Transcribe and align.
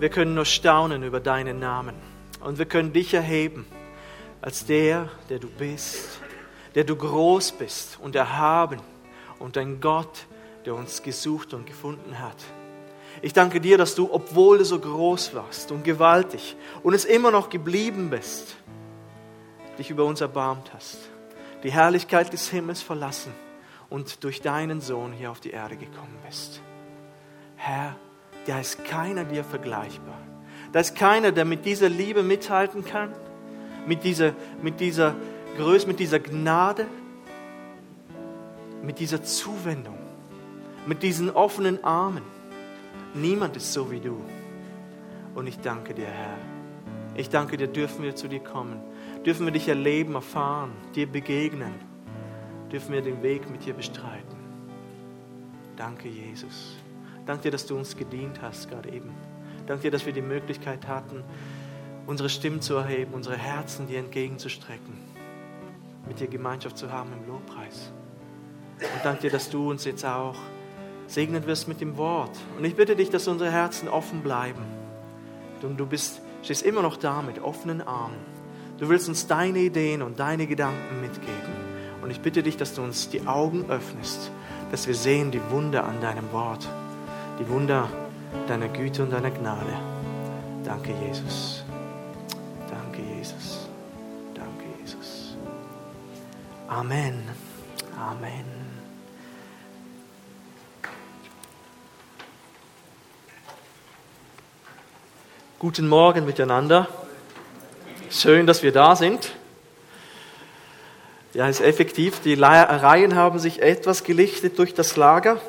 wir 0.00 0.08
können 0.08 0.34
nur 0.34 0.44
staunen 0.44 1.02
über 1.02 1.20
deinen 1.20 1.58
Namen. 1.58 1.94
Und 2.40 2.58
wir 2.58 2.66
können 2.66 2.92
dich 2.92 3.14
erheben 3.14 3.66
als 4.40 4.64
der, 4.64 5.08
der 5.28 5.38
du 5.38 5.48
bist, 5.48 6.20
der 6.74 6.84
du 6.84 6.94
groß 6.94 7.52
bist 7.52 7.98
und 8.00 8.14
erhaben 8.14 8.80
und 9.38 9.58
ein 9.58 9.80
Gott, 9.80 10.26
der 10.64 10.74
uns 10.74 11.02
gesucht 11.02 11.54
und 11.54 11.66
gefunden 11.66 12.20
hat. 12.20 12.36
Ich 13.20 13.32
danke 13.32 13.60
dir, 13.60 13.76
dass 13.78 13.96
du, 13.96 14.12
obwohl 14.12 14.58
du 14.58 14.64
so 14.64 14.78
groß 14.78 15.34
warst 15.34 15.72
und 15.72 15.82
gewaltig 15.82 16.56
und 16.84 16.94
es 16.94 17.04
immer 17.04 17.32
noch 17.32 17.50
geblieben 17.50 18.10
bist, 18.10 18.56
dich 19.78 19.90
über 19.90 20.04
uns 20.04 20.20
erbarmt 20.20 20.72
hast, 20.72 20.98
die 21.64 21.72
Herrlichkeit 21.72 22.32
des 22.32 22.48
Himmels 22.50 22.80
verlassen 22.80 23.32
und 23.90 24.22
durch 24.22 24.40
deinen 24.40 24.80
Sohn 24.80 25.12
hier 25.12 25.32
auf 25.32 25.40
die 25.40 25.50
Erde 25.50 25.76
gekommen 25.76 26.16
bist. 26.24 26.60
Herr, 27.56 27.96
da 28.48 28.60
ist 28.60 28.82
keiner 28.84 29.24
dir 29.24 29.44
vergleichbar. 29.44 30.18
Da 30.72 30.80
ist 30.80 30.96
keiner, 30.96 31.32
der 31.32 31.44
mit 31.44 31.66
dieser 31.66 31.90
Liebe 31.90 32.22
mithalten 32.22 32.82
kann, 32.82 33.12
mit 33.86 34.04
dieser, 34.04 34.32
mit 34.62 34.80
dieser 34.80 35.14
Größe, 35.58 35.86
mit 35.86 36.00
dieser 36.00 36.18
Gnade, 36.18 36.86
mit 38.82 39.00
dieser 39.00 39.22
Zuwendung, 39.22 39.98
mit 40.86 41.02
diesen 41.02 41.28
offenen 41.28 41.84
Armen. 41.84 42.22
Niemand 43.12 43.54
ist 43.56 43.72
so 43.74 43.90
wie 43.90 44.00
du. 44.00 44.18
Und 45.34 45.46
ich 45.46 45.58
danke 45.60 45.92
dir, 45.92 46.06
Herr. 46.06 46.38
Ich 47.16 47.28
danke 47.28 47.58
dir, 47.58 47.66
dürfen 47.66 48.02
wir 48.02 48.16
zu 48.16 48.28
dir 48.28 48.40
kommen, 48.40 48.80
dürfen 49.26 49.44
wir 49.44 49.52
dich 49.52 49.68
erleben, 49.68 50.14
erfahren, 50.14 50.70
dir 50.94 51.06
begegnen, 51.06 51.74
dürfen 52.72 52.94
wir 52.94 53.02
den 53.02 53.22
Weg 53.22 53.50
mit 53.50 53.66
dir 53.66 53.74
bestreiten. 53.74 54.38
Danke, 55.76 56.08
Jesus. 56.08 56.76
Danke 57.28 57.42
dir, 57.42 57.50
dass 57.50 57.66
du 57.66 57.76
uns 57.76 57.94
gedient 57.94 58.40
hast, 58.40 58.70
gerade 58.70 58.90
eben. 58.90 59.10
Danke 59.66 59.82
dir, 59.82 59.90
dass 59.90 60.06
wir 60.06 60.14
die 60.14 60.22
Möglichkeit 60.22 60.88
hatten, 60.88 61.22
unsere 62.06 62.30
Stimmen 62.30 62.62
zu 62.62 62.76
erheben, 62.76 63.12
unsere 63.12 63.36
Herzen 63.36 63.86
dir 63.86 63.98
entgegenzustrecken, 63.98 64.94
mit 66.08 66.20
dir 66.20 66.28
Gemeinschaft 66.28 66.78
zu 66.78 66.90
haben 66.90 67.12
im 67.12 67.30
Lobpreis. 67.30 67.92
Und 68.80 69.04
danke 69.04 69.20
dir, 69.20 69.30
dass 69.30 69.50
du 69.50 69.68
uns 69.68 69.84
jetzt 69.84 70.06
auch 70.06 70.36
segnen 71.06 71.44
wirst 71.44 71.68
mit 71.68 71.82
dem 71.82 71.98
Wort. 71.98 72.34
Und 72.56 72.64
ich 72.64 72.74
bitte 72.74 72.96
dich, 72.96 73.10
dass 73.10 73.28
unsere 73.28 73.52
Herzen 73.52 73.90
offen 73.90 74.22
bleiben. 74.22 74.62
Und 75.60 75.78
du 75.78 75.84
bist, 75.84 76.22
stehst 76.42 76.62
immer 76.62 76.80
noch 76.80 76.96
da 76.96 77.20
mit 77.20 77.42
offenen 77.42 77.82
Armen. 77.82 78.24
Du 78.78 78.88
willst 78.88 79.06
uns 79.06 79.26
deine 79.26 79.58
Ideen 79.58 80.00
und 80.00 80.18
deine 80.18 80.46
Gedanken 80.46 81.02
mitgeben. 81.02 81.52
Und 82.00 82.10
ich 82.10 82.22
bitte 82.22 82.42
dich, 82.42 82.56
dass 82.56 82.72
du 82.72 82.80
uns 82.80 83.10
die 83.10 83.26
Augen 83.26 83.68
öffnest, 83.68 84.30
dass 84.70 84.86
wir 84.86 84.94
sehen 84.94 85.30
die 85.30 85.42
Wunder 85.50 85.84
an 85.84 86.00
deinem 86.00 86.32
Wort, 86.32 86.66
die 87.38 87.48
Wunder 87.48 87.88
deiner 88.46 88.68
Güte 88.68 89.02
und 89.02 89.10
deiner 89.10 89.30
Gnade. 89.30 89.72
Danke, 90.64 90.92
Jesus. 91.06 91.64
Danke, 92.68 93.02
Jesus. 93.16 93.68
Danke, 94.34 94.64
Jesus. 94.82 95.36
Amen. 96.66 97.22
Amen. 97.96 98.44
Guten 105.58 105.88
Morgen 105.88 106.24
miteinander. 106.24 106.86
Schön, 108.10 108.46
dass 108.46 108.62
wir 108.62 108.72
da 108.72 108.94
sind. 108.94 109.32
Ja, 111.34 111.48
ist 111.48 111.60
effektiv. 111.60 112.20
Die 112.20 112.34
Reihen 112.34 113.14
haben 113.14 113.38
sich 113.38 113.60
etwas 113.60 114.04
gelichtet 114.04 114.58
durch 114.58 114.74
das 114.74 114.96
Lager. 114.96 115.40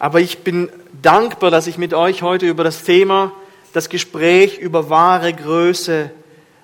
Aber 0.00 0.18
ich 0.18 0.38
bin 0.38 0.70
dankbar, 1.02 1.50
dass 1.50 1.66
ich 1.66 1.76
mit 1.76 1.92
euch 1.92 2.22
heute 2.22 2.46
über 2.46 2.64
das 2.64 2.84
Thema, 2.84 3.32
das 3.74 3.90
Gespräch 3.90 4.56
über 4.56 4.88
wahre 4.88 5.30
Größe 5.34 6.10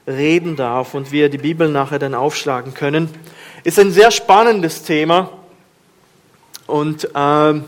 reden 0.06 0.56
darf 0.56 0.94
und 0.94 1.12
wir 1.12 1.28
die 1.28 1.36
Bibel 1.36 1.68
nachher 1.68 1.98
dann 1.98 2.14
aufschlagen 2.14 2.72
können. 2.72 3.10
Ist 3.62 3.78
ein 3.78 3.92
sehr 3.92 4.10
spannendes 4.10 4.84
Thema 4.84 5.30
und 6.66 7.10
ähm, 7.14 7.64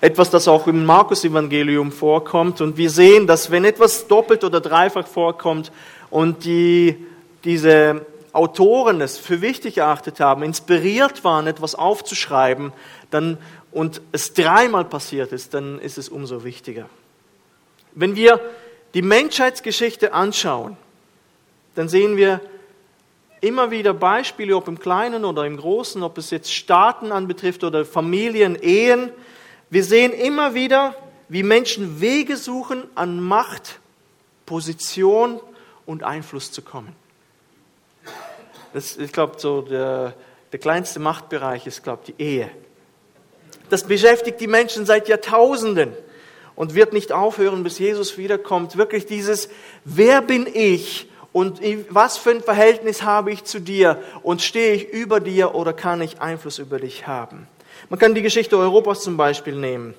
etwas, 0.00 0.30
das 0.30 0.48
auch 0.48 0.66
im 0.66 0.84
Markus-Evangelium 0.86 1.92
vorkommt. 1.92 2.60
Und 2.60 2.76
wir 2.76 2.90
sehen, 2.90 3.28
dass 3.28 3.52
wenn 3.52 3.64
etwas 3.64 4.08
doppelt 4.08 4.42
oder 4.42 4.60
dreifach 4.60 5.06
vorkommt 5.06 5.70
und 6.10 6.44
die, 6.44 7.06
diese 7.44 8.04
Autoren 8.32 9.02
es 9.02 9.18
für 9.18 9.40
wichtig 9.40 9.78
erachtet 9.78 10.18
haben, 10.18 10.42
inspiriert 10.42 11.22
waren, 11.22 11.46
etwas 11.46 11.76
aufzuschreiben, 11.76 12.72
dann, 13.10 13.38
und 13.72 14.00
es 14.12 14.34
dreimal 14.34 14.84
passiert 14.84 15.32
ist, 15.32 15.54
dann 15.54 15.78
ist 15.80 15.98
es 15.98 16.08
umso 16.08 16.44
wichtiger. 16.44 16.88
Wenn 17.94 18.14
wir 18.14 18.40
die 18.94 19.02
Menschheitsgeschichte 19.02 20.12
anschauen, 20.12 20.76
dann 21.74 21.88
sehen 21.88 22.16
wir 22.16 22.40
immer 23.40 23.70
wieder 23.70 23.92
Beispiele, 23.94 24.56
ob 24.56 24.68
im 24.68 24.78
Kleinen 24.78 25.24
oder 25.24 25.46
im 25.46 25.56
Großen, 25.56 26.02
ob 26.02 26.16
es 26.18 26.30
jetzt 26.30 26.52
Staaten 26.52 27.10
anbetrifft 27.10 27.64
oder 27.64 27.84
Familien, 27.84 28.56
Ehen, 28.60 29.10
wir 29.70 29.84
sehen 29.84 30.12
immer 30.12 30.52
wieder, 30.52 30.94
wie 31.30 31.42
Menschen 31.42 32.00
Wege 32.00 32.36
suchen, 32.36 32.84
an 32.94 33.20
Macht, 33.20 33.80
Position 34.44 35.40
und 35.86 36.02
Einfluss 36.02 36.52
zu 36.52 36.60
kommen. 36.60 36.94
Das, 38.74 38.98
ich 38.98 39.12
glaube, 39.12 39.38
so 39.38 39.62
der, 39.62 40.14
der 40.52 40.58
kleinste 40.58 41.00
Machtbereich 41.00 41.66
ist, 41.66 41.82
glaube 41.82 42.02
ich, 42.06 42.14
die 42.14 42.22
Ehe. 42.22 42.50
Das 43.72 43.84
beschäftigt 43.84 44.38
die 44.38 44.48
Menschen 44.48 44.84
seit 44.84 45.08
Jahrtausenden 45.08 45.94
und 46.56 46.74
wird 46.74 46.92
nicht 46.92 47.10
aufhören, 47.10 47.62
bis 47.62 47.78
Jesus 47.78 48.18
wiederkommt. 48.18 48.76
Wirklich 48.76 49.06
dieses, 49.06 49.48
wer 49.86 50.20
bin 50.20 50.46
ich 50.46 51.08
und 51.32 51.62
was 51.88 52.18
für 52.18 52.32
ein 52.32 52.42
Verhältnis 52.42 53.02
habe 53.02 53.32
ich 53.32 53.44
zu 53.44 53.60
dir 53.60 54.02
und 54.22 54.42
stehe 54.42 54.74
ich 54.74 54.90
über 54.90 55.20
dir 55.20 55.54
oder 55.54 55.72
kann 55.72 56.02
ich 56.02 56.20
Einfluss 56.20 56.58
über 56.58 56.80
dich 56.80 57.06
haben? 57.06 57.48
Man 57.88 57.98
kann 57.98 58.14
die 58.14 58.20
Geschichte 58.20 58.58
Europas 58.58 59.00
zum 59.00 59.16
Beispiel 59.16 59.54
nehmen. 59.54 59.94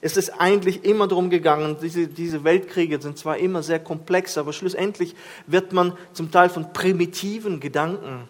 Es 0.00 0.16
ist 0.16 0.40
eigentlich 0.40 0.84
immer 0.84 1.08
darum 1.08 1.28
gegangen, 1.28 1.78
diese, 1.82 2.06
diese 2.06 2.44
Weltkriege 2.44 3.02
sind 3.02 3.18
zwar 3.18 3.38
immer 3.38 3.64
sehr 3.64 3.80
komplex, 3.80 4.38
aber 4.38 4.52
schlussendlich 4.52 5.16
wird 5.48 5.72
man 5.72 5.98
zum 6.12 6.30
Teil 6.30 6.48
von 6.48 6.72
primitiven 6.72 7.58
Gedanken 7.58 8.28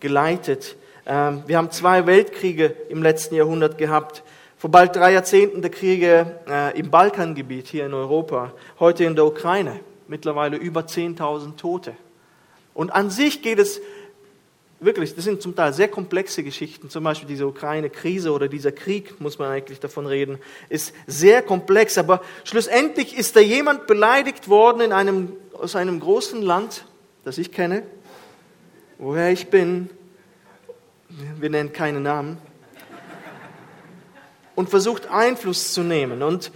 geleitet. 0.00 0.76
Ähm, 1.10 1.42
wir 1.48 1.56
haben 1.56 1.72
zwei 1.72 2.06
Weltkriege 2.06 2.66
im 2.88 3.02
letzten 3.02 3.34
Jahrhundert 3.34 3.78
gehabt. 3.78 4.22
Vor 4.56 4.70
bald 4.70 4.94
drei 4.94 5.12
Jahrzehnten 5.12 5.60
der 5.60 5.72
Kriege 5.72 6.38
äh, 6.48 6.78
im 6.78 6.88
Balkangebiet 6.90 7.66
hier 7.66 7.84
in 7.84 7.94
Europa, 7.94 8.52
heute 8.78 9.02
in 9.02 9.16
der 9.16 9.26
Ukraine. 9.26 9.80
Mittlerweile 10.06 10.56
über 10.56 10.82
10.000 10.82 11.56
Tote. 11.56 11.94
Und 12.74 12.90
an 12.90 13.10
sich 13.10 13.42
geht 13.42 13.58
es 13.58 13.80
wirklich, 14.78 15.16
das 15.16 15.24
sind 15.24 15.42
zum 15.42 15.56
Teil 15.56 15.72
sehr 15.72 15.88
komplexe 15.88 16.44
Geschichten, 16.44 16.90
zum 16.90 17.02
Beispiel 17.02 17.28
diese 17.28 17.48
Ukraine-Krise 17.48 18.30
oder 18.30 18.46
dieser 18.46 18.70
Krieg, 18.70 19.20
muss 19.20 19.36
man 19.40 19.50
eigentlich 19.50 19.80
davon 19.80 20.06
reden, 20.06 20.38
ist 20.68 20.94
sehr 21.08 21.42
komplex, 21.42 21.98
aber 21.98 22.22
schlussendlich 22.44 23.18
ist 23.18 23.34
da 23.34 23.40
jemand 23.40 23.88
beleidigt 23.88 24.48
worden 24.48 24.80
in 24.80 24.92
einem, 24.92 25.32
aus 25.54 25.74
einem 25.74 25.98
großen 25.98 26.40
Land, 26.40 26.84
das 27.24 27.36
ich 27.36 27.50
kenne, 27.50 27.82
woher 28.98 29.32
ich 29.32 29.48
bin, 29.48 29.90
wir 31.38 31.50
nennen 31.50 31.72
keine 31.72 32.00
Namen, 32.00 32.38
und 34.54 34.68
versucht 34.68 35.08
Einfluss 35.08 35.72
zu 35.72 35.82
nehmen 35.82 36.22
und 36.22 36.52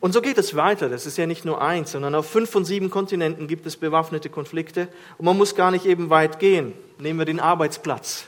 und 0.00 0.14
so 0.14 0.22
geht 0.22 0.38
es 0.38 0.56
weiter. 0.56 0.88
Das 0.88 1.04
ist 1.04 1.18
ja 1.18 1.26
nicht 1.26 1.44
nur 1.44 1.60
eins, 1.60 1.92
sondern 1.92 2.14
auf 2.14 2.26
fünf 2.26 2.48
von 2.48 2.64
sieben 2.64 2.88
Kontinenten 2.88 3.46
gibt 3.46 3.66
es 3.66 3.76
bewaffnete 3.76 4.30
Konflikte. 4.30 4.88
Und 5.18 5.26
man 5.26 5.36
muss 5.36 5.54
gar 5.54 5.70
nicht 5.70 5.84
eben 5.84 6.08
weit 6.08 6.38
gehen. 6.38 6.72
Nehmen 6.98 7.18
wir 7.18 7.26
den 7.26 7.38
Arbeitsplatz, 7.38 8.26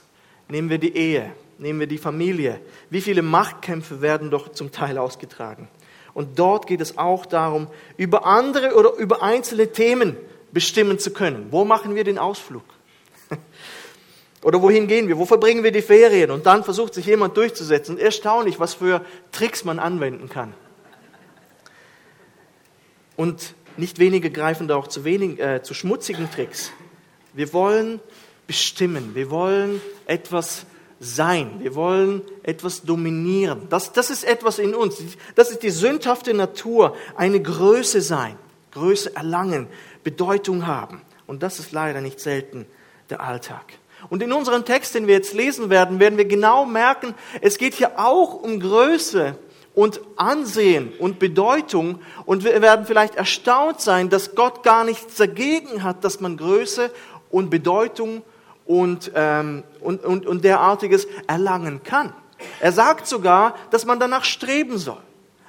nehmen 0.49 0.69
wir 0.69 0.77
die 0.77 0.95
Ehe, 0.95 1.33
nehmen 1.57 1.81
wir 1.81 1.87
die 1.87 1.97
Familie. 1.97 2.61
Wie 2.91 3.01
viele 3.01 3.23
Machtkämpfe 3.23 4.03
werden 4.03 4.31
doch 4.31 4.53
zum 4.53 4.71
Teil 4.71 4.99
ausgetragen? 4.99 5.67
Und 6.13 6.39
dort 6.39 6.67
geht 6.67 6.83
es 6.83 6.99
auch 6.99 7.25
darum, 7.25 7.69
über 7.97 8.27
andere 8.27 8.75
oder 8.75 8.93
über 8.97 9.23
einzelne 9.23 9.73
Themen 9.73 10.19
bestimmen 10.53 10.99
zu 10.99 11.11
können. 11.15 11.47
Wo 11.51 11.65
machen 11.65 11.95
wir 11.95 12.05
den 12.05 12.19
Ausflug? 12.19 12.65
Oder 14.43 14.61
wohin 14.61 14.89
gehen 14.89 15.09
wir? 15.09 15.19
Wo 15.19 15.25
verbringen 15.25 15.63
wir 15.63 15.71
die 15.71 15.83
Ferien? 15.83 16.31
Und 16.31 16.47
dann 16.47 16.65
versucht 16.65 16.95
sich 16.95 17.07
jemand 17.07 17.37
durchzusetzen. 17.37 17.99
Erstaunlich, 17.99 18.59
was 18.59 18.75
für 18.75 19.05
Tricks 19.31 19.65
man 19.65 19.79
anwenden 19.79 20.29
kann. 20.29 20.53
Und 23.17 23.55
nicht 23.77 23.99
wenige 23.99 24.31
greifen 24.31 24.69
da 24.69 24.77
auch 24.77 24.89
zu, 24.89 25.05
wenig, 25.05 25.39
äh, 25.39 25.63
zu 25.63 25.75
schmutzigen 25.75 26.31
Tricks. 26.31 26.73
Wir 27.33 27.53
wollen 27.53 28.01
bestimmen, 28.47 29.15
wir 29.15 29.31
wollen 29.31 29.81
etwas 30.07 30.67
sein, 30.99 31.61
wir 31.61 31.75
wollen 31.75 32.23
etwas 32.43 32.83
dominieren. 32.83 33.69
Das, 33.71 33.93
das 33.93 34.11
ist 34.11 34.25
etwas 34.25 34.59
in 34.59 34.75
uns. 34.75 35.01
Das 35.35 35.51
ist 35.51 35.63
die 35.63 35.71
sündhafte 35.71 36.35
Natur, 36.35 36.97
eine 37.17 37.41
Größe 37.41 38.01
sein, 38.01 38.37
Größe 38.73 39.15
erlangen, 39.17 39.69
Bedeutung 40.05 40.67
haben. 40.67 41.01
Und 41.27 41.43
das 41.43 41.59
ist 41.59 41.73
leider 41.73 42.01
nicht 42.01 42.21
selten 42.21 42.67
der 43.09 43.21
Alltag. 43.21 43.73
Und 44.11 44.23
in 44.23 44.33
unserem 44.33 44.65
Text, 44.65 44.95
den 44.95 45.07
wir 45.07 45.15
jetzt 45.15 45.33
lesen 45.33 45.71
werden, 45.71 46.01
werden 46.01 46.19
wir 46.19 46.25
genau 46.25 46.65
merken, 46.65 47.15
es 47.41 47.59
geht 47.59 47.75
hier 47.75 47.99
auch 47.99 48.35
um 48.35 48.61
Größe 48.61 49.37
und 49.75 50.01
Ansehen 50.17 50.93
und 50.99 51.19
Bedeutung 51.19 52.01
und 52.27 52.45
wir 52.45 52.61
werden 52.61 52.85
vielleicht 52.87 53.15
erstaunt 53.15 53.81
sein, 53.81 54.11
dass 54.11 54.35
Gott 54.35 54.63
gar 54.63 54.85
nichts 54.85 55.17
dagegen 55.17 55.83
hat, 55.83 56.05
dass 56.05 56.21
man 56.21 56.37
Größe 56.37 56.91
und 57.31 57.49
Bedeutung 57.49 58.23
und, 58.67 59.11
ähm, 59.15 59.65
und, 59.81 60.05
und, 60.05 60.27
und 60.27 60.45
derartiges 60.45 61.07
erlangen 61.27 61.83
kann. 61.83 62.13
Er 62.61 62.73
sagt 62.73 63.07
sogar, 63.07 63.55
dass 63.71 63.87
man 63.87 64.01
danach 64.01 64.25
streben 64.25 64.79
soll. 64.79 65.01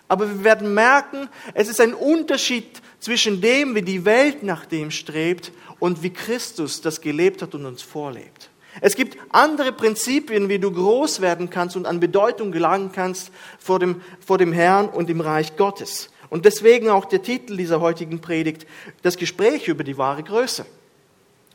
Aber 0.08 0.28
wir 0.28 0.44
werden 0.44 0.74
merken, 0.74 1.28
es 1.54 1.70
ist 1.70 1.82
ein 1.82 1.94
Unterschied 1.94 2.82
zwischen 3.00 3.42
dem, 3.42 3.76
wie 3.76 3.82
die 3.82 4.06
Welt 4.06 4.44
nach 4.44 4.66
dem 4.66 4.92
strebt 4.92 5.52
und 5.84 6.02
wie 6.02 6.12
Christus 6.12 6.80
das 6.80 7.02
gelebt 7.02 7.42
hat 7.42 7.56
und 7.56 7.66
uns 7.66 7.82
vorlebt. 7.82 8.50
Es 8.80 8.96
gibt 8.96 9.18
andere 9.32 9.74
Prinzipien, 9.74 10.48
wie 10.48 10.58
du 10.58 10.72
groß 10.72 11.20
werden 11.20 11.50
kannst 11.50 11.76
und 11.76 11.86
an 11.86 12.00
Bedeutung 12.00 12.54
gelangen 12.54 12.94
kannst 12.94 13.32
vor 13.60 13.80
dem, 13.80 14.02
vor 14.26 14.38
dem 14.38 14.54
Herrn 14.54 14.88
und 14.88 15.10
im 15.10 15.20
Reich 15.20 15.58
Gottes. 15.58 16.10
Und 16.30 16.46
deswegen 16.46 16.88
auch 16.88 17.04
der 17.04 17.22
Titel 17.22 17.58
dieser 17.58 17.82
heutigen 17.82 18.22
Predigt, 18.22 18.66
das 19.02 19.18
Gespräch 19.18 19.68
über 19.68 19.84
die 19.84 19.98
wahre 19.98 20.24
Größe. 20.24 20.66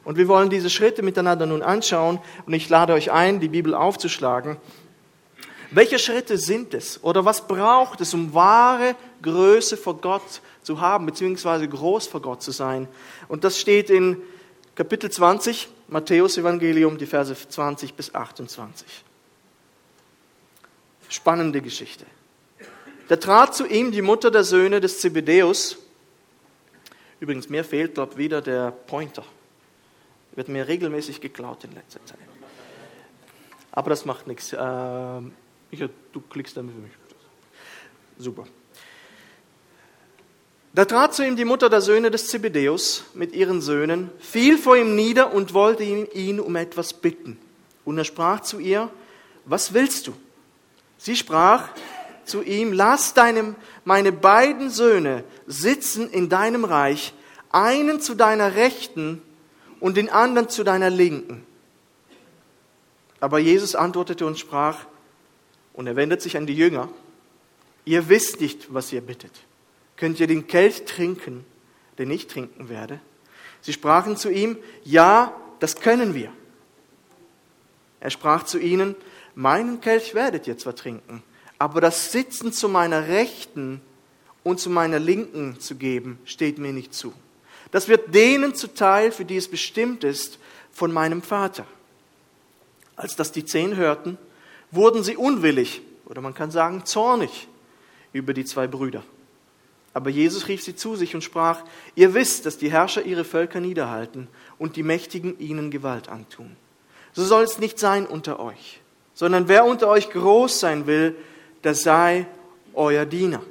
Und 0.04 0.18
wir 0.18 0.28
wollen 0.28 0.50
diese 0.50 0.68
Schritte 0.68 1.02
miteinander 1.02 1.46
nun 1.46 1.62
anschauen 1.62 2.18
und 2.44 2.52
ich 2.52 2.68
lade 2.68 2.92
euch 2.92 3.10
ein, 3.10 3.40
die 3.40 3.48
Bibel 3.48 3.74
aufzuschlagen. 3.74 4.58
Welche 5.70 5.98
Schritte 5.98 6.36
sind 6.36 6.74
es 6.74 7.02
oder 7.02 7.24
was 7.24 7.48
braucht 7.48 8.02
es, 8.02 8.12
um 8.12 8.34
wahre 8.34 8.94
Größe 9.22 9.78
vor 9.78 10.02
Gott 10.02 10.42
zu 10.68 10.82
haben, 10.82 11.06
beziehungsweise 11.06 11.66
groß 11.66 12.08
vor 12.08 12.20
Gott 12.20 12.42
zu 12.42 12.50
sein? 12.50 12.88
Und 13.26 13.42
das 13.42 13.58
steht 13.58 13.88
in 13.88 14.20
Kapitel 14.74 15.10
20, 15.10 15.66
Matthäus 15.88 16.36
Evangelium, 16.36 16.98
die 16.98 17.06
Verse 17.06 17.34
20 17.34 17.94
bis 17.94 18.14
28. 18.14 18.86
Spannende 21.08 21.62
Geschichte. 21.62 22.04
Da 23.08 23.16
trat 23.16 23.54
zu 23.54 23.66
ihm 23.66 23.92
die 23.92 24.02
Mutter 24.02 24.30
der 24.30 24.44
Söhne 24.44 24.82
des 24.82 25.00
Zebedeus. 25.00 25.78
Übrigens, 27.18 27.48
mir 27.48 27.64
fehlt 27.64 27.96
dort 27.96 28.18
wieder 28.18 28.42
der 28.42 28.70
Pointer. 28.70 29.24
Wird 30.34 30.48
mir 30.48 30.68
regelmäßig 30.68 31.22
geklaut 31.22 31.64
in 31.64 31.72
letzter 31.72 32.04
Zeit. 32.04 32.18
Aber 33.72 33.88
das 33.88 34.04
macht 34.04 34.26
nichts. 34.26 34.52
Ähm, 34.52 35.32
du 36.12 36.20
klickst 36.28 36.58
damit 36.58 36.74
für 36.74 36.82
mich. 36.82 36.92
Super. 38.18 38.46
Da 40.74 40.84
trat 40.84 41.14
zu 41.14 41.24
ihm 41.24 41.36
die 41.36 41.44
Mutter 41.44 41.70
der 41.70 41.80
Söhne 41.80 42.10
des 42.10 42.28
Zebedeus 42.28 43.04
mit 43.14 43.34
ihren 43.34 43.60
Söhnen, 43.60 44.10
fiel 44.18 44.58
vor 44.58 44.76
ihm 44.76 44.94
nieder 44.94 45.32
und 45.32 45.54
wollte 45.54 45.82
ihn 45.82 46.40
um 46.40 46.56
etwas 46.56 46.92
bitten. 46.92 47.38
Und 47.84 47.98
er 47.98 48.04
sprach 48.04 48.40
zu 48.40 48.58
ihr, 48.58 48.90
was 49.44 49.72
willst 49.72 50.06
du? 50.06 50.12
Sie 50.98 51.16
sprach 51.16 51.70
zu 52.24 52.42
ihm, 52.42 52.72
lass 52.72 53.14
deinem, 53.14 53.56
meine 53.84 54.12
beiden 54.12 54.68
Söhne 54.68 55.24
sitzen 55.46 56.10
in 56.10 56.28
deinem 56.28 56.64
Reich, 56.64 57.14
einen 57.50 58.00
zu 58.00 58.14
deiner 58.14 58.54
Rechten 58.54 59.22
und 59.80 59.96
den 59.96 60.10
anderen 60.10 60.50
zu 60.50 60.64
deiner 60.64 60.90
Linken. 60.90 61.46
Aber 63.20 63.38
Jesus 63.38 63.74
antwortete 63.74 64.26
und 64.26 64.38
sprach, 64.38 64.84
und 65.72 65.86
er 65.86 65.96
wendet 65.96 66.20
sich 66.20 66.36
an 66.36 66.46
die 66.46 66.54
Jünger, 66.54 66.88
ihr 67.84 68.08
wisst 68.08 68.40
nicht, 68.40 68.72
was 68.74 68.92
ihr 68.92 69.00
bittet. 69.00 69.32
Könnt 69.98 70.20
ihr 70.20 70.26
den 70.26 70.46
Kelch 70.46 70.84
trinken, 70.84 71.44
den 71.98 72.10
ich 72.10 72.28
trinken 72.28 72.68
werde? 72.68 73.00
Sie 73.60 73.72
sprachen 73.72 74.16
zu 74.16 74.30
ihm, 74.30 74.56
ja, 74.84 75.34
das 75.58 75.80
können 75.80 76.14
wir. 76.14 76.32
Er 78.00 78.10
sprach 78.10 78.44
zu 78.44 78.58
ihnen, 78.58 78.94
meinen 79.34 79.80
Kelch 79.80 80.14
werdet 80.14 80.46
ihr 80.46 80.56
zwar 80.56 80.76
trinken, 80.76 81.22
aber 81.58 81.80
das 81.80 82.12
Sitzen 82.12 82.52
zu 82.52 82.68
meiner 82.68 83.08
Rechten 83.08 83.80
und 84.44 84.60
zu 84.60 84.70
meiner 84.70 85.00
Linken 85.00 85.58
zu 85.58 85.74
geben, 85.74 86.20
steht 86.24 86.58
mir 86.58 86.72
nicht 86.72 86.94
zu. 86.94 87.12
Das 87.72 87.88
wird 87.88 88.14
denen 88.14 88.54
zuteil, 88.54 89.10
für 89.10 89.24
die 89.24 89.36
es 89.36 89.48
bestimmt 89.48 90.04
ist, 90.04 90.38
von 90.72 90.92
meinem 90.92 91.22
Vater. 91.22 91.66
Als 92.94 93.16
das 93.16 93.32
die 93.32 93.44
zehn 93.44 93.76
hörten, 93.76 94.16
wurden 94.70 95.02
sie 95.02 95.16
unwillig 95.16 95.82
oder 96.06 96.20
man 96.20 96.34
kann 96.34 96.52
sagen 96.52 96.84
zornig 96.86 97.48
über 98.12 98.32
die 98.32 98.44
zwei 98.44 98.68
Brüder. 98.68 99.02
Aber 99.94 100.10
Jesus 100.10 100.48
rief 100.48 100.62
sie 100.62 100.76
zu 100.76 100.96
sich 100.96 101.14
und 101.14 101.24
sprach, 101.24 101.64
ihr 101.94 102.14
wisst, 102.14 102.46
dass 102.46 102.58
die 102.58 102.70
Herrscher 102.70 103.02
ihre 103.02 103.24
Völker 103.24 103.60
niederhalten 103.60 104.28
und 104.58 104.76
die 104.76 104.82
Mächtigen 104.82 105.38
ihnen 105.38 105.70
Gewalt 105.70 106.08
antun. 106.08 106.56
So 107.12 107.24
soll 107.24 107.44
es 107.44 107.58
nicht 107.58 107.78
sein 107.78 108.06
unter 108.06 108.38
euch, 108.38 108.80
sondern 109.14 109.48
wer 109.48 109.64
unter 109.64 109.88
euch 109.88 110.10
groß 110.10 110.60
sein 110.60 110.86
will, 110.86 111.16
der 111.64 111.74
sei 111.74 112.26
euer 112.74 113.06
Diener. 113.06 113.42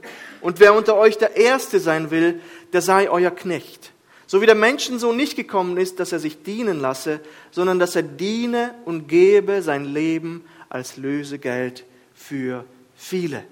Und 0.42 0.60
wer 0.60 0.74
unter 0.74 0.96
euch 0.96 1.18
der 1.18 1.36
Erste 1.36 1.80
sein 1.80 2.12
will, 2.12 2.40
der 2.72 2.82
sei 2.82 3.10
euer 3.10 3.32
Knecht. 3.32 3.92
So 4.28 4.42
wie 4.42 4.46
der 4.46 4.56
Menschensohn 4.56 5.16
nicht 5.16 5.36
gekommen 5.36 5.78
ist, 5.78 6.00
dass 6.00 6.12
er 6.12 6.20
sich 6.20 6.44
dienen 6.44 6.80
lasse, 6.80 7.22
sondern 7.52 7.80
dass 7.80 7.96
er 7.96 8.04
diene 8.04 8.76
und 8.86 9.08
gebe 9.08 9.62
sein 9.62 9.86
Leben 9.86 10.44
als 10.70 10.98
Lösegeld 10.98 11.86
für 12.14 12.66
viele. 12.96 13.44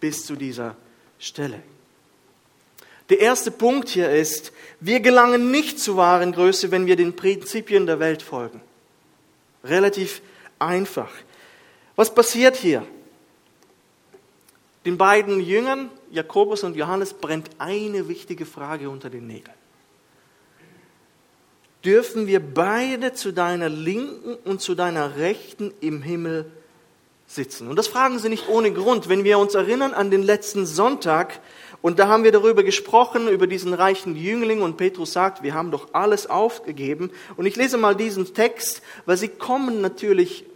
Bis 0.00 0.26
zu 0.26 0.36
dieser 0.36 0.76
Stelle. 1.18 1.62
Der 3.12 3.20
erste 3.20 3.50
Punkt 3.50 3.90
hier 3.90 4.08
ist, 4.08 4.52
wir 4.80 5.00
gelangen 5.00 5.50
nicht 5.50 5.78
zu 5.78 5.98
wahren 5.98 6.32
Größe, 6.32 6.70
wenn 6.70 6.86
wir 6.86 6.96
den 6.96 7.14
Prinzipien 7.14 7.84
der 7.84 8.00
Welt 8.00 8.22
folgen. 8.22 8.62
Relativ 9.62 10.22
einfach. 10.58 11.10
Was 11.94 12.14
passiert 12.14 12.56
hier? 12.56 12.86
Den 14.86 14.96
beiden 14.96 15.40
Jüngern, 15.40 15.90
Jakobus 16.10 16.64
und 16.64 16.74
Johannes, 16.74 17.12
brennt 17.12 17.50
eine 17.58 18.08
wichtige 18.08 18.46
Frage 18.46 18.88
unter 18.88 19.10
den 19.10 19.26
Nägeln 19.26 19.54
dürfen 21.84 22.26
wir 22.26 22.40
beide 22.40 23.12
zu 23.12 23.32
deiner 23.32 23.68
Linken 23.68 24.36
und 24.44 24.60
zu 24.60 24.74
deiner 24.74 25.16
Rechten 25.16 25.74
im 25.80 26.00
Himmel 26.00 26.50
sitzen. 27.26 27.68
Und 27.68 27.76
das 27.76 27.88
fragen 27.88 28.18
sie 28.18 28.28
nicht 28.28 28.48
ohne 28.48 28.72
Grund. 28.72 29.08
Wenn 29.08 29.24
wir 29.24 29.38
uns 29.38 29.54
erinnern 29.54 29.94
an 29.94 30.10
den 30.10 30.22
letzten 30.22 30.66
Sonntag, 30.66 31.40
und 31.82 31.98
da 31.98 32.06
haben 32.06 32.22
wir 32.22 32.30
darüber 32.30 32.62
gesprochen, 32.62 33.28
über 33.28 33.48
diesen 33.48 33.74
reichen 33.74 34.16
Jüngling, 34.16 34.62
und 34.62 34.76
Petrus 34.76 35.12
sagt, 35.12 35.42
wir 35.42 35.52
haben 35.52 35.72
doch 35.72 35.88
alles 35.92 36.30
aufgegeben. 36.30 37.10
Und 37.36 37.44
ich 37.44 37.56
lese 37.56 37.76
mal 37.76 37.96
diesen 37.96 38.32
Text, 38.34 38.82
weil 39.04 39.16
sie 39.16 39.28
kommen 39.28 39.80
natürlich 39.80 40.46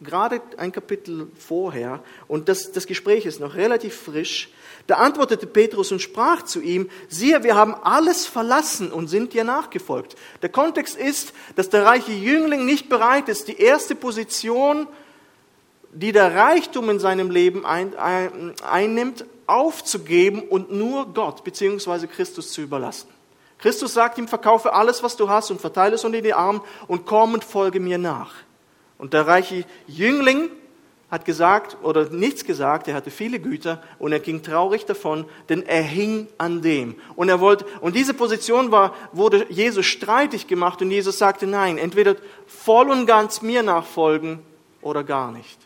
gerade 0.00 0.40
ein 0.56 0.70
Kapitel 0.70 1.26
vorher, 1.36 2.00
und 2.28 2.48
das, 2.48 2.70
das 2.70 2.86
Gespräch 2.86 3.26
ist 3.26 3.40
noch 3.40 3.56
relativ 3.56 3.96
frisch. 3.96 4.50
Da 4.86 4.98
antwortete 4.98 5.48
Petrus 5.48 5.90
und 5.90 6.00
sprach 6.00 6.44
zu 6.44 6.60
ihm, 6.60 6.88
siehe, 7.08 7.42
wir 7.42 7.56
haben 7.56 7.74
alles 7.74 8.24
verlassen 8.26 8.92
und 8.92 9.08
sind 9.08 9.32
dir 9.32 9.42
nachgefolgt. 9.42 10.14
Der 10.40 10.50
Kontext 10.50 10.96
ist, 10.96 11.32
dass 11.56 11.68
der 11.68 11.84
reiche 11.84 12.12
Jüngling 12.12 12.64
nicht 12.64 12.88
bereit 12.88 13.28
ist, 13.28 13.48
die 13.48 13.58
erste 13.58 13.96
Position, 13.96 14.86
die 15.92 16.12
der 16.12 16.34
Reichtum 16.36 16.90
in 16.90 17.00
seinem 17.00 17.32
Leben 17.32 17.66
ein, 17.66 17.96
ein, 17.96 18.54
einnimmt, 18.62 19.24
aufzugeben 19.48 20.42
und 20.42 20.70
nur 20.70 21.12
Gott 21.12 21.42
bzw. 21.42 22.06
Christus 22.06 22.52
zu 22.52 22.60
überlassen. 22.60 23.08
Christus 23.58 23.94
sagt 23.94 24.18
ihm, 24.18 24.28
verkaufe 24.28 24.72
alles, 24.72 25.02
was 25.02 25.16
du 25.16 25.28
hast 25.28 25.50
und 25.50 25.60
verteile 25.60 25.96
es 25.96 26.04
unter 26.04 26.20
die 26.20 26.34
Armen 26.34 26.60
und 26.86 27.06
komm 27.06 27.34
und 27.34 27.44
folge 27.44 27.80
mir 27.80 27.98
nach. 27.98 28.34
Und 28.98 29.14
der 29.14 29.26
reiche 29.26 29.64
Jüngling 29.86 30.50
hat 31.10 31.24
gesagt 31.24 31.78
oder 31.82 32.10
nichts 32.10 32.44
gesagt, 32.44 32.86
er 32.86 32.94
hatte 32.94 33.10
viele 33.10 33.40
Güter 33.40 33.82
und 33.98 34.12
er 34.12 34.20
ging 34.20 34.42
traurig 34.42 34.84
davon, 34.84 35.24
denn 35.48 35.64
er 35.64 35.82
hing 35.82 36.28
an 36.36 36.60
dem. 36.60 36.96
Und 37.16 37.30
er 37.30 37.40
wollte, 37.40 37.64
und 37.80 37.96
diese 37.96 38.12
Position 38.14 38.70
war, 38.70 38.94
wurde 39.12 39.46
Jesus 39.48 39.86
streitig 39.86 40.46
gemacht 40.46 40.82
und 40.82 40.90
Jesus 40.90 41.18
sagte, 41.18 41.46
nein, 41.46 41.78
entweder 41.78 42.16
voll 42.46 42.90
und 42.90 43.06
ganz 43.06 43.40
mir 43.40 43.62
nachfolgen 43.62 44.40
oder 44.82 45.02
gar 45.02 45.32
nicht. 45.32 45.58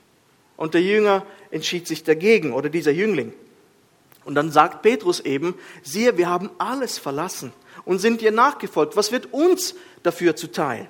Und 0.57 0.75
der 0.75 0.83
Jünger 0.83 1.27
entschied 1.51 1.89
sich 1.89 2.05
dagegen 2.05 2.53
oder 2.53 2.69
dieser 2.69 2.93
Jüngling. 2.93 3.33
Und 4.25 4.35
dann 4.35 4.51
sagt 4.51 4.83
Petrus 4.83 5.21
eben, 5.21 5.55
siehe, 5.83 6.17
wir 6.17 6.29
haben 6.29 6.51
alles 6.59 6.99
verlassen 6.99 7.53
und 7.85 7.99
sind 7.99 8.21
dir 8.21 8.33
nachgefolgt. 8.33 8.97
Was 8.97 9.13
wird 9.13 9.33
uns 9.33 9.75
dafür 10.03 10.37
zuteil? 10.37 10.89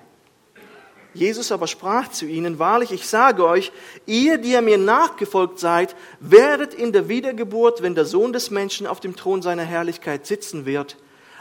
Jesus 1.15 1.53
aber 1.53 1.67
sprach 1.67 2.09
zu 2.09 2.27
ihnen, 2.27 2.59
wahrlich, 2.59 2.91
ich 2.91 3.07
sage 3.07 3.47
euch, 3.47 3.71
ihr, 4.07 4.39
die 4.39 4.53
ihr 4.53 4.62
mir 4.62 4.79
nachgefolgt 4.79 5.59
seid, 5.59 5.95
werdet 6.21 6.73
in 6.73 6.93
der 6.93 7.09
Wiedergeburt, 7.09 7.83
wenn 7.83 7.95
der 7.95 8.07
Sohn 8.07 8.33
des 8.33 8.51
Menschen 8.51 8.87
auf 8.87 9.01
dem 9.01 9.15
Thron 9.15 9.43
seiner 9.43 9.65
Herrlichkeit 9.65 10.27
sitzen 10.27 10.65
wird, 10.65 10.97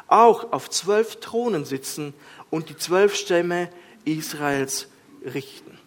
auch 0.07 0.51
auf 0.51 0.69
zwölf 0.69 1.21
Thronen 1.21 1.63
sitzen 1.63 2.13
und 2.49 2.67
die 2.69 2.75
zwölf 2.75 3.15
Stämme 3.15 3.69
Israels 4.03 4.87
richten. 5.23 5.77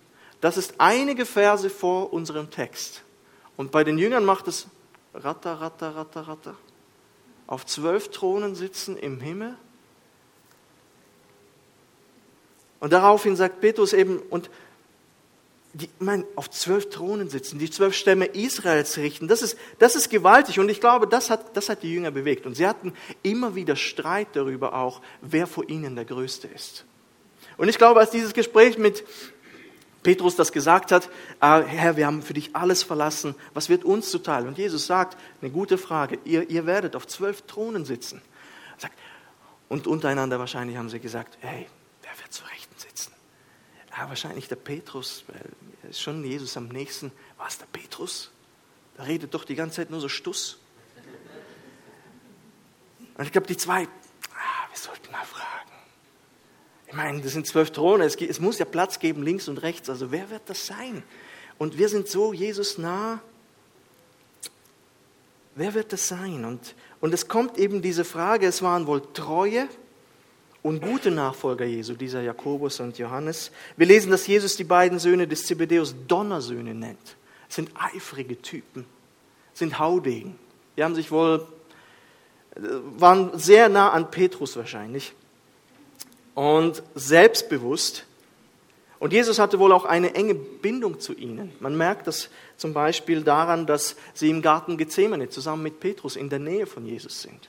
Das 0.41 0.57
ist 0.57 0.75
einige 0.79 1.27
Verse 1.27 1.69
vor 1.69 2.13
unserem 2.13 2.51
Text. 2.51 3.03
Und 3.57 3.71
bei 3.71 3.85
den 3.85 3.99
Jüngern 3.99 4.25
macht 4.25 4.49
es 4.49 4.67
ratter, 5.15 5.61
ratter, 5.61 5.97
ratter, 5.97 6.29
ratter. 6.29 6.55
Auf 7.47 7.67
zwölf 7.67 8.11
Thronen 8.11 8.55
sitzen 8.55 8.97
im 8.97 9.21
Himmel 9.21 9.57
Und 12.85 12.93
daraufhin 12.93 13.35
sagt 13.35 13.63
Petrus 13.63 13.95
eben, 13.95 14.19
und 14.29 14.51
die, 15.73 15.87
ich 15.87 15.91
meine, 16.01 16.27
auf 16.37 16.51
zwölf 16.51 16.91
Thronen 16.91 17.31
sitzen, 17.31 17.59
die 17.59 17.71
zwölf 17.71 17.95
Stämme 17.95 18.27
Israels 18.27 18.99
richten. 18.99 19.27
Das 19.27 19.41
ist, 19.41 19.57
das 19.79 19.97
ist 19.97 20.11
gewaltig 20.11 20.61
und 20.61 20.69
ich 20.69 20.83
glaube, 20.83 21.07
das 21.07 21.31
hat, 21.31 21.57
das 21.57 21.71
hat 21.71 21.83
die 21.83 21.91
Jünger 21.91 22.11
bewegt. 22.11 22.45
Und 22.45 22.57
sie 22.57 22.67
hatten 22.67 22.93
immer 23.23 23.55
wieder 23.55 23.75
Streit 23.75 24.29
darüber 24.35 24.75
auch, 24.75 25.01
wer 25.23 25.47
vor 25.47 25.67
ihnen 25.67 25.97
der 25.97 26.05
Größte 26.05 26.47
ist. 26.47 26.85
Und 27.57 27.71
ich 27.71 27.79
glaube, 27.79 28.01
als 28.01 28.11
dieses 28.11 28.35
Gespräch 28.35 28.77
mit 28.77 29.03
Petrus 30.05 30.37
das 30.37 30.53
gesagt 30.53 30.93
hat, 30.93 31.11
ah, 31.41 31.61
Herr, 31.63 31.97
wir 31.97 32.07
haben 32.07 32.23
für 32.23 32.35
dich 32.35 32.55
alles 32.55 32.85
verlassen, 32.85 33.35
was 33.55 33.69
wird 33.69 33.85
uns 33.85 34.11
zuteil? 34.11 34.47
Und 34.47 34.57
Jesus 34.59 34.87
sagt, 34.87 35.19
eine 35.41 35.51
gute 35.51 35.79
Frage, 35.79 36.21
ihr, 36.25 36.49
ihr 36.49 36.67
werdet 36.67 36.95
auf 36.95 37.09
zwölf 37.09 37.43
Thronen 37.43 37.85
sitzen. 37.85 38.23
Und 39.69 39.89
untereinander 39.89 40.39
wahrscheinlich 40.39 40.77
haben 40.77 40.91
sie 40.91 41.01
gesagt, 41.01 41.39
hey, 41.41 41.67
wer 42.03 42.13
wird 42.21 42.33
zur 42.33 42.49
Rechten 42.51 42.79
sitzen? 42.79 43.13
Ja, 43.97 44.09
wahrscheinlich 44.09 44.47
der 44.47 44.57
Petrus, 44.57 45.25
weil 45.27 45.91
ist 45.91 46.01
schon 46.01 46.25
Jesus 46.25 46.57
am 46.57 46.69
nächsten. 46.69 47.13
War 47.37 47.49
es 47.49 47.59
der 47.59 47.67
Petrus? 47.67 48.31
Der 48.97 49.07
redet 49.07 49.35
doch 49.35 49.45
die 49.45 49.55
ganze 49.55 49.77
Zeit 49.77 49.91
nur 49.91 50.01
so 50.01 50.09
Stuss. 50.09 50.59
Und 53.17 53.25
ich 53.25 53.33
glaube, 53.33 53.47
die 53.47 53.57
zwei, 53.57 53.85
ah, 53.85 54.69
wir 54.71 54.79
sollten 54.79 55.11
mal. 55.13 55.23
Ich 56.95 56.99
meine, 56.99 57.21
das 57.23 57.33
sind 57.33 57.45
zwölf 57.45 57.73
Throne, 57.73 58.05
es, 58.05 58.15
es 58.15 58.39
muss 58.39 58.61
ja 58.61 58.65
Platz 58.65 59.01
geben 59.01 59.25
links 59.25 59.49
und 59.49 59.59
rechts. 59.65 59.91
Also 59.91 60.13
wer 60.13 60.31
wird 60.31 60.43
das 60.47 60.65
sein? 60.65 61.03
Und 61.59 61.77
wir 61.77 61.89
sind 61.89 62.07
so 62.07 62.33
Jesus 62.33 62.79
nah. 62.79 63.21
Wer 65.57 65.75
wird 65.75 65.93
das 65.93 66.07
sein? 66.07 66.45
Und, 66.45 66.77
und 67.01 67.13
es 67.13 67.27
kommt 67.27 67.59
eben 67.59 67.83
diese 67.83 68.05
Frage, 68.05 68.47
es 68.47 68.63
waren 68.63 68.87
wohl 68.87 69.03
treue 69.13 69.67
und 70.63 70.83
gute 70.83 71.11
Nachfolger 71.11 71.65
Jesu, 71.65 71.95
dieser 71.95 72.23
Jakobus 72.23 72.79
und 72.79 72.97
Johannes. 72.97 73.51
Wir 73.77 73.89
lesen, 73.89 74.13
dass 74.13 74.29
Jesus 74.29 74.57
die 74.57 74.63
beiden 74.63 75.01
Söhne 75.01 75.27
des 75.27 75.47
Zebedeus 75.47 75.97
Donnersöhne 76.07 76.75
nennt. 76.75 77.17
Es 77.49 77.57
sind 77.57 77.73
eifrige 77.75 78.41
Typen, 78.41 78.87
sind 79.53 79.81
Haudegen. 79.81 80.39
Die 80.77 80.85
haben 80.85 80.95
sich 80.95 81.11
wohl, 81.11 81.45
äh, 82.55 82.61
waren 82.99 83.37
sehr 83.37 83.69
nah 83.69 83.91
an 83.91 84.13
Petrus 84.13 84.57
wahrscheinlich 84.57 85.13
und 86.35 86.83
selbstbewusst. 86.95 88.05
Und 88.99 89.13
Jesus 89.13 89.39
hatte 89.39 89.59
wohl 89.59 89.73
auch 89.73 89.85
eine 89.85 90.15
enge 90.15 90.35
Bindung 90.35 91.01
zu 91.01 91.15
ihnen. 91.15 91.53
Man 91.61 91.77
merkt 91.77 92.07
das 92.07 92.31
zum 92.57 92.73
Beispiel 92.73 93.23
daran, 93.23 93.67
dass 93.67 93.97
sie 94.15 94.31
im 94.31 94.41
Garten 94.41 94.77
Gethsemane 94.77 95.29
zusammen 95.29 95.63
mit 95.63 95.81
Petrus 95.81 96.17
in 96.17 96.29
der 96.29 96.39
Nähe 96.39 96.67
von 96.67 96.87
Jesus 96.87 97.23
sind. 97.23 97.49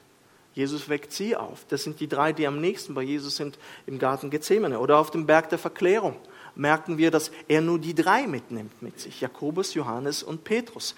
Jesus 0.54 0.88
weckt 0.90 1.12
sie 1.12 1.36
auf. 1.36 1.66
Das 1.70 1.84
sind 1.84 2.00
die 2.00 2.08
drei, 2.08 2.34
die 2.34 2.48
am 2.48 2.62
nächsten 2.62 2.94
bei 2.94 3.04
Jesus 3.04 3.36
sind 3.36 3.58
im 3.86 4.00
Garten 4.00 4.30
Gethsemane. 4.30 4.80
Oder 4.80 4.98
auf 4.98 5.12
dem 5.12 5.26
Berg 5.26 5.50
der 5.50 5.60
Verklärung 5.60 6.16
merken 6.56 6.98
wir, 6.98 7.12
dass 7.12 7.32
er 7.48 7.62
nur 7.62 7.80
die 7.80 7.94
drei 7.94 8.26
mitnimmt 8.26 8.82
mit 8.82 9.00
sich. 9.00 9.22
Jakobus, 9.22 9.74
Johannes 9.74 10.24
und 10.24 10.44
Petrus 10.46 10.96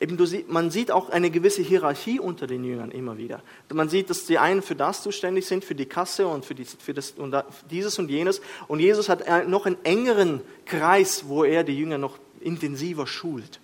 eben 0.00 0.16
du, 0.16 0.26
man 0.48 0.70
sieht 0.70 0.90
auch 0.90 1.10
eine 1.10 1.30
gewisse 1.30 1.62
Hierarchie 1.62 2.18
unter 2.18 2.46
den 2.46 2.64
Jüngern 2.64 2.90
immer 2.90 3.18
wieder. 3.18 3.42
Man 3.72 3.88
sieht, 3.88 4.10
dass 4.10 4.26
die 4.26 4.38
einen 4.38 4.62
für 4.62 4.74
das 4.74 5.02
zuständig 5.02 5.46
sind, 5.46 5.64
für 5.64 5.74
die 5.74 5.86
Kasse 5.86 6.26
und 6.26 6.44
für, 6.44 6.54
die, 6.54 6.64
für 6.64 6.94
das, 6.94 7.12
und 7.12 7.34
dieses 7.70 7.98
und 7.98 8.10
jenes. 8.10 8.40
Und 8.68 8.80
Jesus 8.80 9.08
hat 9.08 9.48
noch 9.48 9.66
einen 9.66 9.82
engeren 9.84 10.40
Kreis, 10.64 11.24
wo 11.28 11.44
er 11.44 11.64
die 11.64 11.78
Jünger 11.78 11.98
noch 11.98 12.18
intensiver 12.40 13.06
schult. 13.06 13.60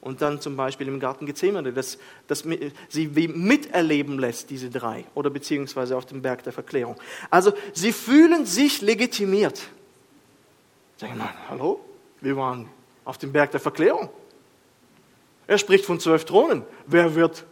Und 0.00 0.20
dann 0.20 0.40
zum 0.40 0.56
Beispiel 0.56 0.88
im 0.88 0.98
Garten 0.98 1.26
Gethsemane, 1.26 1.72
dass, 1.72 1.96
dass 2.26 2.44
sie 2.88 3.06
miterleben 3.06 4.18
lässt, 4.18 4.50
diese 4.50 4.68
drei, 4.68 5.04
oder 5.14 5.30
beziehungsweise 5.30 5.96
auf 5.96 6.06
dem 6.06 6.22
Berg 6.22 6.42
der 6.42 6.52
Verklärung. 6.52 6.96
Also 7.30 7.52
sie 7.72 7.92
fühlen 7.92 8.44
sich 8.44 8.80
legitimiert. 8.80 9.62
Sagen 10.96 11.18
wir, 11.18 11.32
hallo, 11.48 11.80
wir 12.20 12.36
waren 12.36 12.68
auf 13.04 13.18
dem 13.18 13.30
Berg 13.30 13.52
der 13.52 13.60
Verklärung. 13.60 14.08
Er 15.52 15.58
spricht 15.58 15.84
von 15.84 16.00
zwölf 16.00 16.24
Thronen. 16.24 16.64
Wer 16.86 17.14
wird, 17.14 17.44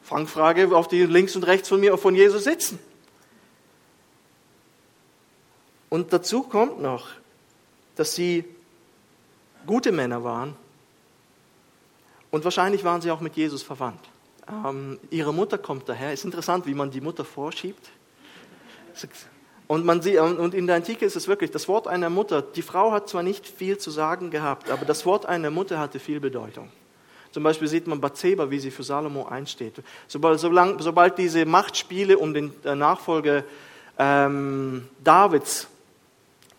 Fangfrage, 0.00 0.76
auf 0.76 0.86
die 0.86 1.06
links 1.06 1.34
und 1.34 1.42
rechts 1.42 1.68
von 1.68 1.80
mir, 1.80 1.98
von 1.98 2.14
Jesus 2.14 2.44
sitzen? 2.44 2.78
Und 5.88 6.12
dazu 6.12 6.44
kommt 6.44 6.80
noch, 6.80 7.08
dass 7.96 8.14
sie 8.14 8.44
gute 9.66 9.90
Männer 9.90 10.22
waren 10.22 10.54
und 12.30 12.44
wahrscheinlich 12.44 12.84
waren 12.84 13.00
sie 13.00 13.10
auch 13.10 13.20
mit 13.20 13.34
Jesus 13.34 13.64
verwandt. 13.64 14.08
Ähm, 14.48 15.00
ihre 15.10 15.34
Mutter 15.34 15.58
kommt 15.58 15.88
daher. 15.88 16.12
Es 16.12 16.20
ist 16.20 16.26
interessant, 16.26 16.64
wie 16.66 16.74
man 16.74 16.92
die 16.92 17.00
Mutter 17.00 17.24
vorschiebt. 17.24 17.90
Und, 19.66 19.84
man 19.84 20.00
sieht, 20.00 20.20
und 20.20 20.54
in 20.54 20.68
der 20.68 20.76
Antike 20.76 21.04
ist 21.04 21.16
es 21.16 21.26
wirklich, 21.26 21.50
das 21.50 21.66
Wort 21.66 21.88
einer 21.88 22.08
Mutter, 22.08 22.40
die 22.40 22.62
Frau 22.62 22.92
hat 22.92 23.08
zwar 23.08 23.24
nicht 23.24 23.48
viel 23.48 23.78
zu 23.78 23.90
sagen 23.90 24.30
gehabt, 24.30 24.70
aber 24.70 24.84
das 24.84 25.04
Wort 25.06 25.26
einer 25.26 25.50
Mutter 25.50 25.80
hatte 25.80 25.98
viel 25.98 26.20
Bedeutung. 26.20 26.70
Zum 27.32 27.42
Beispiel 27.42 27.68
sieht 27.68 27.86
man 27.86 28.00
Bathseba, 28.00 28.50
wie 28.50 28.58
sie 28.58 28.70
für 28.70 28.82
Salomo 28.82 29.26
einsteht. 29.26 29.74
Sobald, 30.08 30.40
sobald, 30.40 30.82
sobald 30.82 31.18
diese 31.18 31.44
Machtspiele 31.46 32.18
um 32.18 32.34
den 32.34 32.52
äh, 32.64 32.74
Nachfolger 32.74 33.44
ähm, 33.98 34.88
Davids 35.02 35.68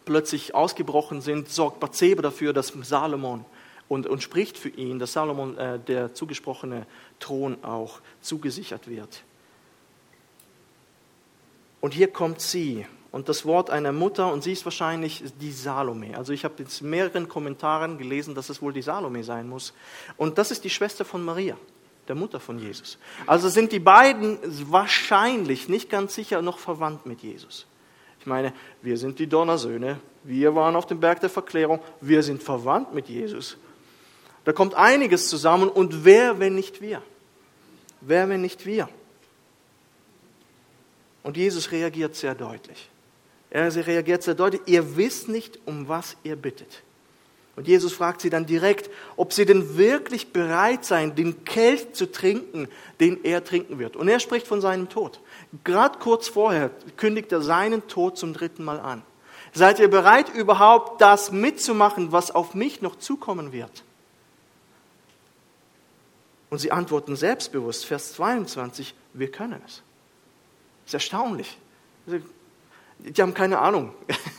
plötzlich 0.05 0.55
ausgebrochen 0.55 1.21
sind, 1.21 1.49
sorgt 1.49 1.79
Bathseba 1.79 2.21
dafür, 2.21 2.53
dass 2.53 2.73
Salomon 2.83 3.45
und, 3.87 4.07
und 4.07 4.23
spricht 4.23 4.57
für 4.57 4.69
ihn, 4.69 4.99
dass 4.99 5.13
Salomon 5.13 5.57
äh, 5.57 5.77
der 5.79 6.13
zugesprochene 6.13 6.85
Thron 7.19 7.63
auch 7.63 7.99
zugesichert 8.21 8.87
wird. 8.87 9.23
Und 11.81 11.93
hier 11.93 12.07
kommt 12.07 12.39
sie 12.39 12.85
und 13.11 13.27
das 13.27 13.45
Wort 13.45 13.69
einer 13.69 13.91
Mutter 13.91 14.31
und 14.31 14.43
sie 14.43 14.53
ist 14.53 14.63
wahrscheinlich 14.65 15.23
die 15.41 15.51
Salome. 15.51 16.17
Also 16.17 16.31
ich 16.31 16.45
habe 16.45 16.55
jetzt 16.59 16.81
mehreren 16.81 17.27
Kommentaren 17.27 17.97
gelesen, 17.97 18.35
dass 18.35 18.49
es 18.49 18.61
wohl 18.61 18.73
die 18.73 18.81
Salome 18.81 19.23
sein 19.23 19.49
muss. 19.49 19.73
Und 20.17 20.37
das 20.37 20.51
ist 20.51 20.63
die 20.63 20.69
Schwester 20.69 21.03
von 21.03 21.23
Maria, 21.23 21.57
der 22.07 22.15
Mutter 22.15 22.39
von 22.39 22.57
Jesus. 22.57 22.97
Also 23.27 23.49
sind 23.49 23.73
die 23.73 23.79
beiden 23.79 24.39
wahrscheinlich 24.71 25.67
nicht 25.67 25.89
ganz 25.89 26.15
sicher 26.15 26.41
noch 26.41 26.57
verwandt 26.57 27.05
mit 27.05 27.21
Jesus. 27.21 27.65
Ich 28.21 28.27
meine, 28.27 28.53
wir 28.81 28.97
sind 28.97 29.19
die 29.19 29.27
Donnersöhne, 29.27 29.99
wir 30.23 30.55
waren 30.55 30.75
auf 30.75 30.85
dem 30.85 30.99
Berg 30.99 31.19
der 31.19 31.29
Verklärung, 31.29 31.79
wir 31.99 32.23
sind 32.23 32.41
verwandt 32.43 32.93
mit 32.93 33.09
Jesus. 33.09 33.57
Da 34.45 34.53
kommt 34.53 34.75
einiges 34.75 35.27
zusammen 35.27 35.69
und 35.69 36.05
wer, 36.05 36.39
wenn 36.39 36.55
nicht 36.55 36.81
wir? 36.81 37.01
Wer, 37.99 38.29
wenn 38.29 38.41
nicht 38.41 38.65
wir? 38.65 38.87
Und 41.23 41.35
Jesus 41.35 41.71
reagiert 41.71 42.15
sehr 42.15 42.35
deutlich. 42.35 42.90
Er 43.51 43.73
reagiert 43.85 44.23
sehr 44.23 44.33
deutlich, 44.33 44.61
ihr 44.65 44.95
wisst 44.95 45.27
nicht, 45.27 45.59
um 45.65 45.87
was 45.87 46.15
ihr 46.23 46.37
bittet. 46.37 46.81
Und 47.57 47.67
Jesus 47.67 47.91
fragt 47.91 48.21
sie 48.21 48.29
dann 48.29 48.45
direkt, 48.45 48.89
ob 49.17 49.33
sie 49.33 49.45
denn 49.45 49.77
wirklich 49.77 50.31
bereit 50.31 50.85
seien, 50.85 51.15
den 51.15 51.43
Kelch 51.43 51.91
zu 51.91 52.09
trinken, 52.09 52.69
den 53.01 53.23
er 53.25 53.43
trinken 53.43 53.77
wird. 53.77 53.97
Und 53.97 54.07
er 54.07 54.21
spricht 54.21 54.47
von 54.47 54.61
seinem 54.61 54.87
Tod. 54.87 55.19
Gerade 55.65 55.99
kurz 55.99 56.29
vorher 56.29 56.71
kündigt 56.95 57.31
er 57.33 57.41
seinen 57.41 57.87
Tod 57.87 58.17
zum 58.17 58.33
dritten 58.33 58.63
Mal 58.63 58.79
an. 58.79 59.03
Seid 59.53 59.79
ihr 59.79 59.89
bereit, 59.89 60.29
überhaupt 60.29 61.01
das 61.01 61.33
mitzumachen, 61.33 62.13
was 62.13 62.31
auf 62.31 62.53
mich 62.53 62.81
noch 62.81 62.97
zukommen 62.97 63.51
wird? 63.51 63.83
Und 66.49 66.59
sie 66.59 66.71
antworten 66.71 67.17
selbstbewusst, 67.17 67.85
Vers 67.85 68.13
22, 68.13 68.95
wir 69.13 69.29
können 69.29 69.61
es. 69.65 69.81
Das 70.83 70.87
ist 70.87 70.93
erstaunlich. 70.93 71.57
Die 73.03 73.21
haben 73.21 73.33
keine 73.33 73.59
Ahnung, 73.59 73.93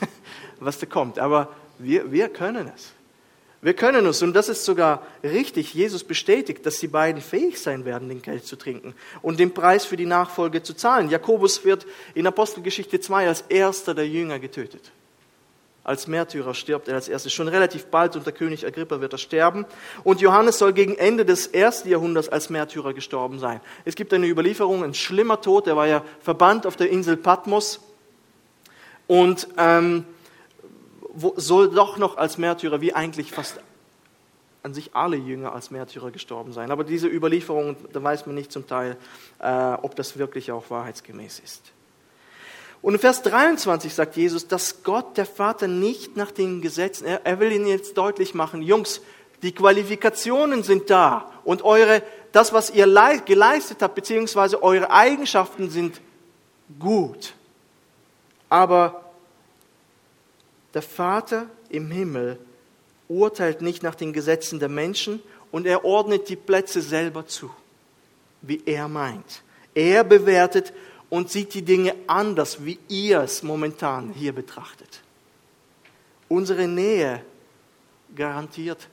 was 0.61 0.78
da 0.78 0.87
kommt, 0.87 1.19
aber 1.19 1.49
wir, 1.78 2.12
wir 2.12 2.28
können 2.28 2.71
es. 2.75 2.92
Wir 3.61 3.75
können 3.75 4.07
es. 4.07 4.23
Und 4.23 4.35
das 4.35 4.49
ist 4.49 4.64
sogar 4.64 5.07
richtig. 5.23 5.73
Jesus 5.73 6.02
bestätigt, 6.02 6.66
dass 6.66 6.81
die 6.81 6.88
beiden 6.88 7.23
fähig 7.23 7.61
sein 7.61 7.85
werden, 7.85 8.09
den 8.09 8.21
Kelch 8.21 8.42
zu 8.42 8.57
trinken 8.57 8.95
und 9.23 9.38
den 9.38 9.54
Preis 9.54 9.85
für 9.85 9.97
die 9.97 10.04
Nachfolge 10.04 10.64
zu 10.64 10.75
zahlen. 10.75 11.09
Jakobus 11.09 11.64
wird 11.64 11.87
in 12.14 12.26
Apostelgeschichte 12.26 12.99
2 12.99 13.28
als 13.28 13.42
erster 13.42 13.95
der 13.95 14.09
Jünger 14.09 14.40
getötet. 14.40 14.90
Als 15.85 16.09
Märtyrer 16.09 16.54
stirbt 16.54 16.88
er 16.88 16.97
als 16.97 17.09
erstes. 17.09 17.33
Schon 17.33 17.49
relativ 17.49 17.87
bald 17.87 18.16
unter 18.16 18.33
König 18.33 18.66
Agrippa 18.66 19.00
wird 19.00 19.12
er 19.12 19.19
sterben. 19.19 19.64
Und 20.02 20.21
Johannes 20.21 20.59
soll 20.59 20.73
gegen 20.73 20.97
Ende 20.97 21.25
des 21.25 21.47
ersten 21.49 21.88
Jahrhunderts 21.88 22.28
als 22.28 22.50
Märtyrer 22.50 22.95
gestorben 22.95 23.38
sein. 23.38 23.61
Es 23.85 23.95
gibt 23.95 24.12
eine 24.12 24.26
Überlieferung, 24.26 24.83
ein 24.83 24.95
schlimmer 24.95 25.40
Tod. 25.40 25.69
Er 25.69 25.76
war 25.76 25.87
ja 25.87 26.04
verbannt 26.21 26.66
auf 26.66 26.76
der 26.76 26.90
Insel 26.90 27.16
Patmos 27.16 27.81
und 29.12 29.47
ähm, 29.59 30.07
soll 31.37 31.69
doch 31.69 31.99
noch 31.99 32.16
als 32.16 32.38
Märtyrer, 32.38 32.81
wie 32.81 32.95
eigentlich 32.95 33.31
fast 33.31 33.61
an 34.62 34.73
sich 34.73 34.97
alle 34.97 35.19
Jünger 35.19 35.52
als 35.52 35.71
Märtyrer 35.71 36.11
gestorben 36.11 36.54
sein. 36.54 36.71
Aber 36.71 36.83
diese 36.83 37.09
Überlieferung, 37.09 37.76
da 37.92 38.02
weiß 38.02 38.25
man 38.25 38.35
nicht 38.35 38.50
zum 38.50 38.66
Teil, 38.66 38.97
äh, 39.38 39.75
ob 39.83 39.97
das 39.97 40.16
wirklich 40.16 40.50
auch 40.50 40.71
wahrheitsgemäß 40.71 41.40
ist. 41.40 41.61
Und 42.81 42.95
in 42.95 43.00
Vers 43.00 43.21
23 43.21 43.92
sagt 43.92 44.16
Jesus, 44.16 44.49
dass 44.49 44.83
Gott, 44.83 45.19
der 45.19 45.26
Vater, 45.26 45.69
nicht 45.69 46.16
nach 46.16 46.31
den 46.31 46.62
Gesetzen, 46.62 47.04
er, 47.04 47.26
er 47.26 47.38
will 47.38 47.52
ihnen 47.52 47.66
jetzt 47.66 47.99
deutlich 47.99 48.33
machen, 48.33 48.62
Jungs, 48.62 49.02
die 49.42 49.52
Qualifikationen 49.52 50.62
sind 50.62 50.88
da 50.88 51.31
und 51.45 51.64
eure, 51.64 52.02
das, 52.33 52.54
was 52.54 52.71
ihr 52.71 52.87
geleistet 53.26 53.83
habt, 53.83 53.95
beziehungsweise 53.95 54.62
eure 54.62 54.90
Eigenschaften 54.90 55.69
sind 55.69 56.00
gut 56.78 57.35
aber 58.52 59.01
Der 60.75 60.83
Vater 60.83 61.47
im 61.69 61.91
Himmel 61.91 62.38
urteilt 63.09 63.61
nicht 63.62 63.83
nach 63.83 63.95
den 63.95 64.12
Gesetzen 64.12 64.59
der 64.59 64.69
Menschen 64.69 65.23
und 65.50 65.67
er 65.67 65.85
ordnet 65.85 66.29
die 66.29 66.37
Plätze 66.37 66.81
selber 66.81 67.26
zu, 67.26 67.50
wie 68.41 68.62
er 68.64 68.88
meint. 68.88 69.43
Er 69.75 70.05
bewertet 70.05 70.73
und 71.11 71.31
sieht 71.31 71.55
die 71.55 71.62
Dinge 71.62 71.95
anders, 72.07 72.64
wie 72.64 72.79
ihr 72.88 73.21
es 73.21 73.43
momentan 73.43 74.12
hier 74.12 74.33
betrachtet. 74.33 75.02
Unsere 76.29 76.67
Nähe 76.67 77.23
garantiert 78.14 78.88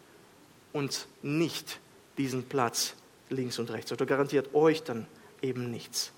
uns 0.73 1.07
nicht 1.21 1.79
diesen 2.17 2.43
Platz 2.43 2.93
links 3.29 3.59
und 3.59 3.71
rechts 3.71 3.91
oder 3.91 4.05
garantiert 4.05 4.53
euch 4.53 4.83
dann 4.83 5.07
eben 5.41 5.71
nichts. 5.71 6.11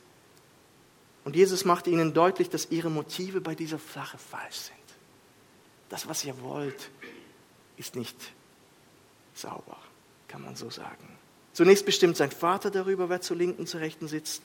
Und 1.23 1.35
Jesus 1.35 1.65
macht 1.65 1.85
ihnen 1.85 2.13
deutlich, 2.13 2.49
dass 2.49 2.71
ihre 2.71 2.89
Motive 2.89 3.41
bei 3.41 3.53
dieser 3.53 3.77
Sache 3.93 4.17
falsch 4.17 4.55
sind. 4.55 4.80
Das, 5.91 6.07
was 6.07 6.23
ihr 6.23 6.41
wollt, 6.41 6.89
ist 7.75 7.97
nicht 7.97 8.15
sauber, 9.33 9.77
kann 10.29 10.41
man 10.41 10.55
so 10.55 10.69
sagen. 10.69 11.19
Zunächst 11.51 11.85
bestimmt 11.85 12.15
sein 12.15 12.31
Vater 12.31 12.71
darüber, 12.71 13.09
wer 13.09 13.19
zur 13.19 13.35
Linken, 13.35 13.67
zur 13.67 13.81
Rechten 13.81 14.07
sitzt. 14.07 14.41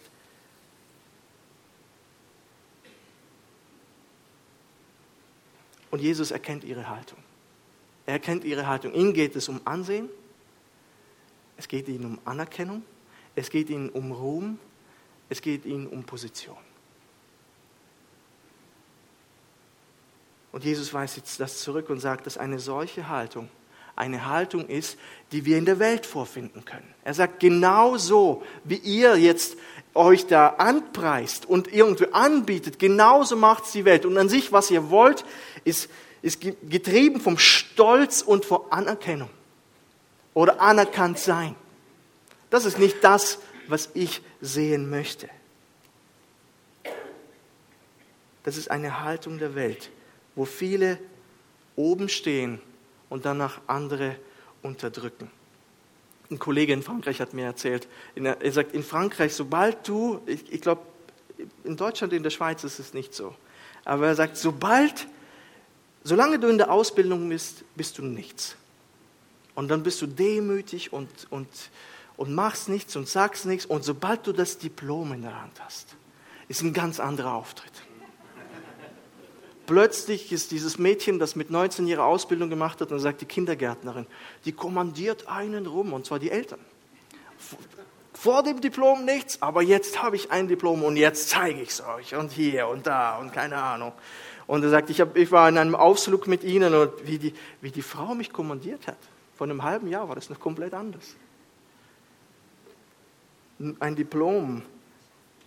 Und 5.92 6.02
Jesus 6.02 6.32
erkennt 6.32 6.64
ihre 6.64 6.88
Haltung. 6.88 7.18
Er 8.06 8.14
erkennt 8.14 8.42
ihre 8.42 8.66
Haltung. 8.66 8.92
Ihnen 8.92 9.14
geht 9.14 9.36
es 9.36 9.48
um 9.48 9.60
Ansehen, 9.64 10.08
es 11.56 11.68
geht 11.68 11.86
ihnen 11.86 12.06
um 12.06 12.18
Anerkennung, 12.24 12.82
es 13.36 13.50
geht 13.50 13.70
ihnen 13.70 13.88
um 13.90 14.10
Ruhm, 14.10 14.58
es 15.28 15.40
geht 15.40 15.64
ihnen 15.64 15.86
um 15.86 16.02
Position. 16.02 16.65
Und 20.56 20.64
Jesus 20.64 20.94
weist 20.94 21.18
jetzt 21.18 21.38
das 21.38 21.60
zurück 21.60 21.90
und 21.90 22.00
sagt, 22.00 22.24
dass 22.24 22.38
eine 22.38 22.58
solche 22.58 23.10
Haltung 23.10 23.50
eine 23.94 24.24
Haltung 24.24 24.66
ist, 24.68 24.98
die 25.30 25.44
wir 25.44 25.58
in 25.58 25.66
der 25.66 25.78
Welt 25.78 26.06
vorfinden 26.06 26.64
können. 26.64 26.94
Er 27.04 27.12
sagt, 27.12 27.40
genauso 27.40 28.42
wie 28.64 28.76
ihr 28.76 29.18
jetzt 29.18 29.58
euch 29.92 30.26
da 30.26 30.48
anpreist 30.48 31.44
und 31.44 31.70
irgendwie 31.74 32.10
anbietet, 32.10 32.78
genauso 32.78 33.36
macht 33.36 33.66
es 33.66 33.72
die 33.72 33.84
Welt. 33.84 34.06
Und 34.06 34.16
an 34.16 34.30
sich, 34.30 34.50
was 34.50 34.70
ihr 34.70 34.88
wollt, 34.88 35.26
ist, 35.64 35.90
ist 36.22 36.40
getrieben 36.40 37.20
vom 37.20 37.36
Stolz 37.36 38.22
und 38.22 38.46
vor 38.46 38.72
Anerkennung 38.72 39.28
oder 40.32 40.62
anerkannt 40.62 41.18
sein. 41.18 41.54
Das 42.48 42.64
ist 42.64 42.78
nicht 42.78 43.04
das, 43.04 43.40
was 43.68 43.90
ich 43.92 44.22
sehen 44.40 44.88
möchte. 44.88 45.28
Das 48.42 48.56
ist 48.56 48.70
eine 48.70 49.02
Haltung 49.04 49.38
der 49.38 49.54
Welt, 49.54 49.90
wo 50.36 50.44
viele 50.44 50.98
oben 51.74 52.08
stehen 52.08 52.60
und 53.08 53.24
danach 53.24 53.60
andere 53.66 54.16
unterdrücken. 54.62 55.30
Ein 56.30 56.38
Kollege 56.38 56.72
in 56.72 56.82
Frankreich 56.82 57.20
hat 57.20 57.34
mir 57.34 57.44
erzählt, 57.44 57.88
er 58.14 58.52
sagt, 58.52 58.72
in 58.74 58.82
Frankreich, 58.82 59.34
sobald 59.34 59.86
du, 59.88 60.20
ich, 60.26 60.52
ich 60.52 60.60
glaube, 60.60 60.82
in 61.64 61.76
Deutschland, 61.76 62.12
in 62.12 62.22
der 62.22 62.30
Schweiz 62.30 62.64
ist 62.64 62.78
es 62.78 62.94
nicht 62.94 63.14
so, 63.14 63.34
aber 63.84 64.08
er 64.08 64.14
sagt, 64.14 64.36
sobald, 64.36 65.06
solange 66.02 66.38
du 66.38 66.48
in 66.48 66.58
der 66.58 66.70
Ausbildung 66.70 67.28
bist, 67.28 67.64
bist 67.76 67.98
du 67.98 68.02
nichts. 68.02 68.56
Und 69.54 69.68
dann 69.68 69.82
bist 69.82 70.02
du 70.02 70.06
demütig 70.06 70.92
und, 70.92 71.08
und, 71.30 71.48
und 72.16 72.34
machst 72.34 72.68
nichts 72.68 72.94
und 72.94 73.08
sagst 73.08 73.46
nichts. 73.46 73.64
Und 73.64 73.84
sobald 73.84 74.26
du 74.26 74.32
das 74.32 74.58
Diplom 74.58 75.14
in 75.14 75.22
der 75.22 75.40
Hand 75.40 75.58
hast, 75.60 75.96
ist 76.48 76.60
ein 76.60 76.74
ganz 76.74 77.00
anderer 77.00 77.34
Auftritt. 77.34 77.72
Plötzlich 79.66 80.32
ist 80.32 80.52
dieses 80.52 80.78
Mädchen, 80.78 81.18
das 81.18 81.34
mit 81.34 81.50
19 81.50 81.86
ihre 81.86 82.04
Ausbildung 82.04 82.50
gemacht 82.50 82.80
hat, 82.80 82.92
und 82.92 83.00
sagt 83.00 83.20
die 83.20 83.26
Kindergärtnerin, 83.26 84.06
die 84.44 84.52
kommandiert 84.52 85.26
einen 85.28 85.66
rum, 85.66 85.92
und 85.92 86.06
zwar 86.06 86.18
die 86.18 86.30
Eltern. 86.30 86.60
Vor 88.12 88.42
dem 88.42 88.60
Diplom 88.60 89.04
nichts, 89.04 89.42
aber 89.42 89.62
jetzt 89.62 90.02
habe 90.02 90.16
ich 90.16 90.30
ein 90.30 90.48
Diplom 90.48 90.82
und 90.82 90.96
jetzt 90.96 91.28
zeige 91.28 91.60
ich 91.60 91.68
es 91.68 91.84
euch 91.84 92.14
und 92.14 92.32
hier 92.32 92.66
und 92.68 92.86
da 92.86 93.18
und 93.18 93.32
keine 93.32 93.56
Ahnung. 93.56 93.92
Und 94.46 94.62
er 94.62 94.70
sagt, 94.70 94.90
ich, 94.90 95.00
hab, 95.00 95.16
ich 95.16 95.30
war 95.32 95.48
in 95.48 95.58
einem 95.58 95.74
Ausflug 95.74 96.26
mit 96.26 96.42
ihnen 96.44 96.72
und 96.72 96.92
wie 97.06 97.18
die, 97.18 97.34
wie 97.60 97.70
die 97.70 97.82
Frau 97.82 98.14
mich 98.14 98.32
kommandiert 98.32 98.86
hat. 98.86 98.96
Vor 99.36 99.46
einem 99.46 99.62
halben 99.62 99.88
Jahr 99.88 100.08
war 100.08 100.14
das 100.14 100.30
noch 100.30 100.40
komplett 100.40 100.72
anders. 100.72 101.14
Ein 103.80 103.96
Diplom. 103.96 104.62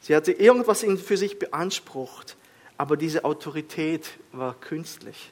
Sie 0.02 0.16
hatte 0.16 0.32
irgendwas 0.32 0.86
für 1.04 1.18
sich 1.18 1.40
beansprucht 1.40 2.38
aber 2.80 2.96
diese 2.96 3.26
Autorität 3.26 4.10
war 4.32 4.54
künstlich. 4.54 5.32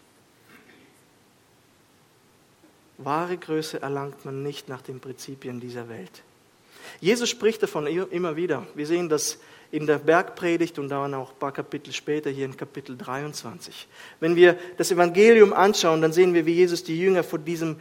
Wahre 2.97 3.37
Größe 3.37 3.81
erlangt 3.81 4.25
man 4.25 4.43
nicht 4.43 4.67
nach 4.67 4.81
den 4.81 4.99
Prinzipien 4.99 5.61
dieser 5.61 5.87
Welt. 5.87 6.11
Jesus 6.99 7.29
spricht 7.29 7.63
davon 7.63 7.87
immer 7.87 8.35
wieder. 8.35 8.67
Wir 8.75 8.85
sehen 8.85 9.07
das 9.07 9.39
in 9.71 9.87
der 9.87 9.97
Bergpredigt 9.97 10.77
und 10.77 10.89
dann 10.89 11.13
auch 11.13 11.31
ein 11.31 11.39
paar 11.39 11.53
Kapitel 11.53 11.93
später 11.93 12.29
hier 12.29 12.43
in 12.43 12.57
Kapitel 12.57 12.97
23. 12.97 13.87
Wenn 14.19 14.35
wir 14.35 14.57
das 14.75 14.91
Evangelium 14.91 15.53
anschauen, 15.53 16.01
dann 16.01 16.11
sehen 16.11 16.33
wir, 16.33 16.45
wie 16.45 16.53
Jesus 16.53 16.83
die 16.83 16.99
Jünger 16.99 17.23
vor 17.23 17.39
diesem 17.39 17.77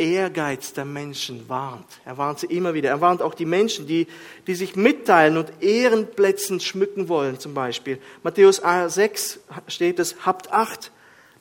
Ehrgeiz 0.00 0.72
der 0.72 0.86
Menschen 0.86 1.48
warnt. 1.48 1.86
Er 2.04 2.16
warnt 2.16 2.40
sie 2.40 2.46
immer 2.46 2.72
wieder. 2.74 2.88
Er 2.88 3.00
warnt 3.00 3.20
auch 3.20 3.34
die 3.34 3.44
Menschen, 3.44 3.86
die, 3.86 4.06
die 4.46 4.54
sich 4.54 4.74
mitteilen 4.74 5.36
und 5.36 5.52
Ehrenplätzen 5.60 6.58
schmücken 6.58 7.08
wollen, 7.08 7.38
zum 7.38 7.52
Beispiel. 7.52 7.98
Matthäus 8.22 8.62
6 8.64 9.40
steht 9.68 9.98
es, 9.98 10.24
habt 10.24 10.52
Acht, 10.52 10.90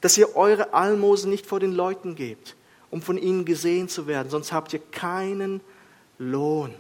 dass 0.02 0.17
ihr 0.17 0.36
eure 0.36 0.74
Almosen 0.74 1.32
nicht 1.32 1.45
vor 1.45 1.60
den 1.60 1.74
Leuten 1.74 2.15
gebt, 2.15 2.56
um 2.91 3.02
von 3.02 3.17
ihnen 3.17 3.45
gesehen 3.45 3.88
zu 3.88 4.08
werden, 4.08 4.30
sonst 4.30 4.52
habt 4.52 4.74
ihr 4.74 4.82
keinen 4.91 5.62
Lohn 6.17 6.74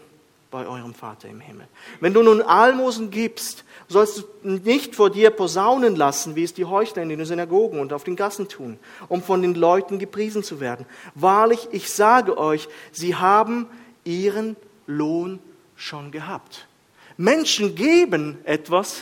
bei 0.51 0.65
eurem 0.65 0.93
Vater 0.93 1.29
im 1.29 1.39
Himmel. 1.39 1.67
Wenn 1.99 2.13
du 2.13 2.23
nun 2.23 2.41
Almosen 2.41 3.11
gibst, 3.11 3.63
sollst 3.87 4.23
du 4.43 4.49
nicht 4.49 4.95
vor 4.95 5.11
dir 5.11 5.29
posaunen 5.29 5.95
lassen, 5.95 6.35
wie 6.35 6.43
es 6.43 6.53
die 6.53 6.65
Heuchler 6.65 7.03
in 7.03 7.09
den 7.09 7.23
Synagogen 7.23 7.79
und 7.79 7.93
auf 7.93 8.03
den 8.03 8.15
Gassen 8.15 8.47
tun, 8.47 8.79
um 9.09 9.21
von 9.21 9.41
den 9.41 9.53
Leuten 9.53 9.99
gepriesen 9.99 10.43
zu 10.43 10.59
werden. 10.59 10.85
Wahrlich, 11.13 11.67
ich 11.71 11.91
sage 11.91 12.37
euch, 12.37 12.67
sie 12.91 13.15
haben 13.15 13.67
ihren 14.03 14.55
Lohn 14.87 15.39
schon 15.75 16.11
gehabt. 16.11 16.67
Menschen 17.15 17.75
geben 17.75 18.37
etwas 18.43 19.01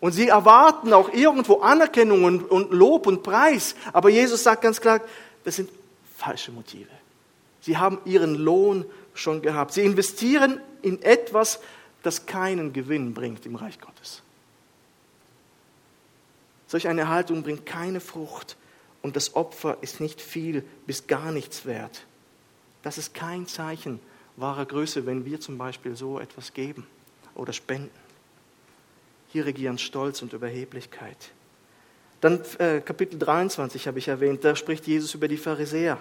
und 0.00 0.12
sie 0.12 0.28
erwarten 0.28 0.92
auch 0.92 1.12
irgendwo 1.12 1.60
Anerkennung 1.60 2.24
und, 2.24 2.72
Lob 2.72 3.06
und 3.06 3.22
Preis. 3.22 3.76
Aber 3.92 4.08
Jesus 4.08 4.42
sagt 4.42 4.62
ganz 4.62 4.80
klar, 4.80 5.00
das 5.44 5.56
sind 5.56 5.70
falsche 6.16 6.50
Motive. 6.50 6.88
Sie 7.60 7.76
haben 7.76 7.98
ihren 8.04 8.34
Lohn 8.34 8.84
schon 9.14 9.42
gehabt. 9.42 9.72
Sie 9.72 9.82
investieren 9.82 10.60
in 10.82 11.02
etwas, 11.02 11.60
das 12.02 12.26
keinen 12.26 12.72
Gewinn 12.72 13.14
bringt 13.14 13.46
im 13.46 13.56
Reich 13.56 13.80
Gottes. 13.80 14.22
Solch 16.66 16.88
eine 16.88 17.08
Haltung 17.08 17.42
bringt 17.42 17.66
keine 17.66 18.00
Frucht 18.00 18.56
und 19.02 19.16
das 19.16 19.34
Opfer 19.34 19.78
ist 19.82 20.00
nicht 20.00 20.20
viel 20.20 20.64
bis 20.86 21.06
gar 21.06 21.30
nichts 21.30 21.66
wert. 21.66 22.06
Das 22.82 22.98
ist 22.98 23.14
kein 23.14 23.46
Zeichen 23.46 24.00
wahrer 24.36 24.64
Größe, 24.64 25.06
wenn 25.06 25.24
wir 25.24 25.40
zum 25.40 25.58
Beispiel 25.58 25.96
so 25.96 26.18
etwas 26.18 26.54
geben 26.54 26.86
oder 27.34 27.52
spenden. 27.52 27.90
Hier 29.28 29.46
regieren 29.46 29.78
Stolz 29.78 30.22
und 30.22 30.32
Überheblichkeit. 30.32 31.32
Dann 32.20 32.40
äh, 32.58 32.80
Kapitel 32.80 33.18
23 33.18 33.88
habe 33.88 33.98
ich 33.98 34.08
erwähnt, 34.08 34.44
da 34.44 34.54
spricht 34.54 34.86
Jesus 34.86 35.14
über 35.14 35.28
die 35.28 35.36
Pharisäer. 35.36 35.98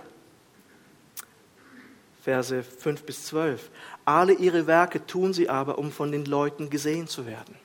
Verse 2.21 2.63
5 2.63 3.03
bis 3.03 3.25
12. 3.25 3.69
Alle 4.05 4.33
ihre 4.33 4.67
Werke 4.67 5.05
tun 5.05 5.33
sie 5.33 5.49
aber, 5.49 5.77
um 5.77 5.91
von 5.91 6.11
den 6.11 6.25
Leuten 6.25 6.69
gesehen 6.69 7.07
zu 7.07 7.25
werden. 7.25 7.55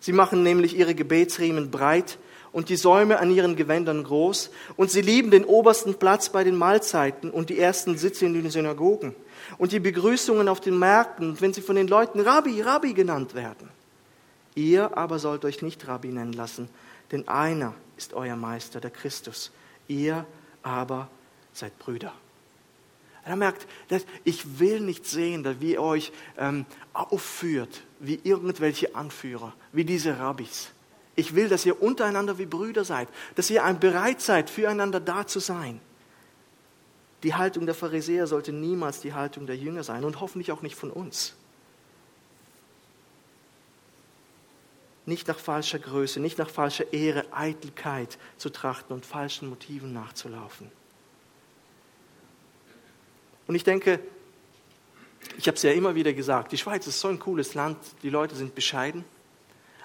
Sie 0.00 0.12
machen 0.12 0.42
nämlich 0.42 0.76
ihre 0.76 0.94
Gebetsriemen 0.94 1.70
breit 1.70 2.18
und 2.52 2.68
die 2.68 2.76
Säume 2.76 3.18
an 3.18 3.30
ihren 3.30 3.56
Gewändern 3.56 4.04
groß 4.04 4.50
und 4.76 4.90
sie 4.90 5.00
lieben 5.00 5.30
den 5.30 5.44
obersten 5.44 5.94
Platz 5.94 6.28
bei 6.28 6.44
den 6.44 6.56
Mahlzeiten 6.56 7.30
und 7.30 7.50
die 7.50 7.58
ersten 7.58 7.96
Sitze 7.96 8.26
in 8.26 8.34
den 8.34 8.50
Synagogen 8.50 9.14
und 9.58 9.72
die 9.72 9.80
Begrüßungen 9.80 10.48
auf 10.48 10.60
den 10.60 10.78
Märkten, 10.78 11.40
wenn 11.40 11.52
sie 11.52 11.62
von 11.62 11.76
den 11.76 11.88
Leuten 11.88 12.20
Rabbi, 12.20 12.60
Rabbi 12.62 12.94
genannt 12.94 13.34
werden. 13.34 13.68
Ihr 14.54 14.96
aber 14.96 15.18
sollt 15.18 15.44
euch 15.44 15.62
nicht 15.62 15.86
Rabbi 15.88 16.08
nennen 16.08 16.32
lassen, 16.32 16.68
denn 17.10 17.26
einer 17.26 17.74
ist 17.96 18.12
euer 18.12 18.36
Meister, 18.36 18.80
der 18.80 18.90
Christus. 18.90 19.50
Ihr 19.88 20.26
aber 20.62 21.08
seid 21.52 21.78
Brüder. 21.78 22.12
Er 23.24 23.36
merkt, 23.36 23.66
dass 23.88 24.04
ich 24.24 24.58
will 24.58 24.80
nicht 24.80 25.06
sehen, 25.06 25.42
dass 25.42 25.56
ihr 25.60 25.80
euch 25.80 26.12
ähm, 26.36 26.66
aufführt 26.92 27.82
wie 28.00 28.20
irgendwelche 28.24 28.94
Anführer, 28.94 29.52
wie 29.72 29.84
diese 29.84 30.18
Rabbis. 30.18 30.70
Ich 31.14 31.34
will, 31.34 31.48
dass 31.48 31.64
ihr 31.64 31.80
untereinander 31.80 32.38
wie 32.38 32.46
Brüder 32.46 32.84
seid, 32.84 33.08
dass 33.36 33.50
ihr 33.50 33.62
bereit 33.78 34.20
seid, 34.20 34.50
füreinander 34.50 34.98
da 34.98 35.26
zu 35.26 35.38
sein. 35.38 35.80
Die 37.22 37.34
Haltung 37.34 37.66
der 37.66 37.74
Pharisäer 37.76 38.26
sollte 38.26 38.52
niemals 38.52 39.00
die 39.00 39.14
Haltung 39.14 39.46
der 39.46 39.56
Jünger 39.56 39.84
sein 39.84 40.04
und 40.04 40.20
hoffentlich 40.20 40.50
auch 40.50 40.62
nicht 40.62 40.74
von 40.74 40.90
uns. 40.90 41.34
nicht 45.06 45.28
nach 45.28 45.38
falscher 45.38 45.78
Größe, 45.78 46.20
nicht 46.20 46.38
nach 46.38 46.50
falscher 46.50 46.92
Ehre, 46.92 47.24
Eitelkeit 47.32 48.18
zu 48.36 48.50
trachten 48.50 48.94
und 48.94 49.06
falschen 49.06 49.48
Motiven 49.48 49.92
nachzulaufen. 49.92 50.70
Und 53.52 53.56
ich 53.56 53.64
denke, 53.64 54.00
ich 55.36 55.46
habe 55.46 55.56
es 55.56 55.62
ja 55.62 55.72
immer 55.72 55.94
wieder 55.94 56.14
gesagt, 56.14 56.52
die 56.52 56.56
Schweiz 56.56 56.86
ist 56.86 56.98
so 56.98 57.08
ein 57.08 57.18
cooles 57.18 57.52
Land, 57.52 57.76
die 58.02 58.08
Leute 58.08 58.34
sind 58.34 58.54
bescheiden, 58.54 59.04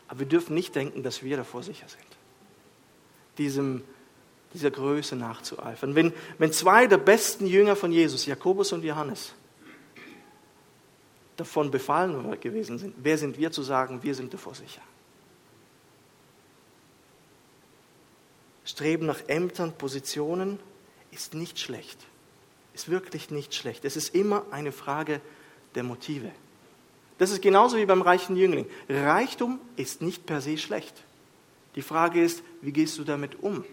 aber 0.08 0.22
wir 0.22 0.26
dürfen 0.26 0.54
nicht 0.54 0.74
denken, 0.74 1.04
dass 1.04 1.22
wir 1.22 1.36
davor 1.36 1.64
sicher 1.64 1.90
sind, 1.90 2.08
diesem, 3.38 3.84
dieser 4.54 4.72
Größe 4.72 5.18
nachzueifern. 5.18 5.96
Wenn, 5.96 6.14
wenn 6.38 6.54
zwei 6.54 6.88
der 6.88 6.98
besten 6.98 7.46
Jünger 7.46 7.76
von 7.76 7.92
Jesus, 7.92 8.26
Jakobus 8.26 8.72
und 8.72 8.86
Johannes, 8.86 9.34
davon 11.36 11.70
befallen 11.70 12.40
gewesen 12.40 12.78
sind, 12.78 12.96
wer 13.00 13.18
sind 13.18 13.38
wir 13.38 13.52
zu 13.52 13.64
sagen, 13.64 14.02
wir 14.02 14.16
sind 14.16 14.34
davor 14.34 14.56
sicher? 14.56 14.82
Streben 18.64 19.08
nach 19.08 19.28
Ämtern, 19.28 19.74
Positionen 19.74 20.58
ist 21.12 21.34
nicht 21.34 21.60
schlecht. 21.60 22.00
Ist 22.78 22.90
wirklich 22.90 23.32
nicht 23.32 23.56
schlecht. 23.56 23.86
Es 23.86 23.98
ist 23.98 24.14
immer 24.14 24.46
eine 24.52 24.72
Frage 24.72 25.20
der 25.74 25.82
Motive. 25.82 26.30
Das 27.18 27.32
ist 27.32 27.42
genauso 27.42 27.76
wie 27.78 27.88
beim 27.88 28.04
reichen 28.04 28.38
Jüngling. 28.38 28.68
Reichtum 28.88 29.60
ist 29.78 30.04
nicht 30.04 30.28
per 30.28 30.42
se 30.42 30.60
schlecht. 30.60 30.94
Die 31.74 31.82
Frage 31.82 32.24
ist, 32.24 32.44
wie 32.62 32.72
gehst 32.72 33.00
du 33.00 33.04
damit 33.04 33.42
um? 33.42 33.66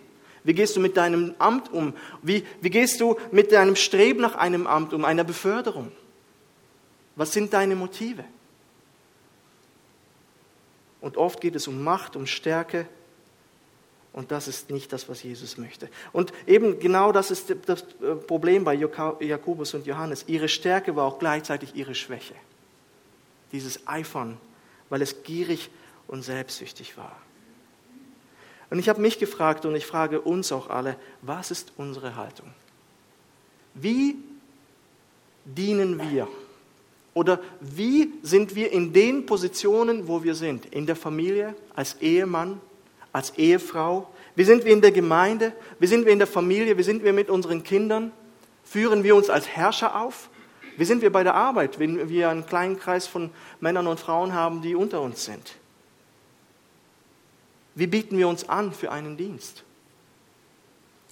Wie 0.42 0.54
gehst 0.54 0.74
du 0.74 0.80
mit 0.80 0.96
deinem 0.96 1.34
Amt 1.38 1.70
um? 1.70 1.92
Wie, 2.22 2.46
wie 2.62 2.70
gehst 2.70 2.98
du 2.98 3.18
mit 3.30 3.52
deinem 3.52 3.76
Streben 3.76 4.22
nach 4.22 4.36
einem 4.36 4.66
Amt 4.66 4.94
um, 4.94 5.04
einer 5.04 5.24
Beförderung? 5.24 5.92
Was 7.14 7.34
sind 7.34 7.52
deine 7.52 7.76
Motive? 7.76 8.24
Und 11.02 11.18
oft 11.18 11.42
geht 11.42 11.56
es 11.56 11.68
um 11.68 11.84
Macht, 11.84 12.16
um 12.16 12.26
Stärke, 12.26 12.88
und 14.14 14.30
das 14.30 14.46
ist 14.46 14.70
nicht 14.70 14.92
das, 14.92 15.08
was 15.08 15.22
Jesus 15.24 15.58
möchte. 15.58 15.88
Und 16.12 16.32
eben 16.46 16.78
genau 16.78 17.10
das 17.10 17.32
ist 17.32 17.54
das 17.66 17.82
äh, 17.82 18.14
Problem 18.14 18.62
bei 18.62 18.74
Jakobus 18.74 19.74
und 19.74 19.86
Johannes. 19.86 20.24
Ihre 20.28 20.48
Stärke 20.48 20.94
war 20.94 21.04
auch 21.04 21.18
gleichzeitig 21.18 21.74
ihre 21.74 21.96
Schwäche. 21.96 22.34
Dieses 23.50 23.86
Eifern, 23.88 24.38
weil 24.88 25.02
es 25.02 25.24
gierig 25.24 25.68
und 26.06 26.22
selbstsüchtig 26.22 26.96
war. 26.96 27.16
Und 28.70 28.78
ich 28.78 28.88
habe 28.88 29.00
mich 29.00 29.18
gefragt 29.18 29.66
und 29.66 29.74
ich 29.74 29.84
frage 29.84 30.20
uns 30.20 30.52
auch 30.52 30.70
alle, 30.70 30.96
was 31.20 31.50
ist 31.50 31.72
unsere 31.76 32.14
Haltung? 32.14 32.54
Wie 33.74 34.16
dienen 35.44 36.00
wir? 36.10 36.28
Oder 37.14 37.40
wie 37.60 38.12
sind 38.22 38.54
wir 38.54 38.70
in 38.70 38.92
den 38.92 39.26
Positionen, 39.26 40.06
wo 40.06 40.22
wir 40.22 40.36
sind? 40.36 40.66
In 40.66 40.86
der 40.86 40.96
Familie, 40.96 41.56
als 41.74 41.94
Ehemann, 42.00 42.60
als 43.14 43.30
Ehefrau? 43.38 44.10
Wie 44.34 44.44
sind 44.44 44.64
wir 44.64 44.72
in 44.72 44.82
der 44.82 44.92
Gemeinde? 44.92 45.52
Wie 45.78 45.86
sind 45.86 46.04
wir 46.04 46.12
in 46.12 46.18
der 46.18 46.26
Familie? 46.26 46.76
Wie 46.76 46.82
sind 46.82 47.04
wir 47.04 47.14
mit 47.14 47.30
unseren 47.30 47.62
Kindern? 47.62 48.12
Führen 48.64 49.04
wir 49.04 49.14
uns 49.14 49.30
als 49.30 49.48
Herrscher 49.48 49.98
auf? 50.02 50.28
Wie 50.76 50.84
sind 50.84 51.00
wir 51.00 51.12
bei 51.12 51.22
der 51.22 51.36
Arbeit, 51.36 51.78
wenn 51.78 52.08
wir 52.08 52.28
einen 52.28 52.44
kleinen 52.44 52.76
Kreis 52.78 53.06
von 53.06 53.30
Männern 53.60 53.86
und 53.86 54.00
Frauen 54.00 54.32
haben, 54.32 54.60
die 54.60 54.74
unter 54.74 55.00
uns 55.00 55.24
sind? 55.24 55.54
Wie 57.76 57.86
bieten 57.86 58.18
wir 58.18 58.26
uns 58.26 58.48
an 58.48 58.72
für 58.72 58.90
einen 58.90 59.16
Dienst? 59.16 59.62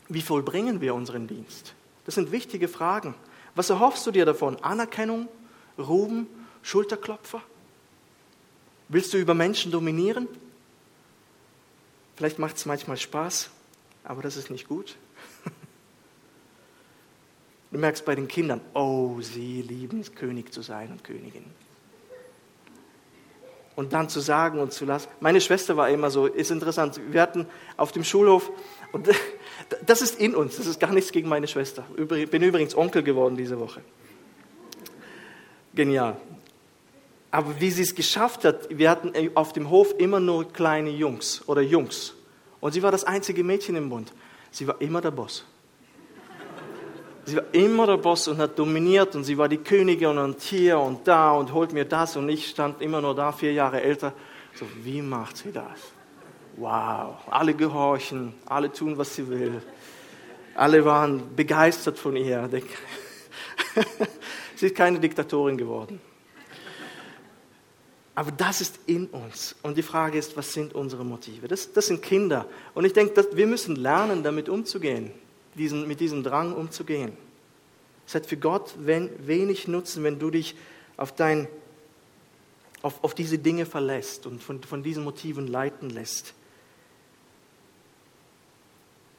Wie 0.09 0.23
vollbringen 0.23 0.81
wir 0.81 0.97
unseren 0.97 1.29
Dienst? 1.29 1.75
Das 2.05 2.17
sind 2.17 2.33
wichtige 2.33 2.67
Fragen. 2.67 3.15
Was 3.55 3.71
erhoffst 3.71 4.05
du 4.07 4.11
dir 4.11 4.25
davon? 4.25 4.57
Anerkennung, 4.57 5.29
Ruhm, 5.79 6.27
Schulterklopfer? 6.63 7.43
Willst 8.89 9.15
du 9.15 9.19
über 9.19 9.35
Menschen 9.35 9.71
dominieren? 9.71 10.27
Vielleicht 12.23 12.39
macht 12.39 12.57
es 12.57 12.67
manchmal 12.67 12.97
Spaß, 12.97 13.51
aber 14.05 14.23
das 14.23 14.37
ist 14.37 14.49
nicht 14.49 14.69
gut. 14.69 14.95
Du 17.73 17.79
merkst 17.79 18.05
bei 18.05 18.15
den 18.15 18.29
Kindern, 18.29 18.61
oh, 18.75 19.21
sie 19.21 19.61
lieben 19.61 19.99
es, 19.99 20.15
König 20.15 20.53
zu 20.53 20.63
sein 20.63 20.93
und 20.93 21.03
Königin. 21.03 21.47
Und 23.75 23.93
dann 23.93 24.09
zu 24.09 24.21
sagen 24.21 24.61
und 24.61 24.73
zu 24.73 24.85
lassen. 24.85 25.09
Meine 25.19 25.41
Schwester 25.41 25.77
war 25.77 25.91
immer 25.91 26.11
so, 26.11 26.27
ist 26.27 26.53
interessant. 26.53 27.01
Wir 27.11 27.23
hatten 27.23 27.47
auf 27.77 27.91
dem 27.91 28.05
Schulhof, 28.05 28.53
und 28.93 29.09
das 29.87 30.01
ist 30.01 30.21
in 30.21 30.37
uns, 30.37 30.59
das 30.59 30.67
ist 30.67 30.79
gar 30.79 30.93
nichts 30.93 31.11
gegen 31.11 31.29
meine 31.29 31.49
Schwester. 31.49 31.85
Ich 31.97 32.31
bin 32.31 32.41
übrigens 32.41 32.77
Onkel 32.77 33.03
geworden 33.03 33.37
diese 33.37 33.59
Woche. 33.59 33.81
Genial. 35.75 36.19
Aber 37.33 37.59
wie 37.61 37.71
sie 37.71 37.83
es 37.83 37.95
geschafft 37.95 38.45
hat, 38.45 38.69
wir 38.69 38.91
hatten 38.91 39.13
auf 39.35 39.55
dem 39.55 39.71
Hof 39.71 39.95
immer 39.99 40.21
nur 40.21 40.53
kleine 40.53 40.91
Jungs 40.91 41.43
oder 41.47 41.63
Jungs. 41.63 42.15
Und 42.61 42.73
sie 42.73 42.83
war 42.83 42.93
das 42.93 43.05
einzige 43.05 43.43
Mädchen 43.43 43.75
im 43.75 43.89
Bund. 43.89 44.13
Sie 44.51 44.69
war 44.69 44.79
immer 44.83 45.01
der 45.01 45.13
Boss. 45.13 45.47
Sie 47.25 47.37
war 47.37 47.45
immer 47.53 47.87
der 47.87 47.97
Boss 47.97 48.29
und 48.29 48.37
hat 48.37 48.59
dominiert 48.59 49.17
und 49.17 49.25
sie 49.25 49.39
war 49.39 49.49
die 49.49 49.57
Königin 49.57 50.19
und 50.19 50.43
hier 50.43 50.79
und 50.79 51.09
da 51.09 51.33
und 51.33 51.55
holt 51.55 51.73
mir 51.73 51.87
das 51.87 52.17
und 52.17 52.29
ich 52.29 52.49
stand 52.49 52.83
immer 52.83 53.01
nur 53.01 53.15
da, 53.15 53.33
vier 53.33 53.53
Jahre 53.53 53.81
älter. 53.81 54.13
So, 54.55 54.67
wie 54.83 55.01
macht 55.01 55.39
sie 55.39 55.53
das? 55.53 55.93
Wow, 56.57 57.17
alle 57.31 57.55
gehorchen, 57.55 58.35
alle 58.45 58.71
tun, 58.71 58.99
was 58.99 59.15
sie 59.15 59.27
will. 59.27 59.63
Alle 60.55 60.85
waren 60.85 61.35
begeistert 61.35 61.99
von 61.99 62.15
ihr. 62.15 62.51
sie 64.57 64.67
ist 64.67 64.75
keine 64.75 65.01
Diktatorin 65.01 65.57
geworden. 65.57 65.99
Aber 68.15 68.31
das 68.31 68.61
ist 68.61 68.79
in 68.87 69.07
uns. 69.07 69.55
Und 69.63 69.77
die 69.79 69.83
Frage 69.83 70.19
ist, 70.19 70.37
was 70.37 70.53
sind 70.53 70.75
unsere 70.75 71.05
Motive? 71.05 71.49
Das, 71.49 71.73
das 71.73 71.87
sind 71.87 72.03
Kinder. 72.03 72.47
Und 72.75 72.85
ich 72.85 72.93
denke, 72.93 73.27
wir 73.33 73.47
müssen 73.47 73.77
lernen, 73.77 74.23
damit 74.23 74.49
umzugehen, 74.49 75.13
diesen, 75.55 75.89
mit 75.89 76.01
diesem 76.01 76.23
Drang 76.23 76.55
umzugehen. 76.55 77.13
Es 78.07 78.15
hat 78.15 78.27
für 78.27 78.37
Gott 78.37 78.75
wenig 78.79 79.67
Nutzen, 79.69 80.05
wenn 80.05 80.19
du 80.19 80.31
dich 80.31 80.55
auf, 80.99 81.15
dein, 81.15 81.49
auf, 82.83 83.03
auf 83.03 83.15
diese 83.15 83.39
Dinge 83.39 83.65
verlässt 83.65 84.27
und 84.27 84.43
von, 84.43 84.63
von 84.63 84.83
diesen 84.83 85.05
Motiven 85.05 85.47
leiten 85.47 85.89
lässt. 85.89 86.35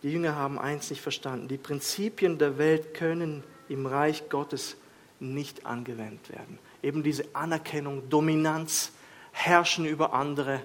Die 0.04 0.12
Jünger 0.12 0.36
haben 0.36 0.60
eins 0.60 0.92
nicht 0.92 1.02
verstanden. 1.02 1.48
Die 1.48 1.58
Prinzipien 1.58 2.38
der 2.38 2.60
Welt 2.60 2.94
können 2.94 3.44
im 3.70 3.88
Reich 3.88 4.30
Gottes 4.30 4.76
nicht 5.20 5.66
angewendet 5.66 6.30
werden 6.30 6.60
eben 6.84 7.02
diese 7.02 7.26
Anerkennung, 7.34 8.10
Dominanz, 8.10 8.92
Herrschen 9.32 9.86
über 9.86 10.14
andere, 10.14 10.62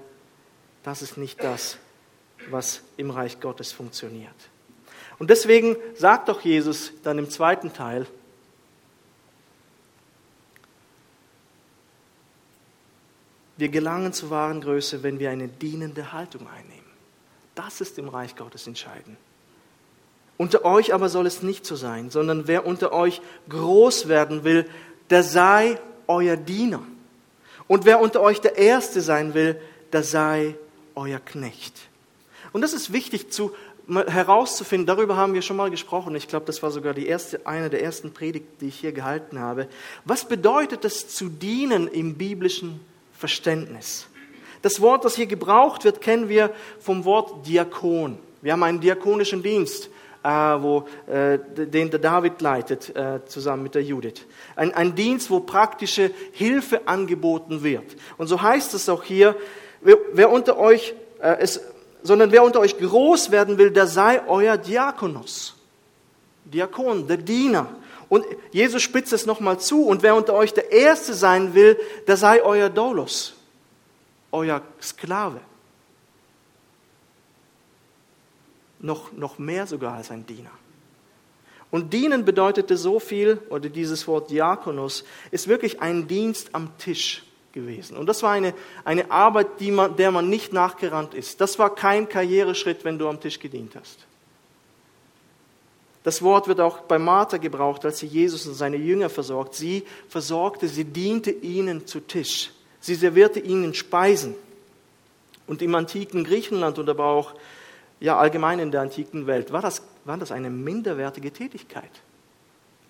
das 0.83 1.01
ist 1.01 1.17
nicht 1.17 1.43
das, 1.43 1.79
was 2.51 2.83
im 2.97 3.11
Reich 3.11 3.41
Gottes 3.41 3.73
funktioniert. 3.73 4.35
Und 5.19 5.31
deswegen 5.31 5.77
sagt 5.95 6.29
doch 6.29 6.43
Jesus 6.43 6.93
dann 7.03 7.19
im 7.19 7.31
zweiten 7.31 7.73
Teil, 7.73 8.07
wir 13.57 13.69
gelangen 13.69 14.13
zur 14.13 14.31
wahren 14.31 14.61
Größe, 14.61 15.03
wenn 15.03 15.19
wir 15.19 15.31
eine 15.31 15.49
dienende 15.49 16.13
Haltung 16.13 16.49
einnehmen. 16.49 16.85
Das 17.55 17.81
ist 17.81 17.99
im 17.99 18.09
Reich 18.09 18.37
Gottes 18.37 18.69
entscheidend. 18.69 19.17
Unter 20.37 20.65
euch 20.65 20.95
aber 20.95 21.09
soll 21.09 21.27
es 21.27 21.43
nicht 21.43 21.67
so 21.67 21.75
sein, 21.75 22.11
sondern 22.11 22.47
wer 22.47 22.65
unter 22.65 22.93
euch 22.93 23.21
groß 23.49 24.07
werden 24.07 24.45
will, 24.45 24.71
der 25.11 25.25
sei 25.25 25.81
euer 26.09 26.37
Diener. 26.37 26.83
Und 27.69 27.85
wer 27.85 28.01
unter 28.01 28.21
euch 28.21 28.41
der 28.41 28.57
Erste 28.57 29.01
sein 29.01 29.35
will, 29.35 29.61
der 29.93 30.03
sei 30.03 30.57
euer 30.95 31.21
Knecht. 31.21 31.75
Und 32.53 32.63
das 32.63 32.73
ist 32.73 32.93
wichtig 32.93 33.31
zu, 33.31 33.53
herauszufinden, 33.89 34.87
darüber 34.87 35.17
haben 35.17 35.35
wir 35.35 35.43
schon 35.43 35.57
mal 35.57 35.71
gesprochen. 35.71 36.15
Ich 36.15 36.29
glaube, 36.29 36.47
das 36.47 36.63
war 36.63 36.71
sogar 36.71 36.95
die 36.95 37.07
erste, 37.07 37.47
eine 37.47 37.71
der 37.71 37.83
ersten 37.83 38.13
Predigten, 38.13 38.57
die 38.61 38.69
ich 38.69 38.81
hier 38.81 38.93
gehalten 38.93 39.39
habe. 39.39 39.69
Was 40.05 40.27
bedeutet 40.27 40.85
es 40.85 41.09
zu 41.09 41.29
dienen 41.29 41.89
im 41.89 42.15
biblischen 42.15 42.81
Verständnis? 43.17 44.07
Das 44.63 44.81
Wort, 44.81 45.05
das 45.05 45.15
hier 45.15 45.27
gebraucht 45.27 45.85
wird, 45.85 46.01
kennen 46.01 46.29
wir 46.29 46.53
vom 46.81 47.05
Wort 47.05 47.47
Diakon. 47.47 48.19
Wir 48.43 48.53
haben 48.53 48.63
einen 48.63 48.81
diakonischen 48.81 49.43
Dienst. 49.43 49.89
Äh, 50.25 50.29
wo, 50.29 50.85
äh, 51.07 51.39
den 51.55 51.91
der 51.91 52.01
David 52.01 52.41
leitet, 52.41 52.95
äh, 52.97 53.25
zusammen 53.27 53.63
mit 53.63 53.77
der 53.77 53.85
Judith. 53.85 54.27
Ein, 54.57 54.75
ein 54.75 54.97
Dienst, 54.97 55.31
wo 55.31 55.39
praktische 55.39 56.11
Hilfe 56.33 56.89
angeboten 56.89 57.63
wird. 57.63 57.85
Und 58.17 58.27
so 58.27 58.43
heißt 58.43 58.75
es 58.75 58.89
auch 58.89 59.05
hier, 59.05 59.37
wer, 59.81 59.97
wer 60.13 60.31
unter 60.31 60.59
euch, 60.59 60.95
es, 61.21 61.61
sondern 62.03 62.33
wer 62.33 62.43
unter 62.43 62.61
euch 62.61 62.79
groß 62.79 63.31
werden 63.31 63.59
will, 63.59 63.71
der 63.71 63.87
sei 63.87 64.21
euer 64.27 64.57
Diakonos. 64.57 65.57
Diakon, 66.45 67.07
der 67.07 67.19
Diener. 67.19 67.69
Und 68.09 68.25
Jesus 68.51 68.83
spitzt 68.83 69.13
es 69.13 69.25
nochmal 69.25 69.61
zu. 69.61 69.85
Und 69.85 70.03
wer 70.03 70.17
unter 70.17 70.35
euch 70.35 70.53
der 70.53 70.73
Erste 70.73 71.15
sein 71.15 71.55
will, 71.55 71.79
der 72.09 72.17
sei 72.17 72.43
euer 72.43 72.71
Dolos, 72.71 73.35
euer 74.33 74.63
Sklave. 74.81 75.41
Noch, 78.81 79.13
noch 79.13 79.39
mehr 79.39 79.67
sogar 79.67 79.95
als 79.95 80.11
ein 80.11 80.27
Diener. 80.27 80.51
Und 81.71 81.93
dienen 81.93 82.25
bedeutete 82.25 82.77
so 82.77 82.99
viel, 82.99 83.41
oder 83.51 83.69
dieses 83.69 84.07
Wort 84.09 84.31
Diakonus 84.31 85.05
ist 85.31 85.49
wirklich 85.49 85.83
ein 85.83 86.09
Dienst 86.09 86.55
am 86.55 86.77
Tisch 86.79 87.25
gewesen. 87.53 87.97
Und 87.97 88.07
das 88.07 88.23
war 88.23 88.33
eine, 88.33 88.55
eine 88.85 89.11
Arbeit, 89.11 89.61
die 89.61 89.71
man, 89.71 89.97
der 89.97 90.11
man 90.11 90.31
nicht 90.31 90.53
nachgerannt 90.53 91.15
ist. 91.15 91.41
Das 91.41 91.59
war 91.59 91.75
kein 91.75 92.09
Karriereschritt, 92.09 92.85
wenn 92.85 92.99
du 92.99 93.09
am 93.09 93.21
Tisch 93.21 93.39
gedient 93.39 93.75
hast. 93.75 94.07
Das 96.05 96.23
Wort 96.23 96.49
wird 96.49 96.61
auch 96.61 96.81
bei 96.81 96.99
Martha 96.99 97.37
gebraucht, 97.37 97.85
als 97.85 97.99
sie 97.99 98.07
Jesus 98.07 98.47
und 98.47 98.55
seine 98.55 98.77
Jünger 98.77 99.11
versorgt. 99.11 99.55
Sie 99.55 99.85
versorgte, 100.09 100.69
sie 100.69 100.85
diente 100.85 101.31
ihnen 101.31 101.87
zu 101.87 102.01
Tisch. 102.01 102.51
Sie 102.81 102.95
servierte 102.95 103.41
ihnen 103.41 103.75
Speisen. 103.75 104.35
Und 105.47 105.61
im 105.61 105.75
antiken 105.75 106.25
Griechenland 106.25 106.79
und 106.79 106.89
aber 106.89 107.07
auch 107.07 107.35
ja, 108.01 108.17
allgemein 108.17 108.59
in 108.59 108.71
der 108.71 108.83
antiken 108.83 109.27
Welt 109.27 109.53
war 109.53 109.63
das, 109.63 109.83
war 110.05 110.17
das 110.17 110.33
eine 110.33 110.51
minderwertige 110.51 111.33
Tätigkeit. 111.33 111.91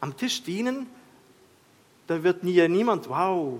Am 0.01 0.17
Tisch 0.17 0.43
dienen, 0.43 0.87
da 2.07 2.23
wird 2.23 2.45
nie, 2.45 2.67
niemand, 2.69 3.09
wow, 3.09 3.59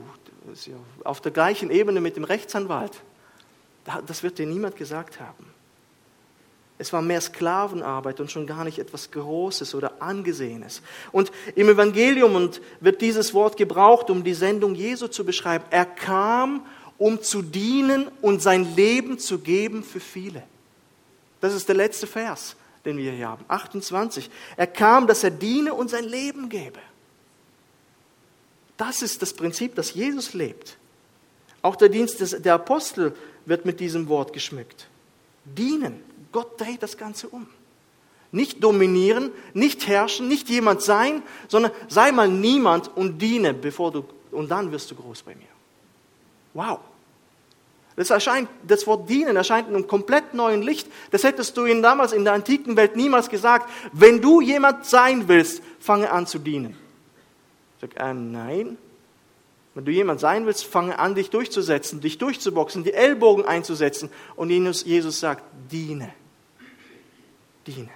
ja 0.67 0.75
auf 1.05 1.21
der 1.21 1.33
gleichen 1.33 1.71
Ebene 1.71 2.01
mit 2.01 2.17
dem 2.17 2.25
Rechtsanwalt. 2.25 2.93
Das 4.07 4.23
wird 4.23 4.39
dir 4.39 4.47
niemand 4.47 4.77
gesagt 4.77 5.21
haben. 5.21 5.47
Es 6.81 6.93
war 6.93 7.03
mehr 7.03 7.21
Sklavenarbeit 7.21 8.21
und 8.21 8.31
schon 8.31 8.47
gar 8.47 8.63
nicht 8.63 8.79
etwas 8.79 9.11
Großes 9.11 9.75
oder 9.75 10.01
Angesehenes. 10.01 10.81
Und 11.11 11.33
im 11.57 11.69
Evangelium 11.69 12.37
und 12.37 12.61
wird 12.81 13.01
dieses 13.01 13.35
Wort 13.35 13.57
gebraucht, 13.57 14.11
um 14.11 14.23
die 14.23 14.35
Sendung 14.35 14.75
Jesu 14.77 15.09
zu 15.09 15.25
beschreiben. 15.25 15.65
Er 15.71 15.87
kam, 15.87 16.65
um 16.97 17.21
zu 17.21 17.43
dienen 17.43 18.09
und 18.23 18.43
sein 18.43 18.77
Leben 18.77 19.19
zu 19.19 19.41
geben 19.41 19.83
für 19.83 20.01
viele. 20.01 20.45
Das 21.41 21.55
ist 21.55 21.69
der 21.69 21.77
letzte 21.77 22.07
Vers, 22.07 22.57
den 22.85 22.97
wir 22.97 23.13
hier 23.13 23.29
haben. 23.29 23.45
28. 23.49 24.31
Er 24.57 24.67
kam, 24.67 25.07
dass 25.07 25.25
er 25.25 25.31
diene 25.31 25.75
und 25.75 25.91
sein 25.91 26.05
Leben 26.05 26.49
gebe. 26.49 26.81
Das 28.77 29.03
ist 29.03 29.23
das 29.23 29.33
Prinzip, 29.33 29.75
das 29.75 29.95
Jesus 29.95 30.35
lebt. 30.35 30.77
Auch 31.63 31.77
der 31.77 31.89
Dienst 31.89 32.21
des, 32.21 32.41
der 32.41 32.55
Apostel 32.55 33.15
wird 33.45 33.65
mit 33.65 33.81
diesem 33.81 34.09
Wort 34.09 34.33
geschmückt. 34.33 34.89
Dienen. 35.45 36.03
Gott 36.31 36.61
dreht 36.61 36.83
das 36.83 36.97
Ganze 36.97 37.29
um. 37.29 37.49
Nicht 38.31 38.63
dominieren, 38.63 39.31
nicht 39.55 39.89
herrschen, 39.89 40.29
nicht 40.29 40.49
jemand 40.49 40.83
sein, 40.83 41.23
sondern 41.49 41.73
sei 41.89 42.13
mal 42.13 42.29
niemand 42.29 42.95
und 42.97 43.19
diene, 43.21 43.55
bevor 43.55 43.91
du, 43.91 44.05
und 44.31 44.51
dann 44.51 44.71
wirst 44.71 44.91
du 44.91 44.95
groß 44.95 45.23
bei 45.23 45.35
mir. 45.35 45.49
Wow. 46.53 46.81
Das, 47.99 48.11
erscheint, 48.11 48.49
das 48.67 48.87
Wort 48.87 49.11
dienen 49.11 49.37
erscheint 49.37 49.69
in 49.69 49.75
einem 49.75 49.87
komplett 49.87 50.33
neuen 50.33 50.63
Licht. 50.63 50.89
Das 51.11 51.25
hättest 51.25 51.57
du 51.57 51.67
ihnen 51.67 51.83
damals 51.83 52.13
in 52.13 52.25
der 52.25 52.33
antiken 52.33 52.77
Welt 52.77 52.97
niemals 52.97 53.29
gesagt. 53.29 53.69
Wenn 53.93 54.21
du 54.21 54.41
jemand 54.41 54.87
sein 54.87 55.29
willst, 55.29 55.63
fange 55.81 56.11
an 56.11 56.27
zu 56.27 56.39
dienen. 56.39 56.77
Ich 57.77 57.81
sage, 57.83 57.97
äh, 57.97 58.15
nein. 58.15 58.79
Wenn 59.75 59.85
du 59.85 59.93
jemand 59.93 60.21
sein 60.21 60.47
willst, 60.47 60.65
fange 60.65 60.99
an, 60.99 61.15
dich 61.15 61.31
durchzusetzen, 61.31 62.01
dich 62.01 62.19
durchzuboxen, 62.19 62.85
die 62.85 62.95
Ellbogen 62.95 63.45
einzusetzen. 63.45 64.11
Und 64.35 64.51
Jesus 64.51 65.21
sagt, 65.21 65.45
diene 65.71 66.13
diene. 67.69 67.91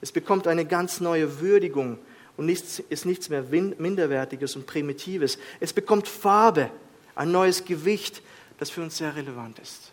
Es 0.00 0.12
bekommt 0.12 0.46
eine 0.46 0.64
ganz 0.64 1.00
neue 1.00 1.40
Würdigung 1.40 1.98
und 2.36 2.48
ist 2.48 3.06
nichts 3.06 3.28
mehr 3.28 3.42
Minderwertiges 3.42 4.56
und 4.56 4.66
Primitives. 4.66 5.38
Es 5.60 5.72
bekommt 5.72 6.08
Farbe, 6.08 6.70
ein 7.14 7.32
neues 7.32 7.64
Gewicht, 7.64 8.22
das 8.60 8.70
für 8.70 8.82
uns 8.82 8.96
sehr 8.96 9.16
relevant 9.16 9.58
ist. 9.58 9.90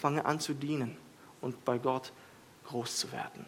Fange 0.00 0.24
an 0.24 0.40
zu 0.40 0.52
dienen 0.52 0.96
und 1.40 1.64
bei 1.64 1.78
Gott 1.78 2.12
groß 2.66 2.96
zu 2.96 3.12
werden. 3.12 3.46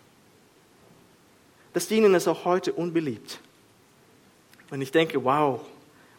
Das 1.72 1.88
Dienen 1.88 2.14
ist 2.14 2.28
auch 2.28 2.44
heute 2.44 2.72
unbeliebt. 2.72 3.40
Wenn 4.70 4.80
ich 4.80 4.92
denke, 4.92 5.24
wow, 5.24 5.60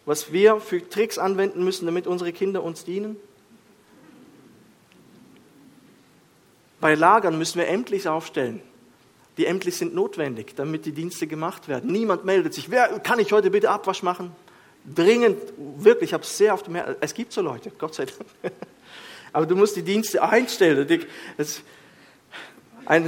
was 0.05 0.33
wir 0.33 0.59
für 0.59 0.87
Tricks 0.87 1.17
anwenden 1.17 1.63
müssen, 1.63 1.85
damit 1.85 2.05
unsere 2.05 2.33
Kinder 2.33 2.61
uns 2.63 2.83
dienen, 2.83 3.15
Bei 6.79 6.93
Lagern 6.93 7.37
müssen 7.37 7.59
wir 7.59 7.67
Ämtlich 7.67 8.07
aufstellen. 8.07 8.61
Die 9.37 9.45
Ämtlich 9.45 9.77
sind 9.77 9.93
notwendig, 9.93 10.55
damit 10.55 10.85
die 10.85 10.91
Dienste 10.91 11.27
gemacht 11.27 11.67
werden. 11.67 11.91
Niemand 11.91 12.25
meldet 12.25 12.53
sich. 12.53 12.69
Wer 12.69 12.99
kann 12.99 13.19
ich 13.19 13.31
heute 13.31 13.51
bitte 13.51 13.69
Abwasch 13.69 14.03
machen? 14.03 14.31
Dringend, 14.93 15.37
wirklich, 15.77 16.11
ich 16.11 16.13
habe 16.13 16.23
es 16.23 16.37
sehr 16.37 16.53
oft 16.53 16.69
mehr. 16.69 16.95
Es 17.01 17.13
gibt 17.13 17.33
so 17.33 17.41
Leute, 17.41 17.71
Gott 17.77 17.93
sei 17.93 18.05
Dank. 18.05 18.19
Aber 19.33 19.45
du 19.45 19.55
musst 19.55 19.75
die 19.75 19.81
Dienste 19.81 20.23
einstellen. 20.23 20.87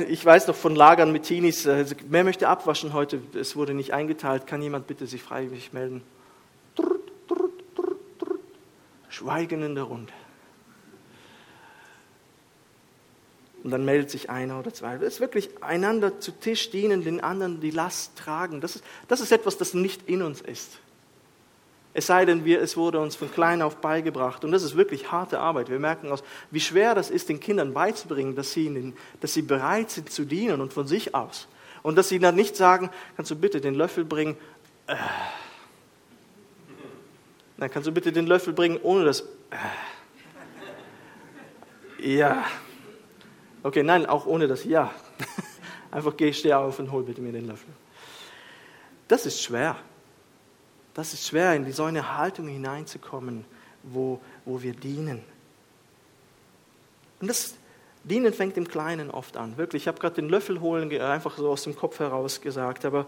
ich 0.10 0.26
weiß 0.26 0.48
noch 0.48 0.56
von 0.56 0.76
Lagern 0.76 1.14
mit 1.14 1.24
Teenies, 1.24 1.66
also, 1.66 1.96
wer 2.10 2.26
möchte 2.26 2.50
abwaschen 2.50 2.92
heute? 2.94 3.22
Es 3.34 3.56
wurde 3.56 3.74
nicht 3.74 3.94
eingeteilt. 3.94 4.46
Kann 4.46 4.62
jemand 4.62 4.88
bitte 4.88 5.08
sich 5.08 5.24
freiwillig 5.24 5.72
melden? 5.72 6.02
Schweigen 9.08 9.64
in 9.64 9.76
der 9.76 9.86
Runde. 9.86 10.12
Und 13.64 13.72
dann 13.72 13.86
meldet 13.86 14.10
sich 14.10 14.30
einer 14.30 14.60
oder 14.60 14.74
zwei. 14.74 14.98
Das 14.98 15.16
ist 15.16 15.20
wirklich 15.20 15.50
einander 15.62 16.20
zu 16.20 16.32
Tisch 16.32 16.70
dienen, 16.70 17.04
den 17.04 17.22
anderen 17.22 17.60
die 17.62 17.72
Last 17.72 18.18
tragen. 18.18 18.62
Das 18.62 18.76
ist, 18.76 18.84
das 19.08 19.22
ist 19.22 19.32
etwas, 19.32 19.58
das 19.58 19.74
nicht 19.74 20.08
in 20.08 20.22
uns 20.22 20.42
ist. 20.42 20.80
Es 21.94 22.08
sei 22.08 22.26
denn, 22.26 22.46
wir, 22.46 22.62
es 22.62 22.78
wurde 22.78 23.00
uns 23.00 23.16
von 23.16 23.32
klein 23.32 23.62
auf 23.62 23.78
beigebracht. 23.78 24.46
Und 24.46 24.52
das 24.52 24.64
ist 24.64 24.76
wirklich 24.76 25.12
harte 25.12 25.40
Arbeit. 25.40 25.70
Wir 25.70 25.80
merken 25.80 26.12
aus, 26.12 26.24
wie 26.52 26.60
schwer 26.60 26.94
das 26.94 27.10
ist, 27.10 27.30
den 27.30 27.40
Kindern 27.40 27.74
beizubringen, 27.74 28.36
dass 28.36 28.52
sie, 28.52 28.72
den, 28.72 28.96
dass 29.22 29.34
sie 29.34 29.42
bereit 29.42 29.90
sind 29.90 30.12
zu 30.12 30.26
dienen 30.26 30.62
und 30.62 30.72
von 30.72 30.86
sich 30.86 31.16
aus. 31.16 31.48
Und 31.82 31.98
dass 31.98 32.10
sie 32.10 32.20
dann 32.20 32.36
nicht 32.36 32.56
sagen, 32.56 32.92
kannst 33.16 33.32
du 33.32 33.36
bitte 33.36 33.60
den 33.60 33.74
Löffel 33.74 34.06
bringen? 34.06 34.38
Äh. 34.88 34.96
Dann 37.58 37.72
kannst 37.72 37.88
du 37.88 37.92
bitte 37.92 38.12
den 38.12 38.28
Löffel 38.28 38.54
bringen 38.54 38.80
ohne 38.84 39.06
das. 39.06 39.22
Äh. 39.50 39.58
Ja. 42.18 42.46
Okay, 43.64 43.84
nein, 43.84 44.06
auch 44.06 44.26
ohne 44.26 44.48
das 44.48 44.64
Ja. 44.64 44.94
Einfach 45.92 46.16
geh, 46.16 46.32
steh 46.34 46.54
auf 46.54 46.78
und 46.78 46.92
hol 46.92 47.04
bitte 47.04 47.20
mir 47.20 47.32
den 47.32 47.48
Löffel. 47.48 47.74
Das 49.08 49.26
ist 49.26 49.42
schwer. 49.42 49.76
Das 51.00 51.14
ist 51.14 51.28
schwer, 51.28 51.56
in 51.56 51.72
so 51.72 51.86
eine 51.86 52.18
Haltung 52.18 52.50
hineinzukommen, 52.50 53.46
wo, 53.84 54.20
wo 54.44 54.62
wir 54.62 54.74
dienen. 54.74 55.24
Und 57.22 57.30
das 57.30 57.54
Dienen 58.04 58.34
fängt 58.34 58.58
im 58.58 58.68
Kleinen 58.68 59.10
oft 59.10 59.38
an. 59.38 59.56
Wirklich, 59.56 59.84
ich 59.84 59.88
habe 59.88 59.98
gerade 59.98 60.16
den 60.16 60.28
Löffel 60.28 60.60
holen 60.60 60.92
einfach 61.00 61.38
so 61.38 61.52
aus 61.52 61.64
dem 61.64 61.74
Kopf 61.74 62.00
heraus 62.00 62.42
gesagt, 62.42 62.84
aber 62.84 63.08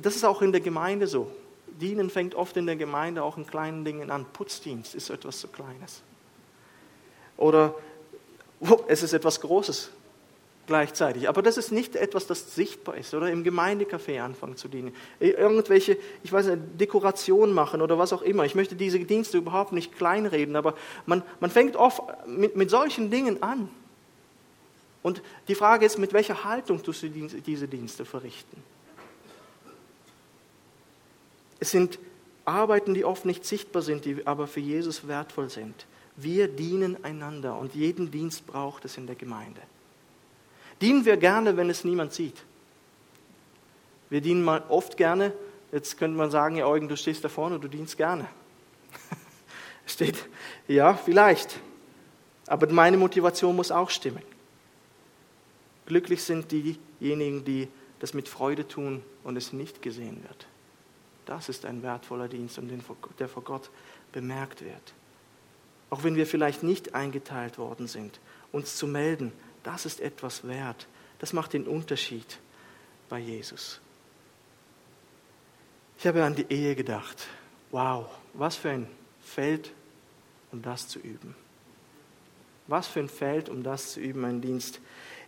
das 0.00 0.14
ist 0.14 0.22
auch 0.22 0.42
in 0.42 0.52
der 0.52 0.60
Gemeinde 0.60 1.08
so. 1.08 1.28
Dienen 1.66 2.08
fängt 2.08 2.36
oft 2.36 2.56
in 2.56 2.66
der 2.66 2.76
Gemeinde 2.76 3.24
auch 3.24 3.36
in 3.36 3.48
kleinen 3.48 3.84
Dingen 3.84 4.12
an. 4.12 4.26
Putzdienst 4.26 4.94
ist 4.94 5.10
etwas 5.10 5.40
so 5.40 5.48
Kleines. 5.48 6.02
Oder 7.36 7.74
es 8.86 9.02
ist 9.02 9.12
etwas 9.12 9.40
Großes 9.40 9.90
gleichzeitig. 10.66 11.28
Aber 11.28 11.42
das 11.42 11.56
ist 11.56 11.72
nicht 11.72 11.96
etwas, 11.96 12.26
das 12.26 12.54
sichtbar 12.54 12.96
ist. 12.96 13.14
Oder 13.14 13.30
im 13.30 13.44
Gemeindecafé 13.44 14.20
anfangen 14.20 14.56
zu 14.56 14.68
dienen. 14.68 14.94
Irgendwelche, 15.20 15.98
ich 16.22 16.32
weiß 16.32 16.46
nicht, 16.46 16.62
Dekoration 16.80 17.52
machen 17.52 17.82
oder 17.82 17.98
was 17.98 18.12
auch 18.12 18.22
immer. 18.22 18.44
Ich 18.44 18.54
möchte 18.54 18.74
diese 18.74 18.98
Dienste 18.98 19.38
überhaupt 19.38 19.72
nicht 19.72 19.96
kleinreden, 19.96 20.56
aber 20.56 20.74
man, 21.06 21.22
man 21.40 21.50
fängt 21.50 21.76
oft 21.76 22.02
mit, 22.26 22.56
mit 22.56 22.70
solchen 22.70 23.10
Dingen 23.10 23.42
an. 23.42 23.68
Und 25.02 25.22
die 25.48 25.54
Frage 25.54 25.84
ist, 25.84 25.98
mit 25.98 26.12
welcher 26.12 26.44
Haltung 26.44 26.82
tust 26.82 27.02
du 27.02 27.08
diese 27.08 27.68
Dienste 27.68 28.04
verrichten? 28.04 28.62
Es 31.60 31.70
sind 31.70 31.98
Arbeiten, 32.44 32.94
die 32.94 33.04
oft 33.04 33.24
nicht 33.24 33.44
sichtbar 33.44 33.82
sind, 33.82 34.04
die 34.04 34.26
aber 34.26 34.46
für 34.46 34.60
Jesus 34.60 35.06
wertvoll 35.06 35.50
sind. 35.50 35.86
Wir 36.16 36.48
dienen 36.48 37.02
einander 37.04 37.58
und 37.58 37.74
jeden 37.74 38.10
Dienst 38.10 38.46
braucht 38.46 38.84
es 38.84 38.96
in 38.96 39.06
der 39.06 39.16
Gemeinde. 39.16 39.60
Dienen 40.84 41.06
wir 41.06 41.16
gerne, 41.16 41.56
wenn 41.56 41.70
es 41.70 41.82
niemand 41.82 42.12
sieht. 42.12 42.44
Wir 44.10 44.20
dienen 44.20 44.44
mal 44.44 44.62
oft 44.68 44.98
gerne. 44.98 45.32
Jetzt 45.72 45.96
könnte 45.96 46.18
man 46.18 46.30
sagen, 46.30 46.56
ja, 46.56 46.66
Eugen, 46.66 46.88
du 46.88 46.96
stehst 46.98 47.24
da 47.24 47.30
vorne, 47.30 47.58
du 47.58 47.68
dienst 47.68 47.96
gerne. 47.96 48.28
Steht, 49.86 50.28
ja, 50.68 50.92
vielleicht. 50.92 51.58
Aber 52.46 52.70
meine 52.70 52.98
Motivation 52.98 53.56
muss 53.56 53.70
auch 53.70 53.88
stimmen. 53.88 54.22
Glücklich 55.86 56.22
sind 56.22 56.52
diejenigen, 56.52 57.46
die 57.46 57.68
das 58.00 58.12
mit 58.12 58.28
Freude 58.28 58.68
tun 58.68 59.02
und 59.22 59.38
es 59.38 59.54
nicht 59.54 59.80
gesehen 59.80 60.22
wird. 60.28 60.46
Das 61.24 61.48
ist 61.48 61.64
ein 61.64 61.82
wertvoller 61.82 62.28
Dienst 62.28 62.60
der 63.18 63.28
vor 63.28 63.42
Gott 63.42 63.70
bemerkt 64.12 64.62
wird 64.62 64.92
auch 65.94 66.02
wenn 66.02 66.16
wir 66.16 66.26
vielleicht 66.26 66.64
nicht 66.64 66.96
eingeteilt 66.96 67.56
worden 67.56 67.86
sind, 67.86 68.18
uns 68.50 68.74
zu 68.74 68.88
melden, 68.88 69.32
das 69.64 69.86
ist 69.86 70.00
etwas 70.00 70.46
wert. 70.46 70.86
Das 71.18 71.32
macht 71.32 71.52
den 71.52 71.66
Unterschied 71.66 72.38
bei 73.08 73.18
Jesus. 73.18 73.80
Ich 75.98 76.06
habe 76.06 76.22
an 76.22 76.34
die 76.34 76.46
Ehe 76.48 76.76
gedacht. 76.76 77.26
Wow, 77.70 78.06
was 78.34 78.56
für 78.56 78.70
ein 78.70 78.86
Feld, 79.20 79.72
um 80.52 80.62
das 80.62 80.86
zu 80.86 81.00
üben. 81.00 81.34
Was 82.66 82.86
für 82.86 83.00
ein 83.00 83.08
Feld, 83.08 83.48
um 83.48 83.62
das 83.62 83.92
zu 83.92 84.00
üben, 84.00 84.24
ein 84.24 84.40
Dienst. 84.40 84.80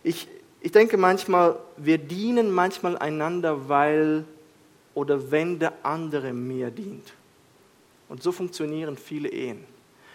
Ich, 0.03 0.27
ich 0.61 0.71
denke 0.71 0.97
manchmal, 0.97 1.59
wir 1.77 1.97
dienen 1.97 2.51
manchmal 2.51 2.97
einander, 2.97 3.67
weil 3.67 4.25
oder 4.93 5.29
wenn 5.31 5.59
der 5.59 5.73
andere 5.83 6.33
mir 6.33 6.71
dient. 6.71 7.13
Und 8.09 8.23
so 8.23 8.31
funktionieren 8.31 8.97
viele 8.97 9.29
Ehen. 9.29 9.65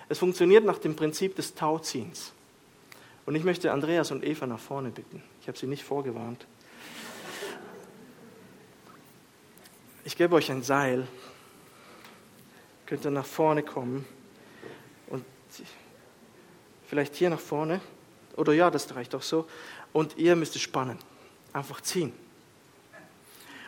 Es 0.09 0.19
funktioniert 0.19 0.65
nach 0.65 0.79
dem 0.79 0.97
Prinzip 0.97 1.37
des 1.37 1.55
Tauziehens. 1.55 2.33
Und 3.25 3.35
ich 3.35 3.45
möchte 3.45 3.73
Andreas 3.73 4.11
und 4.11 4.25
Eva 4.25 4.47
nach 4.47 4.59
vorne 4.59 4.91
bitten. 4.91 5.23
Ich 5.41 5.49
habe 5.49 5.57
sie 5.57 5.67
nicht 5.67 5.85
vorgewarnt. 5.85 6.47
Ich 10.05 10.17
gebe 10.17 10.35
euch 10.35 10.51
ein 10.51 10.63
Seil. 10.63 11.07
Könnt 12.87 13.05
ihr 13.05 13.11
nach 13.11 13.27
vorne 13.27 13.63
kommen 13.63 14.05
und 15.09 15.25
vielleicht 16.89 17.15
hier 17.15 17.31
nach 17.31 17.41
vorne. 17.41 17.81
Oder 18.37 18.53
ja, 18.53 18.71
das 18.71 18.95
reicht 18.95 19.15
auch 19.15 19.23
so. 19.23 19.47
Und 19.93 20.17
ihr 20.19 20.35
müsst 20.35 20.57
es 20.57 20.63
spannen. 20.63 20.99
Einfach 21.53 21.81
ziehen. 21.81 22.13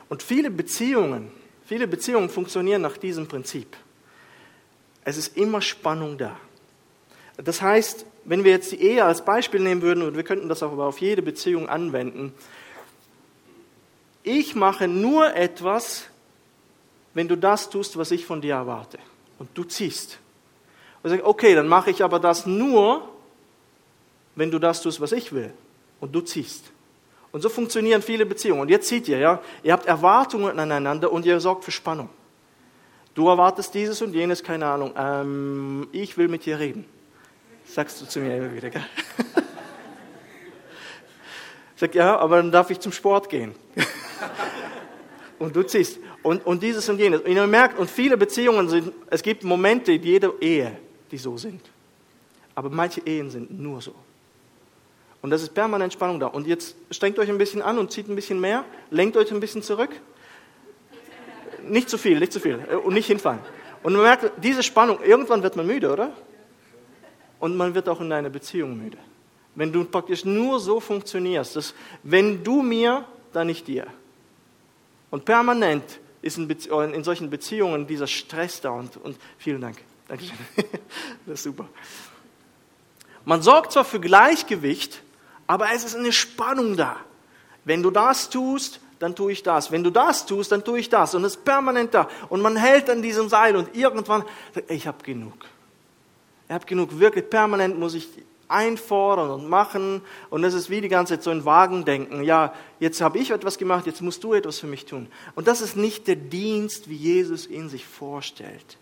Und 0.08 0.22
viele 0.22 0.50
Beziehungen, 0.50 1.30
viele 1.64 1.86
Beziehungen 1.86 2.28
funktionieren 2.28 2.82
nach 2.82 2.96
diesem 2.96 3.28
Prinzip. 3.28 3.76
Es 5.04 5.16
ist 5.16 5.36
immer 5.36 5.62
Spannung 5.62 6.18
da. 6.18 6.36
Das 7.36 7.62
heißt, 7.62 8.06
wenn 8.24 8.44
wir 8.44 8.52
jetzt 8.52 8.72
die 8.72 8.80
Ehe 8.80 9.04
als 9.04 9.24
Beispiel 9.24 9.60
nehmen 9.60 9.82
würden, 9.82 10.02
und 10.02 10.16
wir 10.16 10.22
könnten 10.22 10.48
das 10.48 10.62
auch 10.62 10.72
aber 10.72 10.86
auf 10.86 10.98
jede 10.98 11.22
Beziehung 11.22 11.68
anwenden, 11.68 12.32
ich 14.22 14.54
mache 14.54 14.88
nur 14.88 15.34
etwas, 15.34 16.04
wenn 17.12 17.28
du 17.28 17.36
das 17.36 17.70
tust, 17.70 17.98
was 17.98 18.10
ich 18.10 18.24
von 18.24 18.40
dir 18.40 18.54
erwarte. 18.54 18.98
Und 19.38 19.50
du 19.54 19.64
ziehst. 19.64 20.18
Und 21.02 21.10
sage, 21.10 21.24
okay, 21.26 21.54
dann 21.54 21.68
mache 21.68 21.90
ich 21.90 22.02
aber 22.02 22.18
das 22.18 22.46
nur, 22.46 23.06
wenn 24.34 24.50
du 24.50 24.58
das 24.58 24.80
tust, 24.80 25.00
was 25.00 25.12
ich 25.12 25.32
will. 25.32 25.52
Und 26.00 26.14
du 26.14 26.22
ziehst. 26.22 26.72
Und 27.30 27.42
so 27.42 27.48
funktionieren 27.48 28.00
viele 28.00 28.24
Beziehungen. 28.24 28.62
Und 28.62 28.70
jetzt 28.70 28.88
seht 28.88 29.08
ihr, 29.08 29.18
ja, 29.18 29.42
ihr 29.62 29.72
habt 29.72 29.86
Erwartungen 29.86 30.58
aneinander 30.58 31.12
und 31.12 31.26
ihr 31.26 31.40
sorgt 31.40 31.64
für 31.64 31.72
Spannung. 31.72 32.08
Du 33.14 33.28
erwartest 33.28 33.74
dieses 33.74 34.00
und 34.02 34.14
jenes, 34.14 34.42
keine 34.42 34.66
Ahnung. 34.66 34.92
Ähm, 34.96 35.88
ich 35.92 36.16
will 36.16 36.28
mit 36.28 36.46
dir 36.46 36.58
reden. 36.58 36.86
Sagst 37.64 38.00
du 38.00 38.06
zu 38.06 38.20
mir 38.20 38.36
immer 38.36 38.52
wieder, 38.54 38.70
gell? 38.70 38.84
Sag, 41.76 41.94
ja, 41.94 42.16
aber 42.16 42.36
dann 42.36 42.52
darf 42.52 42.70
ich 42.70 42.78
zum 42.78 42.92
Sport 42.92 43.28
gehen. 43.28 43.54
und 45.38 45.54
du 45.56 45.62
ziehst. 45.62 45.98
Und, 46.22 46.46
und 46.46 46.62
dieses 46.62 46.88
und 46.88 46.98
jenes. 46.98 47.20
Und 47.20 47.30
ihr 47.30 47.46
merkt, 47.46 47.78
und 47.78 47.90
viele 47.90 48.16
Beziehungen 48.16 48.68
sind, 48.68 48.92
es 49.10 49.22
gibt 49.22 49.44
Momente 49.44 49.92
in 49.92 50.02
jeder 50.02 50.32
Ehe, 50.40 50.78
die 51.10 51.18
so 51.18 51.36
sind. 51.36 51.60
Aber 52.54 52.70
manche 52.70 53.00
Ehen 53.04 53.30
sind 53.30 53.50
nur 53.50 53.82
so. 53.82 53.94
Und 55.20 55.30
das 55.30 55.42
ist 55.42 55.54
permanent 55.54 55.92
Spannung 55.92 56.20
da. 56.20 56.26
Und 56.26 56.46
jetzt 56.46 56.76
strengt 56.90 57.18
euch 57.18 57.28
ein 57.28 57.38
bisschen 57.38 57.62
an 57.62 57.78
und 57.78 57.90
zieht 57.90 58.08
ein 58.08 58.14
bisschen 58.14 58.40
mehr, 58.40 58.64
lenkt 58.90 59.16
euch 59.16 59.32
ein 59.32 59.40
bisschen 59.40 59.62
zurück. 59.62 59.90
Nicht 61.62 61.88
zu 61.88 61.98
viel, 61.98 62.20
nicht 62.20 62.32
zu 62.32 62.40
viel. 62.40 62.62
Äh, 62.70 62.76
und 62.76 62.94
nicht 62.94 63.06
hinfallen. 63.06 63.40
Und 63.82 63.94
man 63.94 64.02
merkt, 64.02 64.32
diese 64.42 64.62
Spannung, 64.62 64.98
irgendwann 65.02 65.42
wird 65.42 65.56
man 65.56 65.66
müde, 65.66 65.92
oder? 65.92 66.12
Und 67.44 67.58
man 67.58 67.74
wird 67.74 67.90
auch 67.90 68.00
in 68.00 68.10
einer 68.10 68.30
Beziehung 68.30 68.78
müde. 68.78 68.96
Wenn 69.54 69.70
du 69.70 69.84
praktisch 69.84 70.24
nur 70.24 70.58
so 70.60 70.80
funktionierst, 70.80 71.56
dass 71.56 71.74
wenn 72.02 72.42
du 72.42 72.62
mir, 72.62 73.04
dann 73.34 73.48
nicht 73.48 73.68
dir. 73.68 73.86
Und 75.10 75.26
permanent 75.26 76.00
ist 76.22 76.38
in, 76.38 76.48
in 76.48 77.04
solchen 77.04 77.28
Beziehungen 77.28 77.86
dieser 77.86 78.06
Stress 78.06 78.62
da 78.62 78.70
und, 78.70 78.96
und 78.96 79.18
vielen 79.36 79.60
Dank. 79.60 79.76
Dankeschön. 80.08 80.38
Das 81.26 81.40
ist 81.40 81.42
super. 81.42 81.68
Man 83.26 83.42
sorgt 83.42 83.72
zwar 83.72 83.84
für 83.84 84.00
Gleichgewicht, 84.00 85.02
aber 85.46 85.70
es 85.74 85.84
ist 85.84 85.96
eine 85.96 86.12
Spannung 86.12 86.78
da. 86.78 86.96
Wenn 87.66 87.82
du 87.82 87.90
das 87.90 88.30
tust, 88.30 88.80
dann 89.00 89.14
tue 89.14 89.32
ich 89.32 89.42
das. 89.42 89.70
Wenn 89.70 89.84
du 89.84 89.90
das 89.90 90.24
tust, 90.24 90.50
dann 90.50 90.64
tue 90.64 90.78
ich 90.78 90.88
das. 90.88 91.14
Und 91.14 91.22
es 91.24 91.36
ist 91.36 91.44
permanent 91.44 91.92
da. 91.92 92.08
Und 92.30 92.40
man 92.40 92.56
hält 92.56 92.88
an 92.88 93.02
diesem 93.02 93.28
Seil 93.28 93.54
und 93.54 93.76
irgendwann, 93.76 94.24
ich 94.68 94.86
habe 94.86 95.04
genug. 95.04 95.34
Ich 96.48 96.54
habe 96.54 96.66
genug. 96.66 96.98
Wirklich 96.98 97.28
permanent 97.28 97.78
muss 97.78 97.94
ich 97.94 98.08
einfordern 98.48 99.30
und 99.30 99.48
machen. 99.48 100.02
Und 100.30 100.42
das 100.42 100.54
ist 100.54 100.70
wie 100.70 100.80
die 100.80 100.88
ganze 100.88 101.14
Zeit 101.14 101.22
so 101.22 101.30
ein 101.30 101.44
Wagendenken. 101.44 102.24
Ja, 102.24 102.54
jetzt 102.80 103.00
habe 103.00 103.18
ich 103.18 103.30
etwas 103.30 103.58
gemacht, 103.58 103.86
jetzt 103.86 104.02
musst 104.02 104.22
du 104.24 104.34
etwas 104.34 104.58
für 104.58 104.66
mich 104.66 104.84
tun. 104.84 105.08
Und 105.34 105.48
das 105.48 105.60
ist 105.60 105.76
nicht 105.76 106.06
der 106.06 106.16
Dienst, 106.16 106.88
wie 106.88 106.96
Jesus 106.96 107.46
ihn 107.46 107.68
sich 107.68 107.86
vorstellt. 107.86 108.78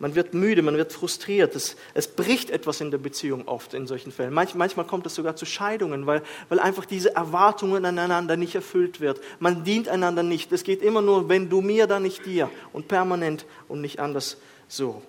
Man 0.00 0.14
wird 0.14 0.32
müde, 0.32 0.62
man 0.62 0.76
wird 0.76 0.92
frustriert. 0.92 1.56
Es, 1.56 1.74
es 1.92 2.06
bricht 2.06 2.50
etwas 2.50 2.80
in 2.80 2.92
der 2.92 2.98
Beziehung 2.98 3.48
oft 3.48 3.74
in 3.74 3.88
solchen 3.88 4.12
Fällen. 4.12 4.32
Manch, 4.32 4.54
manchmal 4.54 4.86
kommt 4.86 5.06
es 5.06 5.16
sogar 5.16 5.34
zu 5.34 5.44
Scheidungen, 5.44 6.06
weil, 6.06 6.22
weil 6.48 6.60
einfach 6.60 6.84
diese 6.84 7.16
Erwartungen 7.16 7.84
aneinander 7.84 8.36
nicht 8.36 8.54
erfüllt 8.54 9.00
wird. 9.00 9.20
Man 9.40 9.64
dient 9.64 9.88
einander 9.88 10.22
nicht. 10.22 10.52
Es 10.52 10.62
geht 10.62 10.82
immer 10.82 11.02
nur, 11.02 11.28
wenn 11.28 11.48
du 11.48 11.62
mir, 11.62 11.88
dann 11.88 12.04
nicht 12.04 12.24
dir. 12.24 12.48
Und 12.72 12.86
permanent 12.86 13.44
und 13.66 13.80
nicht 13.80 13.98
anders 13.98 14.36
so. 14.68 15.02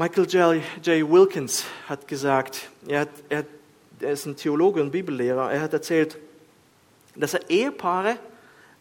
Michael 0.00 0.24
J. 0.24 0.62
J. 0.82 1.10
Wilkins 1.10 1.66
hat 1.86 2.08
gesagt, 2.08 2.70
er, 2.88 3.00
hat, 3.00 3.10
er, 3.28 3.44
er 4.00 4.12
ist 4.12 4.24
ein 4.24 4.34
Theologe 4.34 4.80
und 4.80 4.92
Bibellehrer, 4.92 5.52
er 5.52 5.60
hat 5.60 5.74
erzählt, 5.74 6.16
dass 7.16 7.34
er 7.34 7.50
Ehepaare 7.50 8.16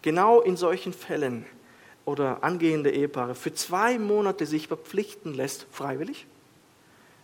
genau 0.02 0.40
in 0.40 0.56
solchen 0.56 0.94
Fällen 0.94 1.46
oder 2.06 2.42
angehende 2.42 2.90
Ehepaare 2.90 3.36
für 3.36 3.54
zwei 3.54 4.00
Monate 4.00 4.46
sich 4.46 4.70
verpflichten 4.70 5.34
lässt, 5.34 5.68
freiwillig, 5.74 6.26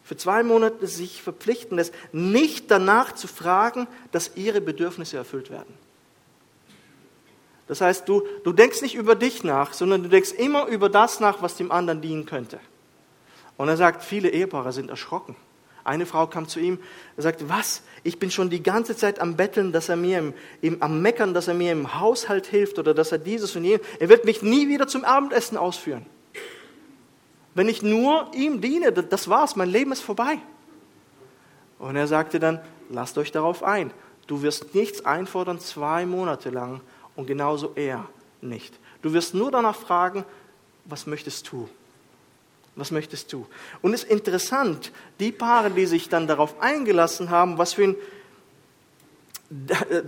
für 0.03 0.17
zwei 0.17 0.43
Monate 0.43 0.87
sich 0.87 1.21
verpflichten 1.21 1.77
lässt, 1.77 1.93
nicht 2.11 2.69
danach 2.69 3.13
zu 3.13 3.29
fragen, 3.29 3.87
dass 4.11 4.35
ihre 4.35 4.59
Bedürfnisse 4.59 5.15
erfüllt 5.15 5.49
werden. 5.51 5.73
Das 7.69 7.79
heißt, 7.79 8.09
du, 8.09 8.23
du 8.43 8.51
denkst 8.51 8.81
nicht 8.81 8.95
über 8.95 9.15
dich 9.15 9.45
nach, 9.45 9.71
sondern 9.71 10.03
du 10.03 10.09
denkst 10.09 10.33
immer 10.33 10.65
über 10.65 10.89
das 10.89 11.21
nach, 11.21 11.41
was 11.41 11.55
dem 11.55 11.71
anderen 11.71 12.01
dienen 12.01 12.25
könnte. 12.25 12.59
Und 13.57 13.69
er 13.69 13.77
sagt, 13.77 14.03
viele 14.03 14.29
Ehepaare 14.29 14.73
sind 14.73 14.89
erschrocken. 14.89 15.35
Eine 15.85 16.07
Frau 16.07 16.25
kam 16.25 16.47
zu 16.47 16.59
ihm 16.59 16.79
und 17.15 17.21
sagte, 17.21 17.47
was? 17.47 17.83
Ich 18.03 18.17
bin 18.17 18.31
schon 18.31 18.49
die 18.49 18.63
ganze 18.63 18.97
Zeit 18.97 19.19
am 19.19 19.35
Betteln, 19.35 19.71
dass 19.71 19.87
er 19.87 19.95
mir 19.95 20.17
im, 20.17 20.33
im, 20.61 20.81
am 20.81 21.01
Meckern, 21.01 21.35
dass 21.35 21.47
er 21.47 21.53
mir 21.53 21.71
im 21.71 21.99
Haushalt 21.99 22.47
hilft 22.47 22.79
oder 22.79 22.95
dass 22.95 23.11
er 23.11 23.19
dieses 23.19 23.55
und 23.55 23.63
jenes. 23.63 23.85
Er 23.99 24.09
wird 24.09 24.25
mich 24.25 24.41
nie 24.41 24.67
wieder 24.67 24.87
zum 24.87 25.05
Abendessen 25.05 25.57
ausführen. 25.57 26.05
Wenn 27.53 27.69
ich 27.69 27.83
nur 27.83 28.31
ihm 28.33 28.61
diene, 28.61 28.91
das 28.91 29.29
war's, 29.29 29.55
mein 29.55 29.69
Leben 29.69 29.91
ist 29.91 30.01
vorbei. 30.01 30.39
Und 31.77 31.95
er 31.95 32.07
sagte 32.07 32.39
dann, 32.39 32.59
lasst 32.89 33.17
euch 33.19 33.31
darauf 33.31 33.61
ein. 33.63 33.91
Du 34.25 34.41
wirst 34.41 34.73
nichts 34.73 35.05
einfordern 35.05 35.59
zwei 35.59 36.07
Monate 36.07 36.49
lang 36.49 36.81
und 37.15 37.27
genauso 37.27 37.73
er 37.75 38.07
nicht. 38.41 38.73
Du 39.03 39.13
wirst 39.13 39.35
nur 39.35 39.51
danach 39.51 39.75
fragen, 39.75 40.25
was 40.85 41.05
möchtest 41.05 41.51
du? 41.51 41.69
Was 42.75 42.91
möchtest 42.91 43.31
du? 43.31 43.45
Und 43.81 43.93
es 43.93 44.03
ist 44.03 44.11
interessant, 44.11 44.91
die 45.19 45.31
Paare, 45.31 45.71
die 45.71 45.85
sich 45.85 46.09
dann 46.09 46.27
darauf 46.27 46.59
eingelassen 46.61 47.29
haben, 47.29 47.57
was 47.57 47.73
für 47.73 47.83
ein, 47.83 47.95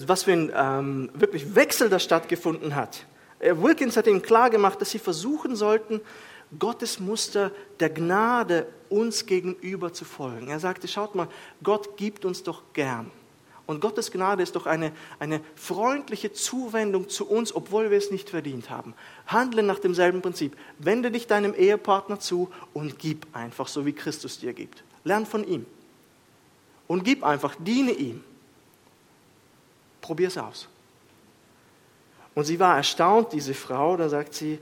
was 0.06 0.24
für 0.24 0.34
ein 0.34 0.52
ähm, 0.54 1.10
wirklich 1.14 1.56
Wechsel 1.56 1.90
da 1.90 2.00
stattgefunden 2.00 2.76
hat. 2.76 3.06
Äh, 3.40 3.56
Wilkins 3.58 3.96
hat 3.96 4.08
ihnen 4.08 4.22
klar 4.22 4.50
gemacht, 4.50 4.82
dass 4.82 4.92
sie 4.92 5.00
versuchen 5.00 5.56
sollten, 5.56 6.02
Gottes 6.60 7.00
Muster 7.00 7.52
der 7.80 7.90
Gnade 7.90 8.68
uns 8.90 9.26
gegenüber 9.26 9.94
zu 9.94 10.06
folgen. 10.06 10.48
Er 10.48 10.60
sagte, 10.60 10.88
schaut 10.88 11.16
mal, 11.16 11.28
Gott 11.62 11.98
gibt 11.98 12.26
uns 12.26 12.44
doch 12.44 12.64
gern. 12.74 13.12
Und 13.68 13.82
Gottes 13.82 14.12
Gnade 14.12 14.42
ist 14.42 14.56
doch 14.56 14.66
eine, 14.66 14.94
eine 15.20 15.42
freundliche 15.56 16.32
Zuwendung 16.32 17.10
zu 17.10 17.30
uns, 17.30 17.54
obwohl 17.54 17.92
wir 17.92 17.98
es 17.98 18.12
nicht 18.12 18.30
verdient 18.30 18.70
haben. 18.70 18.94
Handle 19.28 19.62
nach 19.62 19.78
demselben 19.78 20.22
Prinzip. 20.22 20.58
Wende 20.80 21.12
dich 21.12 21.28
deinem 21.28 21.54
Ehepartner 21.54 22.20
zu 22.20 22.50
und 22.74 22.98
gib 22.98 23.28
einfach, 23.36 23.68
so 23.68 23.86
wie 23.86 23.92
Christus 23.92 24.40
dir 24.40 24.54
gibt. 24.54 24.84
Lern 25.04 25.26
von 25.26 25.46
ihm. 25.46 25.66
Und 26.88 27.04
gib 27.04 27.26
einfach, 27.26 27.56
diene 27.60 27.92
ihm. 27.92 28.24
Probier 30.00 30.30
es 30.30 30.38
aus. 30.38 30.70
Und 32.34 32.46
sie 32.46 32.60
war 32.62 32.78
erstaunt, 32.78 33.34
diese 33.34 33.54
Frau, 33.54 33.98
da 33.98 34.08
sagt 34.08 34.34
sie, 34.34 34.60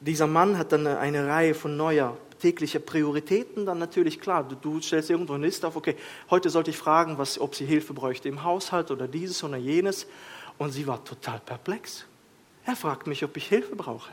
dieser 0.00 0.26
Mann 0.26 0.56
hat 0.56 0.72
dann 0.72 0.86
eine 0.86 1.26
Reihe 1.26 1.52
von 1.54 1.76
neuer 1.76 2.16
tägliche 2.40 2.80
Prioritäten, 2.80 3.66
dann 3.66 3.78
natürlich 3.78 4.20
klar, 4.20 4.42
du, 4.42 4.56
du 4.56 4.80
stellst 4.80 5.10
irgendwo 5.10 5.34
eine 5.34 5.46
Liste 5.46 5.68
auf, 5.68 5.76
okay, 5.76 5.96
heute 6.30 6.50
sollte 6.50 6.70
ich 6.70 6.76
fragen, 6.76 7.18
was, 7.18 7.38
ob 7.38 7.54
sie 7.54 7.64
Hilfe 7.64 7.92
bräuchte 7.94 8.28
im 8.28 8.42
Haushalt 8.42 8.90
oder 8.90 9.06
dieses 9.06 9.44
oder 9.44 9.56
jenes. 9.56 10.06
Und 10.58 10.72
sie 10.72 10.86
war 10.86 11.04
total 11.04 11.40
perplex. 11.40 12.04
Er 12.66 12.76
fragt 12.76 13.06
mich, 13.06 13.24
ob 13.24 13.36
ich 13.36 13.46
Hilfe 13.46 13.76
brauche. 13.76 14.10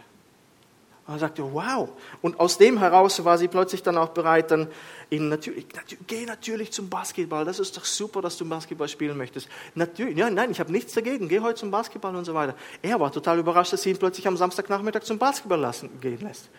Und 1.07 1.15
er 1.15 1.19
sagte, 1.19 1.53
wow. 1.53 1.89
Und 2.21 2.39
aus 2.39 2.57
dem 2.57 2.77
heraus 2.77 3.23
war 3.23 3.37
sie 3.37 3.47
plötzlich 3.47 3.81
dann 3.81 3.97
auch 3.97 4.09
bereit, 4.09 4.51
dann 4.51 4.67
ihn 5.09 5.29
natürlich, 5.29 5.65
natürlich, 5.73 6.07
geh 6.07 6.25
natürlich 6.25 6.71
zum 6.71 6.89
Basketball. 6.89 7.45
Das 7.45 7.59
ist 7.59 7.77
doch 7.77 7.85
super, 7.85 8.21
dass 8.21 8.37
du 8.37 8.47
Basketball 8.47 8.89
spielen 8.89 9.17
möchtest. 9.17 9.47
Natürlich, 9.73 10.17
ja, 10.17 10.29
nein, 10.29 10.51
ich 10.51 10.59
habe 10.59 10.71
nichts 10.71 10.93
dagegen. 10.93 11.29
Geh 11.29 11.39
heute 11.39 11.59
zum 11.59 11.71
Basketball 11.71 12.13
und 12.13 12.25
so 12.25 12.33
weiter. 12.33 12.55
Er 12.81 12.99
war 12.99 13.11
total 13.11 13.39
überrascht, 13.39 13.71
dass 13.71 13.83
sie 13.83 13.91
ihn 13.91 13.97
plötzlich 13.97 14.27
am 14.27 14.35
Samstagnachmittag 14.35 15.03
zum 15.03 15.17
Basketball 15.17 15.59
lassen, 15.59 15.89
gehen 16.01 16.19
lässt. 16.19 16.49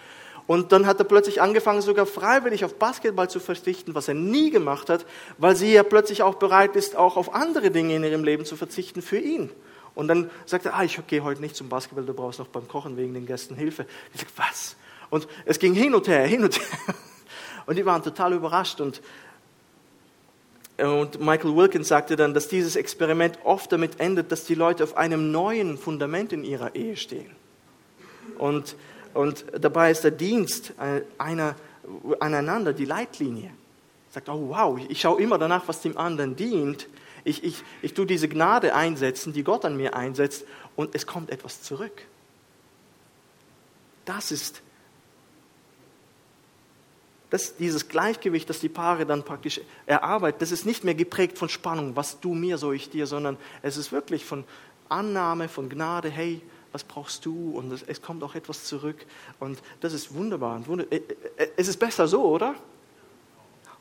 Und 0.49 0.73
dann 0.73 0.87
hat 0.87 0.99
er 0.99 1.05
plötzlich 1.05 1.43
angefangen, 1.43 1.83
sogar 1.83 2.07
freiwillig 2.07 2.65
auf 2.65 2.77
Basketball 2.77 3.29
zu 3.29 3.39
verzichten, 3.39 3.95
was 3.95 4.09
er 4.09 4.15
nie 4.15 4.51
gemacht 4.51 4.89
hat, 4.89 5.05
weil 5.37 5.55
sie 5.55 5.71
ja 5.75 5.83
plötzlich 5.83 6.23
auch 6.23 6.37
bereit 6.37 6.75
ist, 6.75 6.97
auch 6.97 7.19
auf 7.19 7.35
andere 7.35 7.71
Dinge 7.71 7.95
in 7.95 8.03
ihrem 8.03 8.25
Leben 8.25 8.47
zu 8.47 8.57
verzichten 8.57 9.03
für 9.03 9.19
ihn. 9.19 9.51
Und 9.95 10.09
dann 10.09 10.31
sagt 10.47 10.65
er, 10.65 10.75
ah, 10.75 10.85
ich 10.85 10.99
gehe 11.07 11.23
heute 11.23 11.43
nicht 11.43 11.55
zum 11.55 11.69
Basketball, 11.69 12.07
du 12.07 12.15
brauchst 12.15 12.39
noch 12.39 12.47
beim 12.47 12.67
Kochen 12.67 12.97
wegen 12.97 13.13
den 13.13 13.27
Gästen 13.27 13.57
Hilfe. 13.57 13.85
Ich 14.15 14.21
sage, 14.21 14.33
was? 14.37 14.77
Und 15.11 15.29
es 15.45 15.59
ging 15.59 15.75
hin 15.75 15.95
und 15.95 16.09
her, 16.09 16.27
hin 16.27 16.43
und 16.43 16.59
her. 16.87 16.95
Und 17.67 17.77
die 17.77 17.85
waren 17.85 18.03
total 18.03 18.33
überrascht. 18.33 18.81
Und, 18.81 19.03
und 20.79 21.21
Michael 21.21 21.55
Wilkins 21.57 21.89
sagte 21.89 22.17
dann, 22.17 22.33
dass 22.33 22.49
dieses 22.49 22.75
Experiment 22.75 23.39
oft 23.45 23.71
damit 23.71 24.01
endet, 24.01 24.33
dass 24.33 24.45
die 24.47 24.55
Leute 24.55 24.83
auf 24.83 24.97
einem 24.97 25.31
neuen 25.31 25.77
Fundament 25.77 26.33
in 26.33 26.43
ihrer 26.43 26.75
Ehe 26.75 26.97
stehen. 26.97 27.37
Und, 28.39 28.77
und 29.15 29.45
dabei 29.59 29.91
ist 29.91 30.05
der 30.05 30.11
Dienst 30.11 30.73
einer, 31.19 31.55
aneinander 32.21 32.73
die 32.73 32.85
Leitlinie. 32.85 33.51
Sagt, 34.11 34.29
oh 34.29 34.49
wow, 34.49 34.79
ich 34.89 35.01
schaue 35.01 35.21
immer 35.21 35.39
danach, 35.39 35.69
was 35.69 35.81
dem 35.83 35.97
anderen 35.99 36.37
dient. 36.37 36.89
Ich, 37.25 37.45
ich, 37.45 37.63
ich 37.83 37.95
tue 37.95 38.07
diese 38.07 38.29
Gnade 38.29 38.75
einsetzen, 38.75 39.33
die 39.33 39.45
Gott 39.45 39.65
an 39.65 39.77
mir 39.77 39.95
einsetzt, 39.95 40.45
und 40.77 40.95
es 40.95 41.07
kommt 41.07 41.31
etwas 41.31 41.63
zurück. 41.63 42.03
Das 44.05 44.31
ist 44.31 44.63
das, 47.31 47.57
dieses 47.57 47.89
Gleichgewicht, 47.89 48.49
das 48.49 48.61
die 48.61 48.69
Paare 48.69 49.05
dann 49.05 49.23
praktisch 49.23 49.61
erarbeiten, 49.87 50.39
das 50.41 50.51
ist 50.51 50.65
nicht 50.65 50.85
mehr 50.85 50.95
geprägt 50.95 51.37
von 51.37 51.49
Spannung, 51.49 51.95
was 51.95 52.21
du 52.21 52.35
mir, 52.35 52.57
so 52.57 52.73
ich 52.73 52.89
dir, 52.89 53.07
sondern 53.07 53.37
es 53.63 53.77
ist 53.77 53.93
wirklich 53.93 54.25
von 54.25 54.45
Annahme, 54.89 55.49
von 55.49 55.69
Gnade, 55.69 56.09
hey, 56.09 56.41
was 56.73 56.85
brauchst 56.85 57.25
du? 57.25 57.51
Und 57.57 57.73
es, 57.73 57.83
es 57.83 58.03
kommt 58.03 58.23
auch 58.23 58.35
etwas 58.35 58.65
zurück. 58.65 59.07
Und 59.39 59.63
das 59.81 59.93
ist 59.93 60.15
wunderbar. 60.15 60.63
Äh, 60.91 60.97
äh, 60.97 61.49
es 61.57 61.69
ist 61.69 61.79
besser 61.79 62.09
so, 62.09 62.25
oder? 62.25 62.55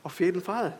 Auf 0.02 0.20
jeden 0.20 0.42
Fall. 0.42 0.78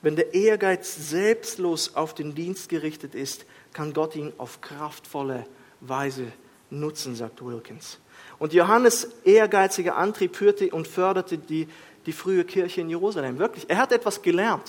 Wenn 0.00 0.16
der 0.16 0.34
Ehrgeiz 0.34 1.10
selbstlos 1.10 1.94
auf 1.94 2.14
den 2.14 2.34
Dienst 2.34 2.68
gerichtet 2.68 3.14
ist, 3.14 3.44
kann 3.72 3.92
Gott 3.92 4.16
ihn 4.16 4.32
auf 4.36 4.60
kraftvolle 4.60 5.46
Weise 5.80 6.32
nutzen, 6.70 7.14
sagt 7.14 7.44
Wilkins. 7.44 7.98
Und 8.38 8.52
Johannes 8.52 9.08
ehrgeiziger 9.24 9.96
Antrieb 9.96 10.34
führte 10.34 10.70
und 10.70 10.88
förderte 10.88 11.38
die, 11.38 11.68
die 12.06 12.12
frühe 12.12 12.44
Kirche 12.44 12.80
in 12.80 12.90
Jerusalem. 12.90 13.38
Wirklich, 13.38 13.70
er 13.70 13.76
hat 13.76 13.92
etwas 13.92 14.22
gelernt. 14.22 14.68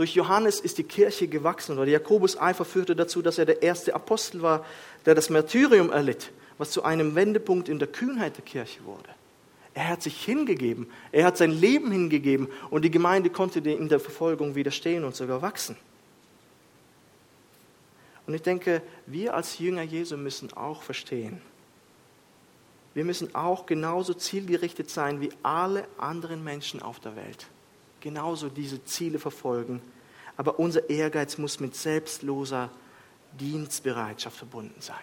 Durch 0.00 0.14
Johannes 0.14 0.60
ist 0.60 0.78
die 0.78 0.84
Kirche 0.84 1.28
gewachsen 1.28 1.78
oder 1.78 1.90
Jakobus 1.90 2.40
Eifer 2.40 2.64
führte 2.64 2.96
dazu, 2.96 3.20
dass 3.20 3.36
er 3.36 3.44
der 3.44 3.60
erste 3.60 3.94
Apostel 3.94 4.40
war, 4.40 4.64
der 5.04 5.14
das 5.14 5.28
Märtyrium 5.28 5.92
erlitt, 5.92 6.32
was 6.56 6.70
zu 6.70 6.84
einem 6.84 7.14
Wendepunkt 7.14 7.68
in 7.68 7.78
der 7.78 7.86
Kühnheit 7.86 8.34
der 8.38 8.44
Kirche 8.46 8.82
wurde. 8.86 9.10
Er 9.74 9.88
hat 9.88 10.02
sich 10.02 10.24
hingegeben, 10.24 10.90
er 11.12 11.26
hat 11.26 11.36
sein 11.36 11.50
Leben 11.50 11.92
hingegeben 11.92 12.48
und 12.70 12.82
die 12.86 12.90
Gemeinde 12.90 13.28
konnte 13.28 13.58
in 13.58 13.90
der 13.90 14.00
Verfolgung 14.00 14.54
widerstehen 14.54 15.04
und 15.04 15.14
sogar 15.14 15.42
wachsen. 15.42 15.76
Und 18.26 18.32
ich 18.32 18.40
denke, 18.40 18.80
wir 19.04 19.34
als 19.34 19.58
Jünger 19.58 19.82
Jesu 19.82 20.16
müssen 20.16 20.50
auch 20.54 20.82
verstehen, 20.82 21.42
wir 22.94 23.04
müssen 23.04 23.34
auch 23.34 23.66
genauso 23.66 24.14
zielgerichtet 24.14 24.88
sein 24.88 25.20
wie 25.20 25.28
alle 25.42 25.86
anderen 25.98 26.42
Menschen 26.42 26.80
auf 26.80 27.00
der 27.00 27.16
Welt. 27.16 27.48
Genauso 28.00 28.48
diese 28.48 28.84
Ziele 28.84 29.18
verfolgen. 29.18 29.80
Aber 30.36 30.58
unser 30.58 30.88
Ehrgeiz 30.88 31.38
muss 31.38 31.60
mit 31.60 31.76
selbstloser 31.76 32.70
Dienstbereitschaft 33.38 34.36
verbunden 34.36 34.80
sein. 34.80 34.96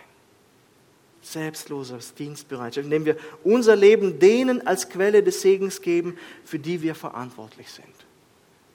Selbstloser 1.22 2.00
Dienstbereitschaft, 2.18 2.86
indem 2.86 3.06
wir 3.06 3.18
unser 3.44 3.76
Leben 3.76 4.20
denen 4.20 4.66
als 4.66 4.90
Quelle 4.90 5.24
des 5.24 5.42
Segens 5.42 5.82
geben, 5.82 6.18
für 6.46 6.60
die 6.60 6.82
wir 6.82 6.96
verantwortlich 6.96 7.70
sind. 7.70 7.86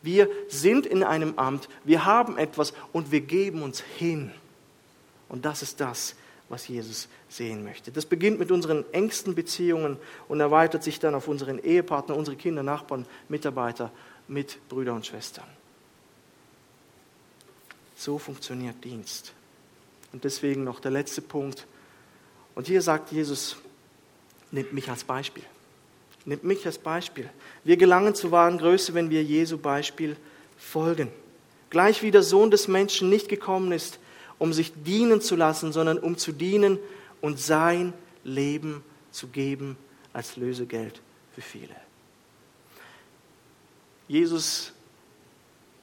Wir 0.03 0.29
sind 0.49 0.85
in 0.85 1.03
einem 1.03 1.39
Amt, 1.39 1.68
wir 1.85 2.05
haben 2.05 2.37
etwas 2.37 2.75
und 2.93 3.12
wir 3.12 3.20
geben 3.20 3.62
uns 3.62 3.81
hin. 3.81 4.33
Und 5.29 5.45
das 5.45 5.62
ist 5.62 5.81
das, 5.81 6.16
was 6.49 6.68
Jesus 6.68 7.09
sehen 7.29 7.64
möchte. 7.64 7.93
Das 7.93 8.05
beginnt 8.05 8.39
mit 8.39 8.51
unseren 8.51 8.85
engsten 8.93 9.35
Beziehungen 9.35 9.97
und 10.29 10.41
erweitert 10.41 10.83
sich 10.83 10.99
dann 10.99 11.14
auf 11.14 11.29
unseren 11.29 11.59
Ehepartner, 11.59 12.16
unsere 12.16 12.37
Kinder, 12.37 12.62
Nachbarn, 12.62 13.07
Mitarbeiter, 13.29 13.91
mit 14.33 14.66
Brüder 14.68 14.95
und 14.95 15.07
Schwestern. 15.07 15.45
So 17.97 18.18
funktioniert 18.18 18.83
Dienst. 18.83 19.33
Und 20.12 20.24
deswegen 20.24 20.64
noch 20.64 20.80
der 20.80 20.91
letzte 20.91 21.22
Punkt. 21.22 21.66
Und 22.55 22.66
hier 22.66 22.83
sagt 22.83 23.12
Jesus, 23.12 23.57
nimmt 24.51 24.72
mich 24.72 24.89
als 24.91 25.05
Beispiel. 25.05 25.45
Nimmt 26.24 26.45
mich 26.45 26.66
als 26.66 26.78
Beispiel. 26.78 27.28
Wir 27.64 27.76
gelangen 27.76 28.14
zu 28.14 28.30
wahren 28.30 28.59
Größe, 28.59 28.95
wenn 28.95 29.11
wir 29.11 29.22
Jesu 29.22 29.59
Beispiel 29.59 30.16
folgen. 30.57 31.09
Gleich 31.70 32.03
wie 32.03 32.11
der 32.11 32.22
Sohn 32.22 32.51
des 32.51 32.68
Menschen 32.68 33.09
nicht 33.09 33.28
gekommen 33.28 33.72
ist, 33.72 33.99
um 34.39 34.53
sich 34.53 34.72
dienen 34.83 35.20
zu 35.20 35.37
lassen, 35.37 35.72
sondern 35.72 35.99
um 35.99 36.16
zu 36.16 36.33
dienen 36.33 36.78
und 37.20 37.39
sein 37.39 37.93
Leben 38.24 38.83
zu 39.11 39.28
geben 39.28 39.76
als 40.12 40.37
Lösegeld 40.37 41.01
für 41.35 41.43
viele. 41.43 41.74
Jesus, 44.09 44.73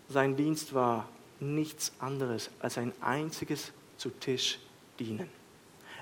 sein 0.10 0.36
Dienst 0.36 0.74
war 0.74 1.08
nichts 1.40 1.92
anderes 2.00 2.50
als 2.60 2.78
ein 2.78 2.94
einziges 3.02 3.72
zu 3.98 4.10
Tisch 4.10 4.60
dienen. 5.00 5.30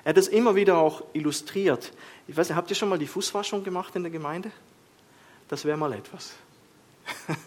Er 0.03 0.11
hat 0.11 0.17
es 0.17 0.27
immer 0.27 0.55
wieder 0.55 0.77
auch 0.77 1.03
illustriert. 1.13 1.91
Ich 2.27 2.37
weiß 2.37 2.49
nicht, 2.49 2.55
habt 2.55 2.69
ihr 2.69 2.75
schon 2.75 2.89
mal 2.89 2.97
die 2.97 3.07
Fußwaschung 3.07 3.63
gemacht 3.63 3.95
in 3.95 4.03
der 4.03 4.11
Gemeinde? 4.11 4.51
Das 5.49 5.65
wäre 5.65 5.77
mal 5.77 5.93
etwas. 5.93 6.33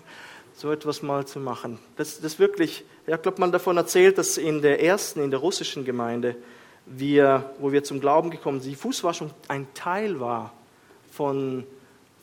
so 0.55 0.71
etwas 0.71 1.03
mal 1.03 1.27
zu 1.27 1.41
machen. 1.41 1.79
Das, 1.97 2.21
das 2.21 2.39
wirklich, 2.39 2.85
ja, 3.07 3.17
ich 3.17 3.23
glaube, 3.23 3.41
man 3.41 3.51
davon 3.51 3.77
erzählt, 3.77 4.19
dass 4.19 4.37
in 4.37 4.61
der 4.61 4.83
ersten, 4.83 5.23
in 5.23 5.31
der 5.31 5.41
russischen 5.41 5.85
Gemeinde, 5.85 6.37
wir, 6.85 7.55
wo 7.59 7.73
wir 7.73 7.83
zum 7.83 8.01
Glauben 8.01 8.31
gekommen 8.31 8.61
sind, 8.61 8.73
die 8.73 8.77
Fußwaschung 8.77 9.31
ein 9.49 9.67
Teil 9.75 10.21
war 10.21 10.53
von, 11.11 11.67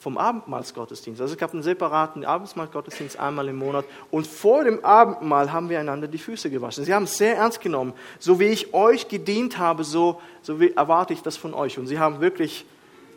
vom 0.07 0.17
Abendmahlsgottesdienst. 0.17 1.19
Also 1.19 1.33
es 1.33 1.37
gab 1.37 1.51
einen 1.51 1.63
separaten 1.63 2.23
Abendmahlsgottesdienst 2.23 3.19
einmal 3.19 3.49
im 3.49 3.57
Monat 3.57 3.83
und 4.09 4.25
vor 4.25 4.63
dem 4.63 4.85
Abendmahl 4.85 5.51
haben 5.51 5.67
wir 5.67 5.81
einander 5.81 6.07
die 6.07 6.17
Füße 6.17 6.49
gewaschen. 6.49 6.85
Sie 6.85 6.93
haben 6.93 7.03
es 7.03 7.17
sehr 7.17 7.35
ernst 7.35 7.59
genommen. 7.59 7.91
So 8.17 8.39
wie 8.39 8.45
ich 8.45 8.73
euch 8.73 9.09
gedient 9.09 9.57
habe, 9.57 9.83
so, 9.83 10.21
so 10.43 10.61
erwarte 10.61 11.11
ich 11.11 11.23
das 11.23 11.35
von 11.35 11.53
euch. 11.53 11.77
Und 11.77 11.87
sie 11.87 11.99
haben 11.99 12.21
wirklich 12.21 12.65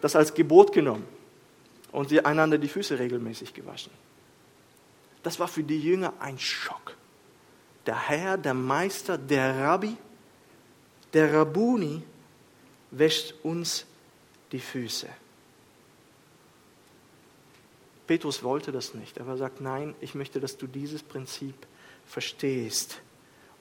das 0.01 0.17
als 0.17 0.35
Gebot 0.35 0.73
genommen 0.73 1.05
und 1.93 2.09
sie 2.09 2.25
einander 2.25 2.59
die 2.59 2.67
Füße 2.67 2.99
regelmäßig 2.99 3.55
gewaschen. 3.55 3.93
Das 5.23 5.39
war 5.39 5.47
für 5.47 5.63
die 5.63 5.79
Jünger 5.79 6.15
ein 6.19 6.41
Schock. 6.41 6.97
Der 7.87 8.09
Herr, 8.09 8.37
der 8.37 8.55
Meister, 8.55 9.17
der 9.17 9.61
Rabbi, 9.61 9.97
der 11.13 11.33
Rabuni 11.33 12.03
wäscht 12.91 13.33
uns 13.45 13.87
die 14.51 14.59
Füße. 14.59 15.07
Petrus 18.11 18.43
wollte 18.43 18.73
das 18.73 18.93
nicht, 18.93 19.21
aber 19.21 19.31
er 19.31 19.37
sagt, 19.37 19.61
nein, 19.61 19.95
ich 20.01 20.17
möchte, 20.17 20.41
dass 20.41 20.57
du 20.57 20.67
dieses 20.67 21.01
Prinzip 21.01 21.55
verstehst. 22.05 23.01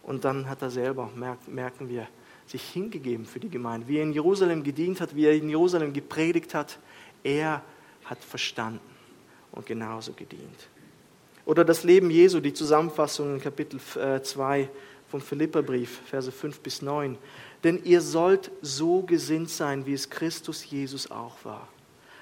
Und 0.01 0.25
dann 0.25 0.49
hat 0.49 0.63
er 0.63 0.71
selber, 0.71 1.11
merken 1.45 1.87
wir, 1.87 2.07
sich 2.47 2.63
hingegeben 2.63 3.27
für 3.27 3.39
die 3.39 3.51
Gemeinde. 3.51 3.87
Wie 3.87 3.97
er 3.97 4.01
in 4.01 4.11
Jerusalem 4.11 4.63
gedient 4.63 5.01
hat, 5.01 5.15
wie 5.15 5.25
er 5.25 5.33
in 5.33 5.49
Jerusalem 5.49 5.93
gepredigt 5.93 6.55
hat, 6.55 6.79
er 7.23 7.61
hat 8.05 8.23
verstanden 8.23 8.79
und 9.51 9.67
genauso 9.67 10.13
gedient. 10.13 10.67
Oder 11.45 11.63
das 11.63 11.83
Leben 11.83 12.09
Jesu, 12.09 12.39
die 12.39 12.53
Zusammenfassung 12.53 13.35
in 13.35 13.41
Kapitel 13.41 13.79
2 13.79 14.61
äh, 14.61 14.67
vom 15.09 15.21
Philipperbrief, 15.21 16.01
Verse 16.05 16.31
5 16.31 16.59
bis 16.61 16.81
9. 16.81 17.19
Denn 17.63 17.83
ihr 17.83 18.01
sollt 18.01 18.49
so 18.63 19.03
gesinnt 19.03 19.51
sein, 19.51 19.85
wie 19.85 19.93
es 19.93 20.09
Christus 20.09 20.67
Jesus 20.67 21.11
auch 21.11 21.35
war, 21.45 21.67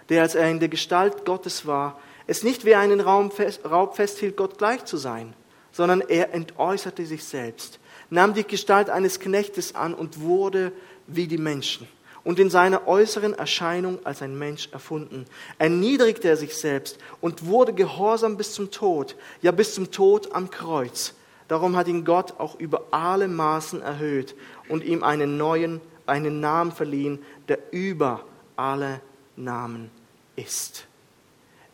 der, 0.09 0.23
als 0.23 0.35
er 0.35 0.51
in 0.51 0.59
der 0.59 0.67
Gestalt 0.67 1.23
Gottes 1.23 1.65
war, 1.65 1.97
es 2.27 2.43
nicht 2.43 2.65
wie 2.65 2.75
einen 2.75 2.99
Raub 3.01 3.95
festhielt, 3.95 4.37
Gott 4.37 4.57
gleich 4.57 4.85
zu 4.85 4.97
sein, 4.97 5.33
sondern 5.71 6.01
er 6.01 6.33
entäußerte 6.33 7.05
sich 7.05 7.23
selbst, 7.23 7.79
nahm 8.09 8.33
die 8.33 8.43
Gestalt 8.43 8.89
eines 8.89 9.19
Knechtes 9.19 9.75
an 9.75 9.93
und 9.93 10.21
wurde 10.21 10.71
wie 11.07 11.27
die 11.27 11.37
Menschen 11.37 11.87
und 12.27 12.39
in 12.39 12.49
seiner 12.49 12.89
äußeren 12.89 13.33
Erscheinung 13.33 14.05
als 14.05 14.21
ein 14.21 14.37
Mensch 14.37 14.67
erfunden. 14.73 15.23
Erniedrigte 15.59 16.27
er 16.27 16.35
sich 16.35 16.57
selbst 16.57 16.97
und 17.21 17.45
wurde 17.45 17.71
gehorsam 17.71 18.35
bis 18.35 18.51
zum 18.51 18.69
Tod, 18.69 19.15
ja 19.41 19.51
bis 19.51 19.73
zum 19.73 19.91
Tod 19.91 20.33
am 20.33 20.49
Kreuz. 20.49 21.13
Darum 21.47 21.77
hat 21.77 21.87
ihn 21.87 22.03
Gott 22.03 22.37
auch 22.37 22.59
über 22.59 22.87
alle 22.91 23.29
Maßen 23.29 23.81
erhöht 23.81 24.35
und 24.67 24.83
ihm 24.83 25.03
einen 25.03 25.37
neuen, 25.37 25.79
einen 26.05 26.41
Namen 26.41 26.73
verliehen, 26.73 27.19
der 27.47 27.59
über 27.71 28.25
alle 28.57 28.99
Namen 29.37 29.89
ist. 30.35 30.85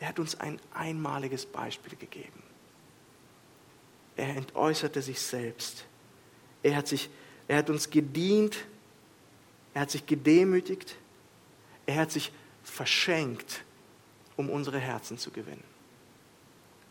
Er 0.03 0.09
hat 0.09 0.19
uns 0.19 0.35
ein 0.35 0.59
einmaliges 0.73 1.45
Beispiel 1.45 1.97
gegeben. 1.97 2.43
Er 4.17 4.35
entäußerte 4.35 5.01
sich 5.01 5.21
selbst. 5.21 5.85
Er 6.61 6.75
hat, 6.75 6.89
sich, 6.89 7.09
er 7.47 7.59
hat 7.59 7.69
uns 7.69 7.89
gedient 7.89 8.65
er 9.73 9.81
hat 9.81 9.91
sich 9.91 10.05
gedemütigt. 10.05 10.95
Er 11.85 11.95
hat 11.95 12.11
sich 12.11 12.31
verschenkt, 12.63 13.63
um 14.37 14.49
unsere 14.49 14.77
Herzen 14.77 15.17
zu 15.17 15.31
gewinnen. 15.31 15.63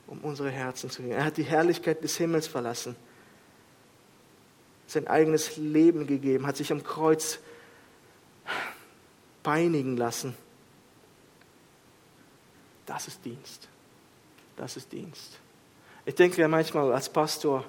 Um 0.07 0.19
unsere 0.19 0.51
Herzen 0.51 0.91
zu 0.91 1.03
gewinnen. 1.03 1.19
Er 1.19 1.25
hat 1.25 1.37
die 1.37 1.45
Herrlichkeit 1.45 2.03
des 2.03 2.17
Himmels 2.17 2.47
verlassen 2.47 2.97
sein 4.93 5.07
eigenes 5.07 5.57
Leben 5.57 6.07
gegeben, 6.07 6.47
hat 6.47 6.57
sich 6.57 6.71
am 6.71 6.83
Kreuz 6.83 7.39
peinigen 9.43 9.97
lassen. 9.97 10.35
Das 12.87 13.09
ist 13.09 13.25
Dienst. 13.25 13.69
Das 14.57 14.77
ist 14.77 14.93
Dienst. 14.93 15.39
Ich 16.05 16.15
denke 16.15 16.41
ja 16.41 16.49
manchmal 16.49 16.93
als 16.93 17.09
Pastor, 17.09 17.65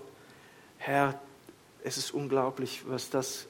Herr, 0.78 1.20
es 1.84 1.98
ist 1.98 2.12
unglaublich, 2.12 2.84
was 2.88 3.10
das, 3.10 3.46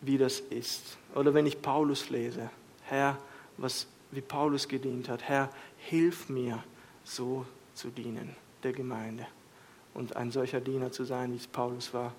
wie 0.00 0.18
das 0.18 0.40
ist. 0.40 0.96
Oder 1.14 1.34
wenn 1.34 1.46
ich 1.46 1.62
Paulus 1.62 2.10
lese, 2.10 2.50
Herr, 2.84 3.18
was, 3.56 3.86
wie 4.10 4.20
Paulus 4.20 4.68
gedient 4.68 5.08
hat, 5.08 5.22
Herr, 5.22 5.50
hilf 5.78 6.28
mir, 6.28 6.62
so 7.04 7.46
zu 7.74 7.88
dienen 7.88 8.36
der 8.62 8.72
Gemeinde 8.72 9.26
und 9.94 10.16
ein 10.16 10.30
solcher 10.30 10.60
Diener 10.60 10.92
zu 10.92 11.04
sein, 11.04 11.32
wie 11.32 11.36
es 11.36 11.46
Paulus 11.46 11.94
war. 11.94 12.12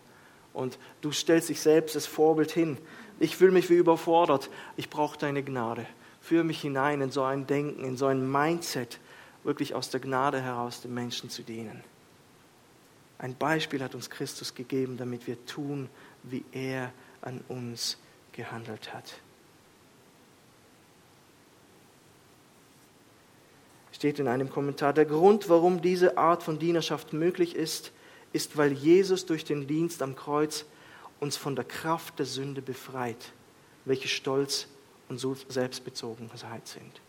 Und 0.53 0.79
du 1.01 1.11
stellst 1.11 1.49
dich 1.49 1.61
selbst 1.61 1.95
als 1.95 2.07
Vorbild 2.07 2.51
hin. 2.51 2.77
Ich 3.19 3.35
fühle 3.35 3.51
mich 3.51 3.69
wie 3.69 3.75
überfordert. 3.75 4.49
Ich 4.77 4.89
brauche 4.89 5.17
deine 5.17 5.43
Gnade. 5.43 5.85
Führe 6.21 6.43
mich 6.43 6.61
hinein 6.61 7.01
in 7.01 7.11
so 7.11 7.23
ein 7.23 7.47
Denken, 7.47 7.83
in 7.83 7.97
so 7.97 8.07
ein 8.07 8.29
Mindset, 8.31 8.99
wirklich 9.43 9.73
aus 9.73 9.89
der 9.89 9.99
Gnade 9.99 10.41
heraus 10.41 10.81
den 10.81 10.93
Menschen 10.93 11.29
zu 11.29 11.43
dienen. 11.43 11.83
Ein 13.17 13.35
Beispiel 13.35 13.83
hat 13.83 13.95
uns 13.95 14.09
Christus 14.09 14.55
gegeben, 14.55 14.97
damit 14.97 15.27
wir 15.27 15.45
tun, 15.45 15.89
wie 16.23 16.43
er 16.51 16.91
an 17.21 17.41
uns 17.47 17.97
gehandelt 18.31 18.93
hat. 18.93 19.13
Steht 23.91 24.19
in 24.19 24.29
einem 24.29 24.49
Kommentar, 24.49 24.93
der 24.93 25.05
Grund, 25.05 25.49
warum 25.49 25.81
diese 25.81 26.17
Art 26.17 26.43
von 26.43 26.59
Dienerschaft 26.59 27.11
möglich 27.11 27.55
ist, 27.55 27.91
ist, 28.31 28.55
weil 28.55 28.71
Jesus 28.71 29.25
durch 29.25 29.43
den 29.43 29.67
Dienst 29.67 30.01
am 30.01 30.15
Kreuz 30.15 30.65
uns 31.19 31.35
von 31.35 31.55
der 31.55 31.65
Kraft 31.65 32.19
der 32.19 32.25
Sünde 32.25 32.61
befreit, 32.61 33.33
welche 33.83 34.07
Stolz 34.07 34.67
und 35.09 35.17
so 35.17 35.35
Selbstbezogenheit 35.47 36.67
sind. 36.67 37.01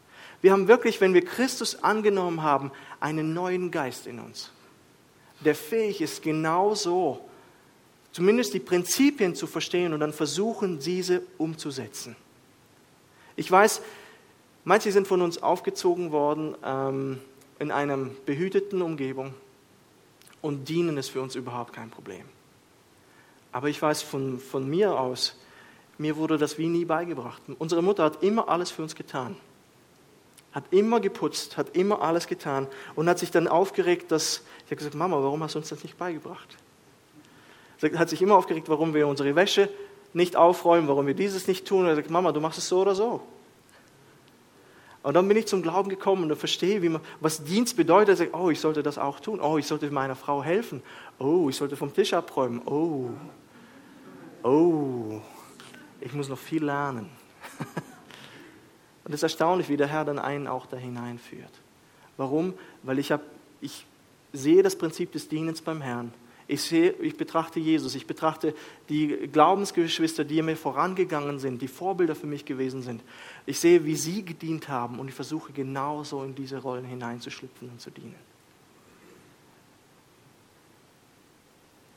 Wir 0.43 0.53
haben 0.53 0.69
wirklich, 0.69 1.01
wenn 1.01 1.15
wir 1.15 1.25
Christus 1.25 1.83
angenommen 1.83 2.43
haben, 2.43 2.73
einen 2.99 3.35
neuen 3.35 3.71
Geist 3.71 4.07
in 4.07 4.19
uns, 4.19 4.51
der 5.41 5.55
fähig 5.55 6.01
ist, 6.01 6.23
genauso 6.23 7.25
zumindest 8.13 8.55
die 8.55 8.61
Prinzipien 8.61 9.35
zu 9.35 9.47
verstehen 9.47 9.93
und 9.93 10.01
dann 10.01 10.13
versuchen, 10.13 10.79
diese 10.79 11.23
umzusetzen. 11.39 12.17
Ich 13.37 13.51
weiß, 13.51 13.83
manche 14.65 14.93
sind 14.93 15.07
von 15.07 15.23
uns 15.23 15.43
aufgezogen 15.43 16.11
worden 16.11 16.57
ähm, 16.65 17.21
in 17.59 17.71
einer 17.71 17.97
behüteten 18.27 18.83
Umgebung 18.83 19.35
und 20.43 20.69
dienen 20.69 20.97
ist 20.97 21.11
für 21.11 21.21
uns 21.21 21.35
überhaupt 21.35 21.73
kein 21.73 21.91
Problem. 21.91 22.25
Aber 23.53 23.69
ich 23.69 23.81
weiß 23.81 24.03
von, 24.03 24.39
von 24.39 24.69
mir 24.69 24.99
aus, 24.99 25.40
mir 26.01 26.17
wurde 26.17 26.39
das 26.39 26.57
wie 26.57 26.67
nie 26.67 26.87
beigebracht. 26.87 27.43
Unsere 27.59 27.83
Mutter 27.83 28.05
hat 28.05 28.23
immer 28.23 28.49
alles 28.49 28.71
für 28.71 28.81
uns 28.81 28.95
getan. 28.95 29.37
Hat 30.53 30.65
immer 30.71 30.99
geputzt, 30.99 31.59
hat 31.59 31.77
immer 31.77 32.01
alles 32.01 32.27
getan 32.27 32.67
und 32.97 33.07
hat 33.07 33.19
sich 33.19 33.31
dann 33.31 33.47
aufgeregt, 33.47 34.11
dass, 34.11 34.43
ich 34.65 34.67
habe 34.67 34.77
gesagt, 34.77 34.95
Mama, 34.95 35.17
warum 35.23 35.43
hast 35.43 35.55
du 35.55 35.59
uns 35.59 35.69
das 35.69 35.83
nicht 35.83 35.99
beigebracht? 35.99 36.57
Sie 37.79 37.97
hat 37.99 38.09
sich 38.09 38.23
immer 38.23 38.37
aufgeregt, 38.37 38.71
warum 38.71 38.95
wir 38.95 39.07
unsere 39.07 39.37
Wäsche 39.37 39.69
nicht 40.15 40.37
aufräumen, 40.37 40.89
warum 40.89 41.07
wir 41.07 41.13
dieses 41.13 41.47
nicht 41.47 41.69
tun. 41.69 41.85
Er 41.87 41.97
sagt, 41.97 42.09
Mama, 42.09 42.33
du 42.33 42.41
machst 42.41 42.59
es 42.59 42.67
so 42.67 42.81
oder 42.81 42.95
so. 42.95 43.21
Und 45.03 45.15
dann 45.15 45.29
bin 45.29 45.37
ich 45.37 45.47
zum 45.47 45.63
Glauben 45.63 45.91
gekommen 45.91 46.31
und 46.31 46.37
verstehe, 46.37 46.81
man, 46.89 47.03
was 47.21 47.45
Dienst 47.45 47.77
bedeutet. 47.77 48.15
Ich 48.15 48.19
sage, 48.19 48.31
oh, 48.33 48.49
ich 48.49 48.61
sollte 48.61 48.83
das 48.83 48.97
auch 48.97 49.21
tun. 49.21 49.39
Oh, 49.41 49.59
ich 49.59 49.67
sollte 49.67 49.91
meiner 49.91 50.17
Frau 50.17 50.43
helfen. 50.43 50.83
Oh, 51.19 51.51
ich 51.51 51.57
sollte 51.57 51.77
vom 51.77 51.93
Tisch 51.93 52.15
abräumen. 52.15 52.63
Oh, 52.67 53.11
oh, 54.43 55.21
ich 56.01 56.13
muss 56.13 56.29
noch 56.29 56.39
viel 56.39 56.65
lernen. 56.65 57.09
Und 59.05 59.15
es 59.15 59.21
ist 59.21 59.23
erstaunlich, 59.25 59.69
wie 59.69 59.77
der 59.77 59.89
Herr 59.89 60.05
dann 60.05 60.19
einen 60.19 60.47
auch 60.47 60.67
da 60.67 60.77
hineinführt. 60.77 61.51
Warum? 62.17 62.55
Weil 62.83 62.99
ich, 62.99 63.13
hab, 63.13 63.23
ich 63.61 63.87
sehe 64.33 64.63
das 64.63 64.77
Prinzip 64.77 65.13
des 65.13 65.29
Dienens 65.29 65.63
beim 65.63 65.81
Herrn. 65.81 66.13
Ich, 66.47 66.63
sehe, 66.63 66.91
ich 66.93 67.17
betrachte 67.17 67.61
Jesus, 67.61 67.95
ich 67.95 68.07
betrachte 68.07 68.55
die 68.89 69.29
Glaubensgeschwister, 69.33 70.25
die 70.25 70.43
mir 70.43 70.57
vorangegangen 70.57 71.39
sind, 71.39 71.63
die 71.63 71.69
Vorbilder 71.69 72.17
für 72.17 72.27
mich 72.27 72.45
gewesen 72.45 72.83
sind. 72.83 73.03
Ich 73.47 73.61
sehe, 73.61 73.85
wie 73.85 73.95
sie 73.95 74.25
gedient 74.25 74.69
haben 74.69 74.99
und 74.99 75.09
ich 75.09 75.15
versuche 75.15 75.53
genauso 75.53 76.25
in 76.25 76.35
diese 76.35 76.59
Rollen 76.59 76.85
hineinzuschlüpfen 76.85 77.69
und 77.69 77.81
zu 77.81 77.91
dienen. 77.91 78.17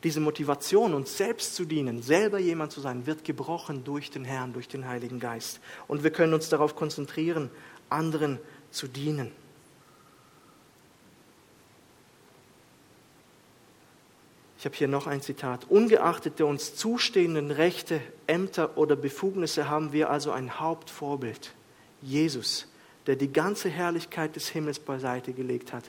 Diese 0.04 0.20
Motivation, 0.20 0.94
uns 0.94 1.18
selbst 1.18 1.56
zu 1.56 1.66
dienen, 1.66 2.02
selber 2.02 2.38
jemand 2.38 2.74
zu 2.74 2.82
sein, 2.82 3.06
wird 3.06 3.24
gebrochen 3.24 3.84
durch 3.86 4.12
den 4.12 4.26
Herrn, 4.26 4.52
durch 4.52 4.68
den 4.68 4.88
Heiligen 4.88 5.20
Geist. 5.20 5.62
Und 5.88 6.04
wir 6.04 6.12
können 6.12 6.34
uns 6.34 6.50
darauf 6.50 6.76
konzentrieren, 6.76 7.50
anderen 7.90 8.40
zu 8.70 8.88
dienen. 8.88 9.32
Ich 14.64 14.66
habe 14.66 14.78
hier 14.78 14.88
noch 14.88 15.08
ein 15.08 15.22
Zitat. 15.22 15.70
Ungeachtet 15.70 16.40
der 16.40 16.48
uns 16.48 16.76
zustehenden 16.76 17.52
Rechte, 17.52 18.00
Ämter 18.28 18.78
oder 18.78 18.96
Befugnisse 18.96 19.70
haben 19.70 19.92
wir 19.92 20.10
also 20.10 20.32
ein 20.32 20.58
Hauptvorbild, 20.58 21.54
Jesus, 22.02 22.72
der 23.06 23.18
die 23.18 23.32
ganze 23.32 23.70
Herrlichkeit 23.70 24.38
des 24.38 24.48
Himmels 24.48 24.80
beiseite 24.80 25.34
gelegt 25.34 25.74
hat, 25.74 25.84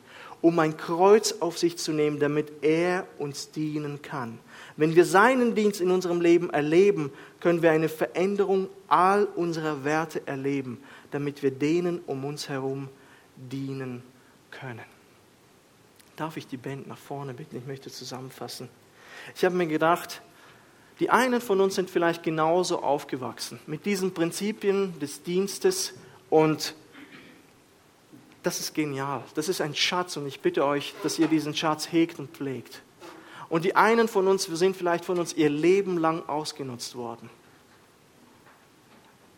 um 0.45 0.59
ein 0.59 0.77
Kreuz 0.77 1.37
auf 1.41 1.57
sich 1.57 1.79
zu 1.79 1.93
nehmen, 1.93 2.21
damit 2.21 2.63
er 2.63 3.07
uns 3.17 3.51
dienen 3.51 4.03
kann. 4.03 4.39
Wenn 4.77 4.95
wir 4.95 5.07
seinen 5.07 5.55
Dienst 5.55 5.81
in 5.81 5.91
unserem 5.91 6.21
Leben 6.21 6.51
erleben, 6.51 7.11
können 7.41 7.63
wir 7.63 7.71
eine 7.71 7.89
Veränderung 7.89 8.69
all 8.87 9.25
unserer 9.25 9.85
Werte 9.85 10.27
erleben, 10.27 10.83
damit 11.13 11.43
wir 11.43 11.51
denen 11.51 12.01
um 12.07 12.27
uns 12.27 12.51
herum 12.51 12.91
dienen 13.37 14.03
können. 14.51 14.85
Darf 16.15 16.37
ich 16.37 16.47
die 16.47 16.59
Band 16.59 16.89
nach 16.89 16.99
vorne 16.99 17.33
bitten? 17.33 17.57
Ich 17.57 17.67
möchte 17.67 17.91
zusammenfassen. 17.91 18.69
Ich 19.35 19.47
habe 19.47 19.55
mir 19.55 19.67
gedacht, 19.67 20.21
die 21.01 21.09
einen 21.09 21.41
von 21.41 21.59
uns 21.63 21.75
sind 21.75 21.89
vielleicht 21.89 22.23
genauso 22.23 22.83
aufgewachsen 22.83 23.61
mit 23.67 23.87
diesen 23.87 24.13
Prinzipien 24.13 24.99
des 24.99 25.23
Dienstes 25.23 25.95
und 26.29 26.75
das 28.45 28.61
ist 28.61 28.75
genial. 28.75 29.25
Das 29.35 29.49
ist 29.49 29.61
ein 29.61 29.75
Schatz 29.75 30.17
und 30.17 30.27
ich 30.27 30.41
bitte 30.41 30.65
euch, 30.65 30.95
dass 31.03 31.19
ihr 31.19 31.27
diesen 31.27 31.55
Schatz 31.55 31.91
hegt 31.91 32.19
und 32.19 32.31
pflegt. 32.31 32.83
Und 33.49 33.65
die 33.65 33.75
einen 33.75 34.07
von 34.07 34.29
uns, 34.29 34.49
wir 34.49 34.57
sind 34.57 34.77
vielleicht 34.77 35.05
von 35.05 35.19
uns 35.19 35.33
ihr 35.33 35.49
Leben 35.49 35.99
lang 35.99 36.29
ausgenutzt 36.29 36.95
worden. 36.95 37.31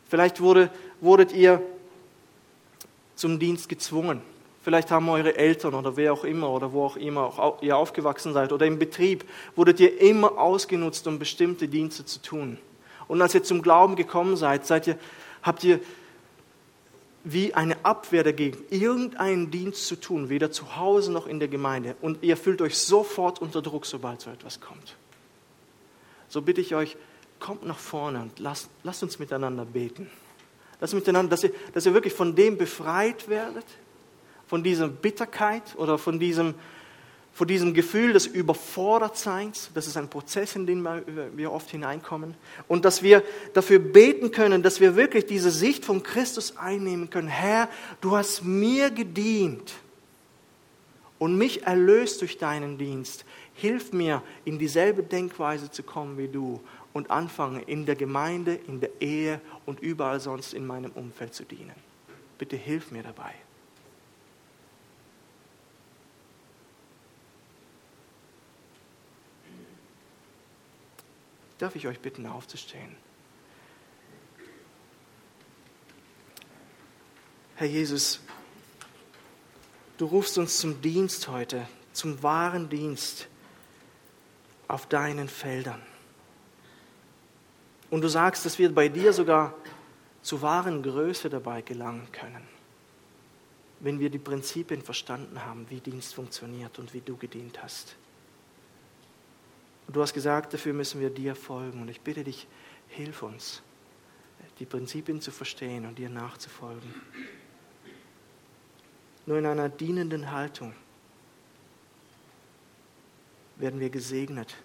Vielleicht 0.09 0.41
wurde, 0.41 0.71
wurdet 1.01 1.33
ihr 1.33 1.63
zum 3.15 3.39
Dienst 3.39 3.69
gezwungen. 3.69 4.23
Vielleicht 4.63 4.91
haben 4.91 5.09
eure 5.09 5.37
Eltern 5.37 5.75
oder 5.75 5.97
wer 5.97 6.13
auch 6.13 6.25
immer 6.25 6.51
oder 6.51 6.73
wo 6.73 6.85
auch 6.87 6.97
immer 6.97 7.23
auch 7.23 7.63
ihr 7.63 7.77
aufgewachsen 7.77 8.33
seid 8.33 8.53
oder 8.53 8.67
im 8.67 8.81
Betrieb 8.81 9.25
wurdet 9.55 9.79
ihr 9.79 10.01
immer 10.01 10.39
ausgenutzt, 10.39 11.07
um 11.07 11.21
bestimmte 11.21 11.69
Dienste 11.69 12.05
zu 12.05 12.21
tun. 12.21 12.59
Und 13.07 13.23
als 13.23 13.35
ihr 13.35 13.45
zum 13.45 13.63
Glauben 13.63 13.95
gekommen 13.95 14.37
seid, 14.37 14.67
seid 14.67 14.89
ihr, 14.89 14.99
habt 15.43 15.63
ihr 15.63 15.79
wie 17.29 17.55
eine 17.55 17.85
Abwehr 17.85 18.23
dagegen, 18.23 18.57
irgendeinen 18.71 19.51
Dienst 19.51 19.89
zu 19.89 19.97
tun, 19.97 20.29
weder 20.29 20.53
zu 20.53 20.77
Hause 20.77 21.11
noch 21.11 21.27
in 21.27 21.41
der 21.41 21.49
Gemeinde. 21.49 21.97
Und 22.01 22.23
ihr 22.23 22.37
fühlt 22.37 22.63
euch 22.63 22.79
sofort 22.79 23.43
unter 23.43 23.63
Druck, 23.63 23.85
sobald 23.85 24.21
so 24.21 24.31
etwas 24.31 24.61
kommt. 24.61 24.95
So 26.29 26.41
bitte 26.41 26.61
ich 26.61 26.77
euch, 26.77 26.97
kommt 27.41 27.67
nach 27.67 27.79
vorne 27.79 28.23
und 28.23 28.39
lasst, 28.39 28.71
lasst 28.85 29.03
uns 29.03 29.19
miteinander 29.19 29.65
beten. 29.65 30.09
Lasst 30.81 30.95
miteinander, 30.95 31.31
dass 31.31 31.43
ihr, 31.43 31.53
dass 31.75 31.85
ihr 31.85 31.95
wirklich 31.95 32.13
von 32.13 32.37
dem 32.37 32.57
befreit 32.57 33.29
werdet, 33.29 33.67
von 34.47 34.63
dieser 34.63 34.87
Bitterkeit 34.87 35.75
oder 35.79 35.99
von 35.99 36.21
diesem, 36.21 36.55
von 37.37 37.47
diesem 37.47 37.75
Gefühl 37.75 38.15
des 38.15 38.27
Überfordertseins. 38.27 39.71
Das 39.75 39.87
ist 39.87 39.99
ein 39.99 40.09
Prozess, 40.09 40.57
in 40.57 40.67
den 40.67 40.83
wir 41.37 41.53
oft 41.53 41.71
hineinkommen. 41.71 42.35
Und 42.67 42.87
dass 42.87 43.03
wir 43.03 43.23
dafür 43.53 43.79
beten 43.79 44.31
können, 44.31 44.63
dass 44.63 44.81
wir 44.81 44.97
wirklich 44.97 45.27
diese 45.27 45.51
Sicht 45.51 45.85
von 45.85 46.03
Christus 46.03 46.57
einnehmen 46.57 47.11
können. 47.11 47.29
Herr, 47.29 47.69
du 48.01 48.17
hast 48.17 48.43
mir 48.43 48.91
gedient 48.91 49.75
und 51.19 51.37
mich 51.37 51.65
erlöst 51.65 52.23
durch 52.23 52.39
deinen 52.39 52.79
Dienst. 52.79 53.27
Hilf 53.53 53.93
mir, 53.93 54.23
in 54.47 54.59
dieselbe 54.59 55.03
Denkweise 55.03 55.71
zu 55.71 55.83
kommen 55.83 56.17
wie 56.17 56.29
du 56.29 56.63
und 56.95 57.11
anfangen, 57.11 57.63
in 57.67 57.85
der 57.85 57.97
Gemeinde, 57.97 58.59
in 58.67 58.81
der 58.81 58.89
Ehe 59.01 59.43
und 59.67 59.81
überall 59.81 60.21
sonst 60.21 60.55
in 60.55 60.67
meinem 60.67 60.93
Umfeld 60.93 61.35
zu 61.35 61.45
dienen. 61.45 61.77
Bitte 62.39 62.57
hilf 62.57 62.93
mir 62.93 63.03
dabei. 63.03 63.35
Darf 71.59 71.75
ich 71.77 71.87
euch 71.87 72.01
bitten, 72.01 72.27
aufzustehen? 72.27 72.97
Herr 77.57 77.67
Jesus, 77.67 78.21
du 79.97 80.07
rufst 80.07 80.37
uns 80.37 80.59
zum 80.59 80.83
Dienst 80.83 81.29
heute, 81.29 81.67
zum 81.93 82.23
wahren 82.23 82.69
Dienst. 82.69 83.29
auf 84.69 84.87
deinen 84.87 85.29
Feldern. 85.29 85.83
Und 87.91 88.01
du 88.01 88.09
sagst, 88.09 88.45
dass 88.45 88.59
wir 88.59 88.75
bei 88.75 88.89
dir 88.89 89.13
sogar 89.13 89.55
zu 90.23 90.43
wahren 90.43 90.83
Größe 90.83 91.31
dabei 91.31 91.63
gelangen 91.63 92.09
können, 92.11 92.43
wenn 93.81 94.01
wir 94.01 94.11
die 94.11 94.19
Prinzipien 94.19 94.83
verstanden 94.83 95.45
haben, 95.45 95.67
wie 95.71 95.81
Dienst 95.81 96.15
funktioniert 96.15 96.79
und 96.79 96.95
wie 96.95 97.01
du 97.01 97.17
gedient 97.17 97.63
hast. 97.63 97.97
Und 99.87 99.97
du 99.97 100.03
hast 100.03 100.15
gesagt, 100.15 100.53
dafür 100.53 100.73
müssen 100.73 101.01
wir 101.01 101.11
dir 101.11 101.35
folgen. 101.35 101.83
Und 101.83 101.89
ich 101.89 102.01
bitte 102.01 102.25
dich, 102.25 102.47
hilf 102.89 103.23
uns, 103.23 103.63
die 104.59 104.67
Prinzipien 104.67 105.21
zu 105.21 105.31
verstehen 105.31 105.87
und 105.87 105.99
dir 105.99 106.09
nachzufolgen. 106.09 106.95
Nur 109.27 109.39
in 109.39 109.47
einer 109.47 109.69
dienenden 109.69 110.31
Haltung 110.31 110.73
werden 113.57 113.81
wir 113.81 113.91
gesegnet, 113.91 114.57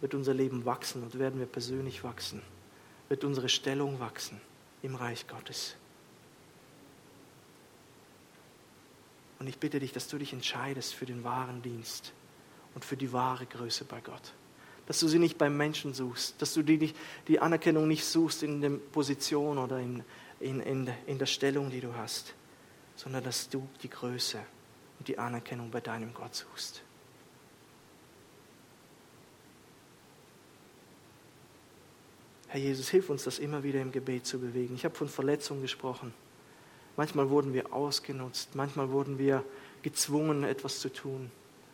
wird 0.00 0.14
unser 0.14 0.34
Leben 0.34 0.64
wachsen 0.64 1.02
und 1.02 1.18
werden 1.18 1.38
wir 1.38 1.46
persönlich 1.46 2.04
wachsen, 2.04 2.42
wird 3.08 3.24
unsere 3.24 3.48
Stellung 3.48 3.98
wachsen 4.00 4.40
im 4.82 4.94
Reich 4.94 5.26
Gottes. 5.26 5.76
Und 9.38 9.46
ich 9.46 9.58
bitte 9.58 9.78
dich, 9.78 9.92
dass 9.92 10.08
du 10.08 10.18
dich 10.18 10.32
entscheidest 10.32 10.94
für 10.94 11.06
den 11.06 11.22
wahren 11.24 11.62
Dienst 11.62 12.12
und 12.74 12.84
für 12.84 12.96
die 12.96 13.12
wahre 13.12 13.46
Größe 13.46 13.84
bei 13.84 14.00
Gott. 14.00 14.34
Dass 14.88 15.00
du 15.00 15.06
sie 15.06 15.18
nicht 15.18 15.36
beim 15.36 15.54
Menschen 15.54 15.92
suchst, 15.92 16.40
dass 16.40 16.54
du 16.54 16.62
die, 16.62 16.94
die 17.28 17.40
Anerkennung 17.40 17.86
nicht 17.86 18.06
suchst 18.06 18.42
in 18.42 18.62
der 18.62 18.70
Position 18.70 19.58
oder 19.58 19.78
in, 19.78 20.02
in, 20.40 20.60
in, 20.60 20.90
in 21.06 21.18
der 21.18 21.26
Stellung, 21.26 21.68
die 21.68 21.82
du 21.82 21.94
hast, 21.94 22.32
sondern 22.96 23.22
dass 23.22 23.50
du 23.50 23.68
die 23.82 23.90
Größe 23.90 24.38
und 24.98 25.06
die 25.06 25.18
Anerkennung 25.18 25.70
bei 25.70 25.82
deinem 25.82 26.14
Gott 26.14 26.34
suchst. 26.34 26.82
Herr 32.46 32.60
Jesus, 32.60 32.88
hilf 32.88 33.10
uns, 33.10 33.24
das 33.24 33.38
immer 33.38 33.62
wieder 33.62 33.82
im 33.82 33.92
Gebet 33.92 34.24
zu 34.24 34.38
bewegen. 34.38 34.74
Ich 34.74 34.86
habe 34.86 34.94
von 34.94 35.10
Verletzungen 35.10 35.60
gesprochen. 35.60 36.14
Manchmal 36.96 37.28
wurden 37.28 37.52
wir 37.52 37.74
ausgenutzt, 37.74 38.54
manchmal 38.54 38.90
wurden 38.90 39.18
wir 39.18 39.44
gezwungen, 39.82 40.44
etwas 40.44 40.80
zu 40.80 40.90
tun. 40.90 41.30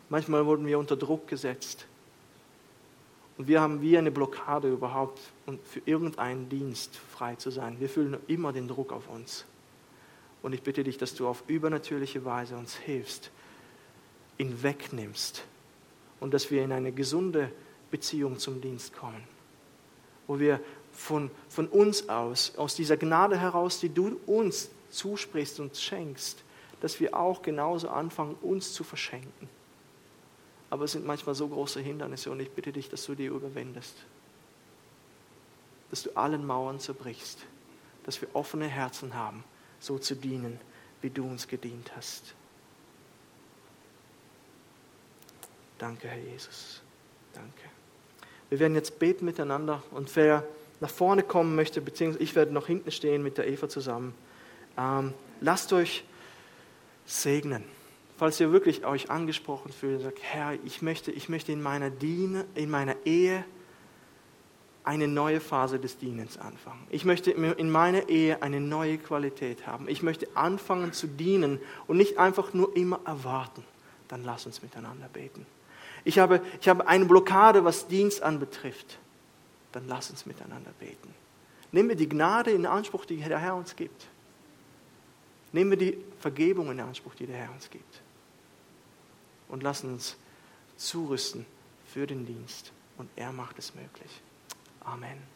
Manchmal 0.09 0.47
wurden 0.47 0.67
wir 0.67 0.81
unter 0.81 0.97
Druck 0.97 1.29
gesetzt. 1.29 1.87
Und 3.37 3.49
wir 3.49 3.61
haben 3.61 3.83
wie 3.83 3.99
eine 3.99 4.11
Blockade 4.11 4.69
überhaupt, 4.69 5.21
für 5.65 5.83
irgendeinen 5.85 6.49
Dienst 6.49 6.97
frei 6.97 7.35
zu 7.35 7.51
sein. 7.51 7.81
Wir 7.81 7.89
fühlen 7.89 8.17
immer 8.29 8.53
den 8.53 8.69
Druck 8.69 8.93
auf 8.93 9.09
uns. 9.09 9.45
Und 10.43 10.53
ich 10.53 10.63
bitte 10.63 10.85
dich, 10.85 10.99
dass 10.99 11.15
du 11.15 11.27
auf 11.27 11.43
übernatürliche 11.49 12.25
Weise 12.25 12.57
uns 12.57 12.77
hilfst, 12.77 13.31
ihn 14.39 14.63
wegnimmst 14.63 15.45
und 16.21 16.35
dass 16.35 16.51
wir 16.51 16.63
in 16.63 16.73
eine 16.73 16.93
gesunde 16.93 17.51
Beziehung 17.91 18.39
zum 18.39 18.61
Dienst 18.61 18.95
kommen 18.95 19.25
wo 20.27 20.39
wir 20.39 20.61
von, 20.93 21.31
von 21.49 21.67
uns 21.69 22.09
aus, 22.09 22.57
aus 22.57 22.75
dieser 22.75 22.97
Gnade 22.97 23.39
heraus, 23.39 23.81
die 23.81 23.89
du 23.89 24.21
uns 24.27 24.71
zusprichst 24.91 25.61
und 25.61 25.77
schenkst, 25.77 26.43
dass 26.81 27.01
wir 27.01 27.17
auch 27.17 27.43
genauso 27.43 27.89
anfangen, 27.89 28.37
uns 28.43 28.73
zu 28.73 28.85
verschenken. 28.85 29.49
Aber 30.75 30.87
es 30.87 30.91
sind 30.93 31.07
manchmal 31.07 31.37
so 31.37 31.47
große 31.47 31.81
Hindernisse 31.81 32.33
und 32.33 32.41
ich 32.41 32.51
bitte 32.51 32.73
dich, 32.73 32.89
dass 32.89 33.07
du 33.07 33.15
die 33.15 33.27
überwindest. 33.27 33.95
Dass 35.91 36.03
du 36.03 36.11
allen 36.17 36.45
Mauern 36.45 36.81
zerbrichst. 36.81 37.47
Dass 38.03 38.21
wir 38.21 38.27
offene 38.33 38.67
Herzen 38.67 39.15
haben, 39.15 39.45
so 39.79 40.01
zu 40.01 40.17
dienen, 40.17 40.59
wie 41.01 41.11
du 41.11 41.25
uns 41.25 41.47
gedient 41.47 41.93
hast. 41.95 42.35
Danke, 45.79 46.09
Herr 46.09 46.19
Jesus. 46.19 46.83
Danke. 47.35 47.71
Wir 48.51 48.59
werden 48.59 48.75
jetzt 48.75 48.99
beten 48.99 49.27
miteinander 49.27 49.81
und 49.93 50.17
wer 50.17 50.45
nach 50.81 50.91
vorne 50.91 51.23
kommen 51.23 51.55
möchte, 51.55 51.83
beziehungsweise 51.83 52.25
ich 52.25 52.35
werde 52.35 52.53
noch 52.53 52.67
hinten 52.67 52.91
stehen 52.91 53.23
mit 53.23 53.39
der 53.39 53.47
Eva 53.47 53.69
zusammen, 53.69 54.13
ähm, 54.77 55.15
lasst 55.41 55.73
euch 55.73 56.03
segnen. 57.07 57.63
Falls 58.17 58.39
ihr 58.39 58.53
wirklich 58.53 58.87
euch 58.87 59.11
angesprochen 59.11 59.73
fühlt 59.73 59.99
und 59.99 60.05
sagt, 60.05 60.19
Herr, 60.23 60.57
ich 60.65 60.83
möchte, 60.83 61.11
ich 61.11 61.29
möchte 61.29 61.53
in 61.53 61.63
meiner 61.63 61.91
Diene, 61.91 62.45
in 62.55 62.71
meiner 62.71 62.95
Ehe 63.05 63.45
eine 64.85 65.09
neue 65.09 65.41
Phase 65.41 65.79
des 65.81 65.99
Dienens 65.99 66.39
anfangen. 66.39 66.87
Ich 66.91 67.05
möchte 67.05 67.31
in 67.31 67.71
meiner 67.71 68.09
Ehe 68.09 68.43
eine 68.43 68.61
neue 68.61 68.99
Qualität 68.99 69.67
haben. 69.67 69.89
Ich 69.89 70.03
möchte 70.03 70.29
anfangen 70.37 70.93
zu 70.93 71.07
dienen 71.07 71.59
und 71.87 71.97
nicht 71.97 72.19
einfach 72.19 72.53
nur 72.53 72.77
immer 72.77 73.01
erwarten. 73.07 73.65
Dann 74.09 74.23
lass 74.25 74.45
uns 74.45 74.63
miteinander 74.63 75.09
beten. 75.13 75.47
Ich 76.05 76.19
habe, 76.19 76.43
ich 76.61 76.69
habe 76.69 76.87
eine 76.87 77.07
Blockade, 77.07 77.65
was 77.65 77.89
Dienst 77.89 78.23
anbetrifft. 78.23 78.99
Dann 79.73 79.89
lass 79.89 80.11
uns 80.11 80.27
miteinander 80.27 80.71
beten. 80.79 81.15
Nehmen 81.73 81.89
wir 81.89 81.97
die 81.97 82.09
Gnade 82.09 82.51
in 82.51 82.67
Anspruch, 82.67 83.07
die 83.07 83.17
der 83.17 83.39
Herr 83.39 83.57
uns 83.57 83.75
gibt. 83.75 84.07
Nehmen 85.53 85.71
wir 85.71 85.79
die 85.79 85.99
Vergebung 86.21 86.71
in 86.71 86.79
Anspruch, 86.79 87.15
die 87.15 87.27
der 87.27 87.37
Herr 87.37 87.51
uns 87.53 87.71
gibt. 87.71 88.03
Und 89.49 89.63
lassen 89.63 89.93
uns 89.93 90.17
zurüsten 90.77 91.47
für 91.87 92.07
den 92.07 92.27
Dienst. 92.27 92.73
Und 92.97 93.11
er 93.17 93.33
macht 93.33 93.59
es 93.59 93.75
möglich. 93.75 94.23
Amen. 94.81 95.34